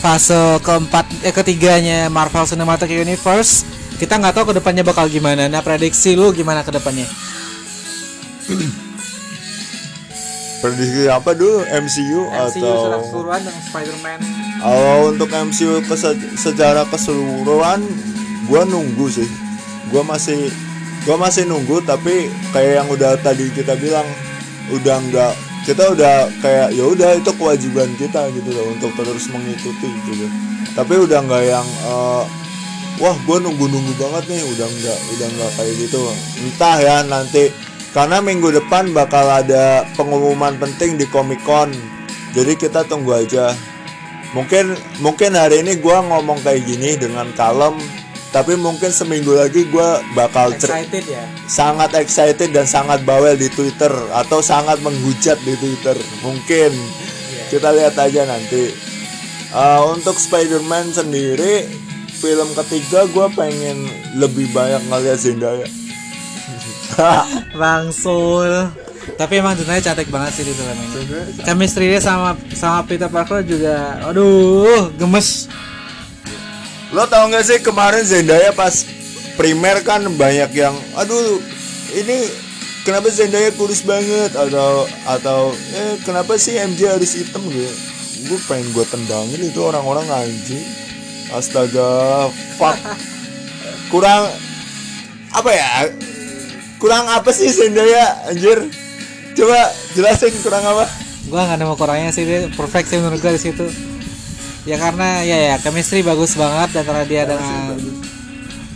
fase 0.00 0.56
keempat 0.64 1.04
eh 1.20 1.36
ketiganya 1.36 2.08
Marvel 2.08 2.48
Cinematic 2.48 2.88
Universe. 2.88 3.68
Kita 4.00 4.16
nggak 4.16 4.40
tahu 4.40 4.56
ke 4.56 4.64
depannya 4.64 4.80
bakal 4.80 5.12
gimana. 5.12 5.52
Nah 5.52 5.60
prediksi 5.60 6.16
lu 6.16 6.32
gimana 6.32 6.64
ke 6.64 6.72
depannya? 6.72 7.04
prediksi 10.66 11.06
apa 11.06 11.30
dulu? 11.32 11.62
MCU, 11.62 12.20
MCU 12.26 12.50
secara 12.50 12.74
atau 12.90 12.98
keseluruhan 13.00 13.40
dengan 13.40 13.62
Spider-Man. 13.62 14.18
kalau 14.56 14.98
untuk 15.08 15.28
MCU 15.30 15.74
kese- 15.84 16.18
secara 16.34 16.82
keseluruhan 16.84 17.80
gua 18.44 18.62
nunggu 18.62 19.06
sih. 19.08 19.28
Gua 19.88 20.02
masih 20.02 20.50
gua 21.02 21.16
masih 21.16 21.46
nunggu 21.46 21.78
tapi 21.80 22.26
kayak 22.50 22.82
yang 22.82 22.88
udah 22.88 23.14
tadi 23.16 23.46
kita 23.50 23.76
bilang 23.76 24.06
udah 24.68 24.98
nggak 25.00 25.32
kita 25.62 25.82
udah 25.88 26.14
kayak 26.40 26.74
ya 26.74 26.84
udah 26.84 27.10
itu 27.14 27.30
kewajiban 27.32 27.90
kita 27.94 28.26
gitu 28.32 28.50
loh 28.50 28.66
untuk 28.70 28.90
terus 28.92 29.30
mengikuti 29.30 29.86
gitu. 30.04 30.26
Tapi 30.74 30.94
udah 30.96 31.22
nggak 31.22 31.44
yang 31.44 31.66
eh, 31.86 32.24
wah 32.96 33.14
gue 33.14 33.36
nunggu 33.38 33.66
nunggu 33.66 33.92
banget 33.94 34.24
nih 34.28 34.42
udah 34.42 34.66
nggak 34.66 34.98
udah 35.14 35.28
nggak 35.30 35.50
kayak 35.54 35.74
gitu. 35.78 36.00
Entah 36.42 36.76
ya 36.78 36.96
nanti 37.02 37.50
karena 37.96 38.20
minggu 38.20 38.52
depan 38.52 38.92
bakal 38.92 39.24
ada 39.24 39.88
pengumuman 39.96 40.60
penting 40.60 41.00
di 41.00 41.08
Comic 41.08 41.40
Con. 41.48 41.72
Jadi 42.36 42.52
kita 42.60 42.84
tunggu 42.84 43.16
aja. 43.16 43.56
Mungkin 44.36 44.76
mungkin 45.00 45.32
hari 45.32 45.64
ini 45.64 45.80
gua 45.80 46.04
ngomong 46.04 46.44
kayak 46.44 46.68
gini 46.68 47.00
dengan 47.00 47.32
kalem 47.32 47.80
tapi 48.36 48.52
mungkin 48.52 48.92
seminggu 48.92 49.32
lagi 49.32 49.64
gua 49.72 50.04
bakal 50.12 50.52
Excited 50.52 51.08
ya? 51.08 51.24
sangat 51.48 51.96
excited 51.96 52.52
dan 52.52 52.68
sangat 52.68 53.00
bawel 53.08 53.32
di 53.32 53.48
Twitter 53.48 53.88
atau 54.12 54.44
sangat 54.44 54.76
menghujat 54.84 55.40
di 55.40 55.56
Twitter. 55.56 55.96
Mungkin. 56.20 56.76
Kita 57.48 57.72
lihat 57.72 57.96
aja 57.96 58.28
nanti. 58.28 58.76
Eh, 59.56 59.82
untuk 59.88 60.20
Spider-Man 60.20 60.92
sendiri 60.92 61.64
film 62.12 62.52
ketiga 62.60 63.08
gua 63.08 63.32
pengen 63.32 63.88
lebih 64.20 64.52
banyak 64.52 64.84
ngeliat 64.84 65.16
Zendaya 65.16 65.85
Bang 67.60 67.92
Sul. 67.92 68.70
Tapi 69.16 69.38
emang 69.38 69.54
Zendaya 69.54 69.78
cantik 69.78 70.10
banget 70.10 70.34
sih 70.34 70.44
di 70.44 70.52
film 70.52 70.74
ini. 70.74 71.40
Chemistry 71.46 71.86
dia 71.94 72.02
sama 72.02 72.34
sama 72.52 72.82
Peter 72.84 73.06
Parker 73.06 73.46
juga, 73.46 74.02
aduh, 74.02 74.90
gemes. 74.98 75.46
Lo 76.90 77.06
tau 77.06 77.30
gak 77.30 77.46
sih 77.46 77.62
kemarin 77.62 78.02
Zendaya 78.02 78.50
pas 78.50 78.82
primer 79.36 79.84
kan 79.84 80.00
banyak 80.16 80.50
yang 80.56 80.74
aduh 80.96 81.38
ini 81.92 82.24
kenapa 82.88 83.12
Zendaya 83.12 83.52
kurus 83.52 83.84
banget 83.84 84.32
atau 84.32 84.88
atau 85.04 85.52
eh 85.76 86.00
kenapa 86.02 86.40
sih 86.40 86.56
MJ 86.56 86.96
harus 86.96 87.12
hitam 87.20 87.44
gitu 87.52 87.68
gue 88.26 88.38
pengen 88.48 88.72
gue 88.72 88.86
tendangin 88.88 89.44
itu 89.44 89.60
orang-orang 89.60 90.08
anjing 90.08 90.64
astaga 91.36 92.26
fuck 92.56 92.80
kurang 93.92 94.32
apa 95.36 95.50
ya 95.52 95.72
kurang 96.76 97.08
apa 97.08 97.30
sih 97.32 97.48
Zendaya 97.48 98.30
anjir 98.30 98.68
coba 99.36 99.58
jelasin 99.96 100.32
kurang 100.40 100.64
apa 100.64 100.84
Gua 101.26 101.42
nggak 101.42 101.58
nemu 101.58 101.74
kurangnya 101.74 102.10
sih 102.14 102.22
dia 102.22 102.46
perfect 102.54 102.86
sih 102.86 103.02
menurut 103.02 103.18
gua 103.18 103.34
di 103.34 103.42
situ. 103.42 103.66
Ya 104.62 104.78
karena 104.78 105.26
ya 105.26 105.34
ya 105.34 105.54
chemistry 105.58 106.06
bagus 106.06 106.38
banget 106.38 106.82
antara 106.82 107.02
dia 107.02 107.26
dengan 107.26 107.74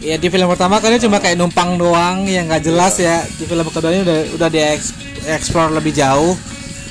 Ya 0.00 0.16
di 0.18 0.32
film 0.32 0.48
pertama 0.48 0.82
kan 0.82 0.96
dia 0.96 1.02
cuma 1.04 1.22
kayak 1.22 1.38
numpang 1.38 1.78
doang 1.78 2.26
yang 2.26 2.50
nggak 2.50 2.66
jelas 2.66 2.98
ya. 2.98 3.22
Di 3.38 3.46
film 3.46 3.62
kedua 3.70 3.94
ini 3.94 4.02
udah 4.02 4.18
udah 4.34 4.48
dia 4.50 4.74
explore 5.30 5.70
lebih 5.70 5.94
jauh 5.94 6.34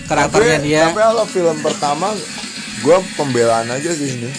karakternya 0.10 0.58
tapi, 0.58 0.66
dia. 0.66 0.84
tapi 0.90 1.02
kalau 1.06 1.26
film 1.30 1.58
pertama 1.62 2.08
gue 2.82 2.98
pembelaan 3.14 3.68
aja 3.70 3.92
sih 3.94 4.10
ini 4.10 4.32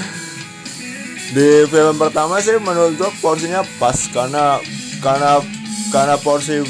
di 1.36 1.48
film 1.68 1.96
pertama 2.00 2.40
sih 2.40 2.56
menurut 2.56 2.96
gue 2.96 3.10
porsinya 3.20 3.60
pas 3.76 3.96
karena 4.08 4.56
karena 5.00 5.40
karena 5.88 6.16
porsi 6.16 6.62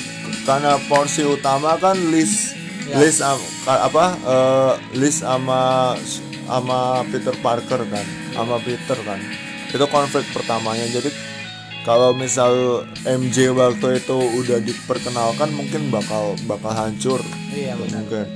karena 0.43 0.79
porsi 0.87 1.23
utama 1.23 1.77
kan 1.77 1.99
list 2.09 2.57
Ya. 2.91 2.99
list 2.99 3.23
apa 3.63 4.19
eh, 4.19 4.73
list 4.99 5.23
sama 5.23 5.95
sama 6.43 7.07
Peter 7.07 7.31
Parker 7.39 7.87
kan 7.87 8.03
sama 8.35 8.59
Peter 8.59 8.99
kan 8.99 9.23
itu 9.71 9.87
konflik 9.87 10.27
pertamanya 10.35 10.83
jadi 10.91 11.07
kalau 11.87 12.11
misal 12.11 12.83
MJ 13.07 13.55
waktu 13.55 14.03
itu 14.03 14.17
udah 14.43 14.59
diperkenalkan 14.59 15.55
mungkin 15.55 15.87
bakal 15.89 16.35
bakal 16.45 16.75
hancur 16.75 17.23
Iya 17.55 17.79
benar. 17.79 18.03
mungkin 18.03 18.27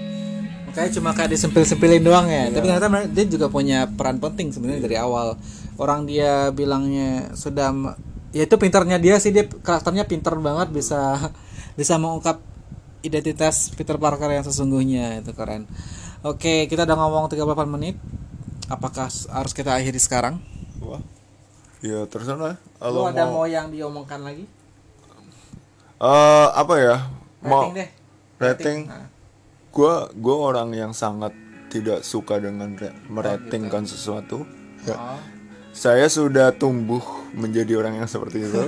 Makanya 0.71 0.91
cuma 0.93 1.11
kayak 1.11 1.31
disempil-sempilin 1.31 2.03
doang 2.03 2.27
ya. 2.27 2.51
Tapi 2.51 2.67
ternyata 2.67 2.91
dia 3.07 3.27
juga 3.27 3.47
punya 3.47 3.87
peran 3.87 4.19
penting 4.19 4.51
sebenarnya 4.51 4.83
dari 4.83 4.99
awal. 4.99 5.39
Orang 5.79 6.03
dia 6.03 6.51
bilangnya 6.51 7.31
sudah 7.31 7.71
ya 8.35 8.43
itu 8.45 8.57
pintarnya 8.59 8.99
dia 8.99 9.16
sih 9.22 9.30
dia 9.30 9.47
karakternya 9.47 10.05
pintar 10.05 10.35
banget 10.37 10.74
bisa 10.74 11.30
bisa 11.78 11.95
mengungkap 11.97 12.43
identitas 13.05 13.70
Peter 13.76 13.95
Parker 14.01 14.28
yang 14.32 14.43
sesungguhnya 14.43 15.20
itu 15.22 15.30
keren. 15.37 15.68
Oke, 16.24 16.64
kita 16.66 16.89
udah 16.89 16.97
ngomong 16.97 17.28
38 17.28 17.68
menit. 17.68 17.97
Apakah 18.72 19.12
harus 19.12 19.53
kita 19.53 19.76
akhiri 19.76 20.01
sekarang? 20.01 20.41
Wah. 20.80 21.05
Ya 21.85 22.09
terserah. 22.09 22.57
Lu 22.57 22.80
Kalau 22.80 23.12
ada 23.12 23.28
mau 23.28 23.45
mau 23.45 23.47
yang 23.47 23.68
diomongkan 23.68 24.24
lagi? 24.24 24.49
eh 26.01 26.49
apa 26.53 26.74
ya? 26.80 26.97
Mau 27.45 27.68
Rating 27.68 27.76
deh. 27.76 27.89
rating. 28.41 28.78
Nah, 28.89 29.07
Gua 29.68 30.09
gua 30.16 30.37
orang 30.55 30.72
yang 30.72 30.93
sangat 30.97 31.35
tidak 31.68 32.07
suka 32.07 32.39
dengan 32.41 32.72
re- 32.72 32.95
meratingkan 33.11 33.85
sesuatu. 33.85 34.49
Ya. 34.89 34.97
oh. 34.97 35.20
Saya 35.75 36.07
sudah 36.07 36.55
tumbuh 36.55 37.03
menjadi 37.35 37.75
orang 37.75 37.99
yang 37.99 38.07
seperti 38.07 38.47
itu. 38.47 38.55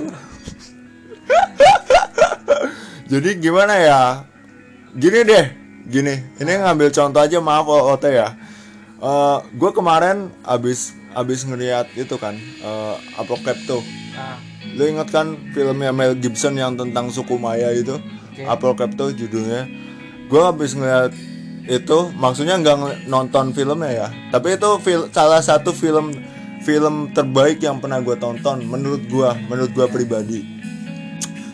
Jadi 3.11 3.39
gimana 3.39 3.79
ya? 3.79 4.27
Gini 4.91 5.23
deh, 5.23 5.45
gini. 5.87 6.19
Ini 6.35 6.67
ngambil 6.67 6.91
contoh 6.91 7.23
aja 7.23 7.39
maaf 7.39 7.63
OT 7.63 8.11
ya. 8.11 8.35
gue 9.55 9.71
kemarin 9.71 10.33
abis 10.43 10.97
abis 11.13 11.45
ngeliat 11.45 11.85
itu 11.95 12.17
kan 12.19 12.35
uh, 12.59 12.99
Apocalypse 13.15 13.63
tuh. 13.63 13.79
Nah, 14.11 14.35
Lu 14.75 14.83
inget 14.83 15.07
kan 15.13 15.39
filmnya 15.55 15.95
Mel 15.95 16.19
Gibson 16.19 16.59
yang 16.59 16.75
tentang 16.75 17.07
suku 17.07 17.39
Maya 17.39 17.71
itu? 17.71 17.95
Oke. 17.95 18.43
Apocalypse 18.43 18.99
tuh 18.99 19.09
judulnya. 19.15 19.63
Gue 20.27 20.43
habis 20.43 20.75
ngeliat 20.75 21.15
itu, 21.71 21.97
maksudnya 22.19 22.59
nggak 22.59 23.07
nonton 23.07 23.55
filmnya 23.55 23.91
ya, 23.91 24.07
tapi 24.31 24.55
itu 24.55 24.79
fil- 24.79 25.11
salah 25.11 25.43
satu 25.43 25.75
film 25.75 26.15
film 26.67 27.15
terbaik 27.15 27.63
yang 27.63 27.79
pernah 27.79 28.03
gue 28.03 28.19
tonton 28.19 28.59
menurut 28.67 29.07
gue, 29.07 29.29
menurut 29.47 29.71
gue 29.71 29.87
pribadi. 29.87 30.43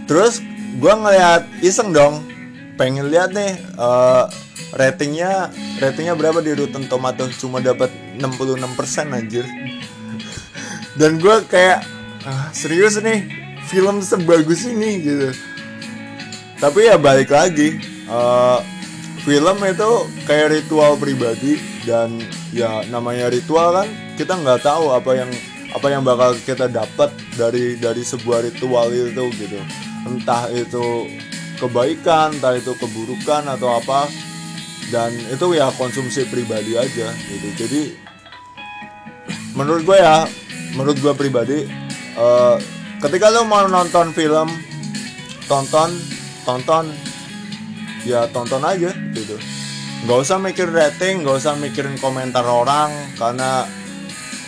Terus 0.09 0.41
gue 0.81 0.89
ngeliat 0.89 1.45
iseng 1.61 1.93
dong, 1.93 2.25
pengen 2.81 3.13
lihat 3.13 3.29
nih 3.29 3.53
eh, 3.61 4.25
ratingnya 4.73 5.53
ratingnya 5.77 6.17
berapa 6.17 6.41
di 6.41 6.57
Rotten 6.57 6.89
Tomatoes 6.89 7.37
cuma 7.37 7.61
dapat 7.61 7.93
66% 8.17 9.13
anjir. 9.13 9.45
Dan 10.99 11.21
gue 11.21 11.45
kayak 11.45 11.85
ah, 12.25 12.49
serius 12.49 12.97
nih 12.97 13.29
film 13.69 14.01
sebagus 14.01 14.65
ini 14.65 14.97
gitu. 14.97 15.29
Tapi 16.57 16.89
ya 16.89 16.97
balik 16.97 17.29
lagi 17.29 17.77
eh, 18.09 18.59
film 19.21 19.61
itu 19.61 19.91
kayak 20.25 20.57
ritual 20.57 20.97
pribadi 20.97 21.61
dan 21.85 22.17
ya 22.49 22.81
namanya 22.89 23.29
ritual 23.29 23.77
kan 23.77 23.87
kita 24.13 24.37
nggak 24.37 24.61
tahu 24.61 24.93
apa 24.93 25.11
yang 25.17 25.31
apa 25.73 25.87
yang 25.89 26.05
bakal 26.05 26.37
kita 26.45 26.69
dapat 26.69 27.09
dari 27.33 27.81
dari 27.81 28.05
sebuah 28.05 28.45
ritual 28.45 28.93
itu 28.93 29.25
gitu. 29.41 29.59
Entah 30.05 30.45
itu 30.53 31.09
kebaikan 31.57 32.37
entah 32.37 32.53
itu 32.53 32.77
keburukan 32.77 33.49
atau 33.49 33.81
apa. 33.81 34.05
Dan 34.93 35.15
itu 35.31 35.57
ya 35.57 35.73
konsumsi 35.73 36.29
pribadi 36.29 36.77
aja 36.77 37.09
gitu. 37.09 37.49
Jadi 37.57 37.81
menurut 39.57 39.81
gue 39.81 39.97
ya 39.97 40.29
menurut 40.77 40.97
gue 41.01 41.13
pribadi 41.17 41.65
eh, 42.13 42.55
ketika 43.01 43.33
lo 43.33 43.49
mau 43.49 43.65
nonton 43.65 44.13
film 44.13 44.49
tonton 45.49 45.89
tonton. 46.45 46.85
Ya 48.03 48.27
tonton 48.29 48.59
aja 48.61 48.91
gitu. 49.15 49.39
Nggak 50.03 50.19
usah 50.27 50.37
mikir 50.37 50.67
rating 50.69 51.23
nggak 51.23 51.39
usah 51.39 51.55
mikirin 51.55 51.95
komentar 51.97 52.43
orang 52.43 52.91
karena 53.15 53.63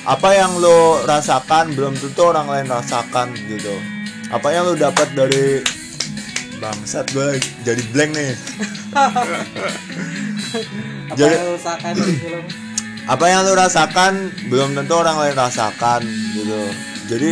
apa 0.06 0.38
yang 0.38 0.62
lo 0.62 1.01
rasakan? 1.01 1.74
Belum 1.74 1.97
tentu 1.97 2.22
orang 2.30 2.45
lain 2.45 2.70
rasakan 2.70 3.34
gitu. 3.49 3.74
Apa 4.30 4.53
yang 4.53 4.70
lo 4.70 4.78
dapat 4.78 5.18
dari 5.18 5.66
bangsat 6.62 7.10
gue 7.10 7.41
jadi 7.66 7.82
blank 7.89 8.12
nih. 8.14 8.34
Apa 11.06 11.18
Jadi- 11.20 11.38
yang 11.38 11.95
di 11.99 12.16
film? 12.18 12.45
Apa 13.06 13.26
yang 13.30 13.45
lo 13.45 13.53
rasakan? 13.53 14.14
Belum 14.49 14.74
tentu 14.74 14.93
orang 14.97 15.18
lain 15.22 15.36
rasakan 15.38 16.01
gitu. 16.34 16.62
Jadi 17.06 17.32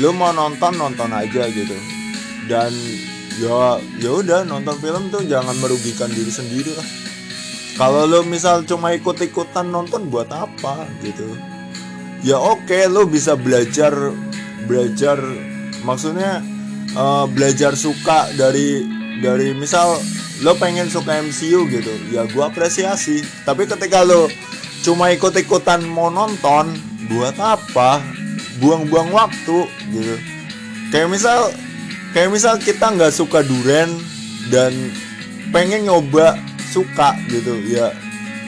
lo 0.00 0.16
mau 0.16 0.32
nonton 0.32 0.76
nonton 0.80 1.12
aja 1.12 1.44
gitu. 1.52 1.76
Dan 2.48 2.72
ya 3.36 3.76
ya 4.00 4.10
udah 4.12 4.48
nonton 4.48 4.76
film 4.80 5.12
tuh 5.12 5.24
jangan 5.28 5.56
merugikan 5.60 6.08
diri 6.08 6.32
sendiri 6.32 6.72
lah. 6.72 6.88
Kalau 7.76 8.08
lo 8.08 8.24
misal 8.24 8.64
cuma 8.64 8.96
ikut 8.96 9.16
ikutan 9.20 9.68
nonton 9.68 10.08
buat 10.08 10.28
apa 10.32 10.88
gitu 11.04 11.51
ya 12.22 12.38
oke 12.38 12.86
lo 12.88 13.06
bisa 13.06 13.34
belajar 13.34 13.92
belajar 14.66 15.18
maksudnya 15.82 16.42
eh, 16.94 17.24
belajar 17.30 17.74
suka 17.74 18.30
dari 18.38 18.86
dari 19.22 19.54
misal 19.54 19.98
lo 20.42 20.58
pengen 20.58 20.90
suka 20.90 21.22
MCU 21.22 21.70
gitu 21.70 21.94
ya 22.10 22.26
gua 22.34 22.50
apresiasi. 22.50 23.22
Tapi 23.46 23.70
ketika 23.70 24.02
lo 24.02 24.26
cuma 24.82 25.14
ikut 25.14 25.30
ikutan 25.38 25.86
mau 25.86 26.10
nonton 26.10 26.74
buat 27.06 27.38
apa? 27.38 28.02
Buang-buang 28.58 29.14
waktu 29.14 29.70
gitu. 29.94 30.14
Kayak 30.90 31.08
misal 31.14 31.40
kayak 32.12 32.30
misal 32.34 32.58
kita 32.58 32.90
nggak 32.90 33.14
suka 33.14 33.46
duren 33.46 33.88
dan 34.50 34.74
pengen 35.54 35.86
nyoba 35.86 36.34
suka 36.74 37.14
gitu 37.30 37.62
ya. 37.70 37.94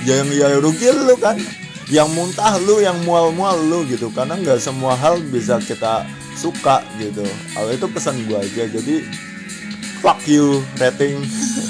Yang 0.04 0.26
ya 0.36 0.48
rugi 0.60 0.90
lu 0.90 1.16
kan 1.16 1.38
yang 1.92 2.08
muntah 2.12 2.56
lu 2.62 2.80
yang 2.80 2.96
mual-mual 3.04 3.56
lu 3.60 3.84
gitu. 3.88 4.08
Karena 4.12 4.38
nggak 4.38 4.60
semua 4.60 4.96
hal 4.96 5.20
bisa 5.28 5.60
kita 5.60 6.06
suka 6.36 6.84
gitu. 7.00 7.24
Hal 7.56 7.72
itu 7.72 7.86
pesan 7.90 8.20
gua 8.28 8.40
aja. 8.40 8.64
Jadi 8.68 9.04
fuck 10.00 10.20
you 10.28 10.60
rating. 10.80 11.20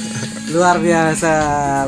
Luar 0.55 0.77
biasa 0.77 1.33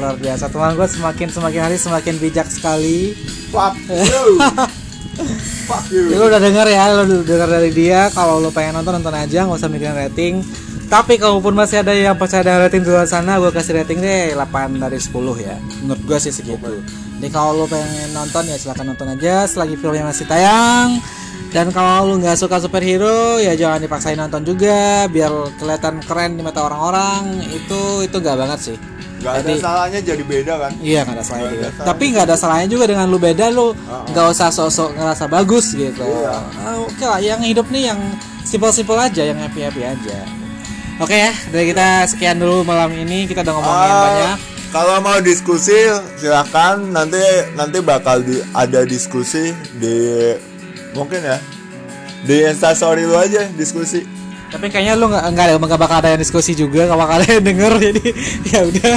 luar 0.00 0.16
biasa. 0.16 0.48
Teman 0.48 0.74
gue 0.74 0.88
semakin 0.88 1.28
semakin 1.28 1.60
hari 1.60 1.76
semakin 1.76 2.14
bijak 2.16 2.48
sekali. 2.48 3.12
Fuck 3.52 3.76
you. 3.92 4.40
Fuck 5.68 5.84
you. 5.92 6.08
Ya, 6.10 6.16
lu 6.18 6.24
udah 6.32 6.40
denger 6.40 6.66
ya 6.66 6.82
lu 6.96 7.20
udah 7.20 7.26
denger 7.28 7.48
dari 7.52 7.70
dia. 7.70 8.08
Kalau 8.10 8.40
lu 8.40 8.48
pengen 8.48 8.80
nonton 8.80 8.96
nonton 8.96 9.12
aja. 9.12 9.44
Nggak 9.44 9.60
usah 9.60 9.70
mikirin 9.70 9.94
rating 9.94 10.40
tapi 10.86 11.16
kalaupun 11.16 11.50
masih 11.50 11.82
ada 11.82 11.90
yang 11.90 12.14
percaya 12.14 12.40
dengan 12.40 12.60
rating 12.62 12.82
di 12.82 12.90
luar 12.90 13.04
sana 13.04 13.36
gue 13.36 13.50
kasih 13.50 13.74
rating 13.76 13.98
deh 13.98 14.32
8 14.32 14.46
dari 14.76 14.96
10 14.96 15.10
ya 15.40 15.54
menurut 15.80 16.00
gue 16.00 16.18
sih 16.20 16.30
segitu 16.30 16.78
jadi 17.16 17.28
kalau 17.28 17.58
lu 17.58 17.66
pengen 17.66 18.12
nonton 18.12 18.44
ya 18.44 18.54
silahkan 18.54 18.86
nonton 18.86 19.10
aja 19.10 19.44
selagi 19.44 19.74
filmnya 19.74 20.04
masih 20.04 20.24
tayang 20.24 21.02
dan 21.50 21.70
kalau 21.70 22.06
lu 22.08 22.20
nggak 22.20 22.36
suka 22.36 22.58
superhero 22.58 23.38
ya 23.38 23.52
jangan 23.52 23.80
dipaksain 23.80 24.14
nonton 24.14 24.42
juga 24.42 25.04
biar 25.06 25.32
kelihatan 25.56 25.98
keren 26.00 26.34
di 26.34 26.42
mata 26.42 26.62
orang-orang 26.62 27.22
itu 27.48 27.80
itu 28.02 28.16
nggak 28.16 28.36
banget 28.36 28.60
sih 28.62 28.78
ada 29.18 29.42
Jadi- 29.42 29.58
salahnya 29.58 30.00
jadi 30.00 30.22
beda 30.22 30.54
kan 30.54 30.72
Iya 30.78 31.02
nggak 31.02 31.16
ada 31.18 31.24
salahnya 31.24 31.48
Nggak 31.48 31.58
juga. 31.58 31.82
ada. 31.82 31.86
Tapi 31.88 32.04
nggak 32.06 32.24
ada 32.30 32.36
salahnya 32.36 32.68
juga 32.68 32.84
dengan 32.86 33.06
lu 33.08 33.18
beda 33.18 33.46
lu 33.50 33.66
nggak 34.06 34.26
usah 34.30 34.48
sok-sok 34.48 34.94
ngerasa 34.94 35.24
bagus 35.26 35.66
gitu. 35.74 36.04
Iya. 36.06 36.36
Ah, 36.62 36.78
Oke 36.78 37.02
lah, 37.02 37.18
yang 37.18 37.42
hidup 37.42 37.66
nih 37.66 37.90
yang 37.90 37.98
simpel-simpel 38.44 38.94
aja, 38.94 39.26
yang 39.26 39.34
happy-happy 39.40 39.82
aja. 39.82 40.18
Oke 40.96 41.12
ya, 41.12 41.32
dari 41.52 41.76
kita 41.76 42.08
sekian 42.08 42.40
dulu 42.40 42.64
malam 42.64 42.88
ini 42.96 43.28
kita 43.28 43.44
udah 43.44 43.52
ngomongin 43.52 43.92
Ah, 43.92 44.00
banyak. 44.00 44.38
Kalau 44.72 44.96
mau 45.04 45.20
diskusi 45.20 45.76
silakan 46.16 46.96
nanti 46.96 47.20
nanti 47.52 47.84
bakal 47.84 48.24
di, 48.24 48.40
ada 48.56 48.80
diskusi 48.88 49.52
di 49.76 50.32
mungkin 50.96 51.20
ya 51.20 51.36
di 52.24 52.48
instastory 52.48 53.04
lu 53.04 53.12
aja 53.12 53.44
diskusi. 53.60 54.08
Tapi 54.48 54.72
kayaknya 54.72 54.96
lu 54.96 55.12
nggak 55.12 55.36
nggak 55.36 55.46
nggak 55.60 55.80
bakal 55.80 56.00
ada 56.00 56.16
yang 56.16 56.20
diskusi 56.24 56.56
juga, 56.56 56.88
ada 56.88 57.28
yang 57.28 57.44
denger 57.44 57.72
jadi 57.92 58.04
ya 58.48 58.60
udah. 58.64 58.96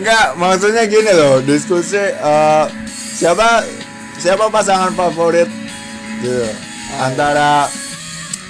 Enggak, 0.00 0.26
maksudnya 0.40 0.88
gini 0.88 1.12
loh, 1.12 1.44
diskusi 1.44 2.00
eh, 2.00 2.64
siapa 3.20 3.68
siapa 4.16 4.48
pasangan 4.48 4.96
favorit 4.96 5.48
gitu. 6.24 6.48
antara 7.04 7.68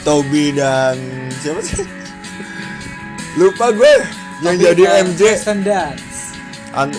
Toby 0.07 0.55
dan 0.55 0.95
siapa 1.43 1.59
sih? 1.59 2.04
Lupa 3.35 3.71
gue 3.71 3.95
yang 4.41 4.57
jadi 4.57 4.83
MJ. 5.05 5.21
Kristen 5.33 5.61
Dance. 5.61 6.35
An- 6.73 6.95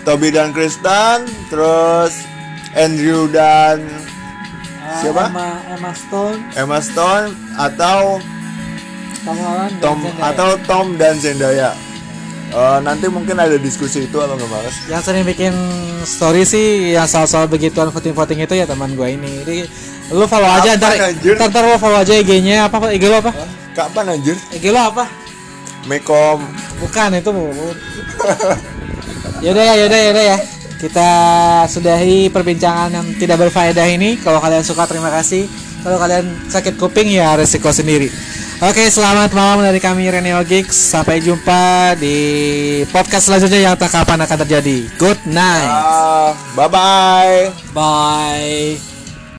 Toby 0.00 0.28
dan 0.28 0.50
Kristen, 0.50 1.28
terus 1.48 2.24
Andrew 2.72 3.28
dan 3.28 3.84
Ah, 4.80 4.96
Siapa? 4.98 5.28
Emma, 5.28 5.48
Emma 5.70 5.92
Stone, 5.92 6.40
Emma 6.52 6.80
Stone 6.80 7.30
atau 7.54 8.16
Tom 9.20 9.36
Holland, 9.36 9.70
dan 9.72 9.84
Tom 9.84 9.98
Zendaya. 10.02 10.24
atau 10.26 10.48
Tom 10.64 10.86
dan 10.96 11.14
Zendaya. 11.14 11.70
Eh, 12.50 12.78
nanti 12.82 13.06
mungkin 13.06 13.38
ada 13.38 13.54
diskusi 13.54 14.02
itu 14.02 14.16
kalau 14.16 14.34
nggak 14.34 14.50
males. 14.50 14.74
yang 14.84 14.98
sering 14.98 15.22
bikin 15.22 15.54
story 16.02 16.42
sih 16.42 16.66
yang 16.90 17.06
soal-soal 17.06 17.46
begituan 17.46 17.86
voting-voting 17.88 18.40
itu 18.40 18.50
ya 18.52 18.66
teman 18.66 18.90
gue 18.90 19.06
ini. 19.06 19.30
Jadi 19.38 19.56
lu 20.10 20.24
follow 20.26 20.48
aja 20.50 20.74
ntar, 20.74 20.90
Apaan, 20.90 21.12
anjir? 21.12 21.34
ntar, 21.36 21.48
ntar 21.48 21.62
lu 21.62 21.76
follow 21.78 22.00
aja 22.00 22.12
IG-nya 22.16 22.66
apa 22.66 22.90
IG 22.90 23.04
lu 23.04 23.16
apa? 23.16 23.30
Kapan 23.70 24.04
anjir? 24.10 24.34
IG 24.50 24.64
lu 24.66 24.80
apa? 24.80 25.06
Mekom. 25.88 26.42
Bukan 26.80 27.16
itu 27.16 27.30
bu. 27.32 27.46
Yaudah 29.44 29.64
ya, 29.64 29.74
yaudah, 29.84 30.00
yaudah 30.10 30.24
ya. 30.36 30.38
Kita 30.80 31.10
sudahi 31.68 32.28
perbincangan 32.32 32.92
yang 32.92 33.06
tidak 33.16 33.48
berfaedah 33.48 33.88
ini. 33.88 34.20
Kalau 34.20 34.40
kalian 34.40 34.64
suka 34.64 34.84
terima 34.84 35.08
kasih. 35.08 35.48
Kalau 35.80 35.96
kalian 35.96 36.28
sakit 36.48 36.76
kuping 36.76 37.08
ya 37.08 37.36
resiko 37.36 37.72
sendiri. 37.72 38.12
Oke, 38.60 38.92
selamat 38.92 39.32
malam 39.32 39.64
dari 39.64 39.80
kami 39.80 40.04
Reneo 40.12 40.44
Geeks. 40.44 40.92
Sampai 40.92 41.24
jumpa 41.24 41.96
di 41.96 42.16
podcast 42.92 43.32
selanjutnya 43.32 43.72
yang 43.72 43.76
tak 43.80 43.96
kapan 43.96 44.20
akan 44.20 44.38
terjadi. 44.44 44.84
Good 45.00 45.24
night. 45.24 45.72
Ah, 45.72 46.36
bye 46.52 46.68
bye. 46.68 47.48
Bye. 47.72 48.89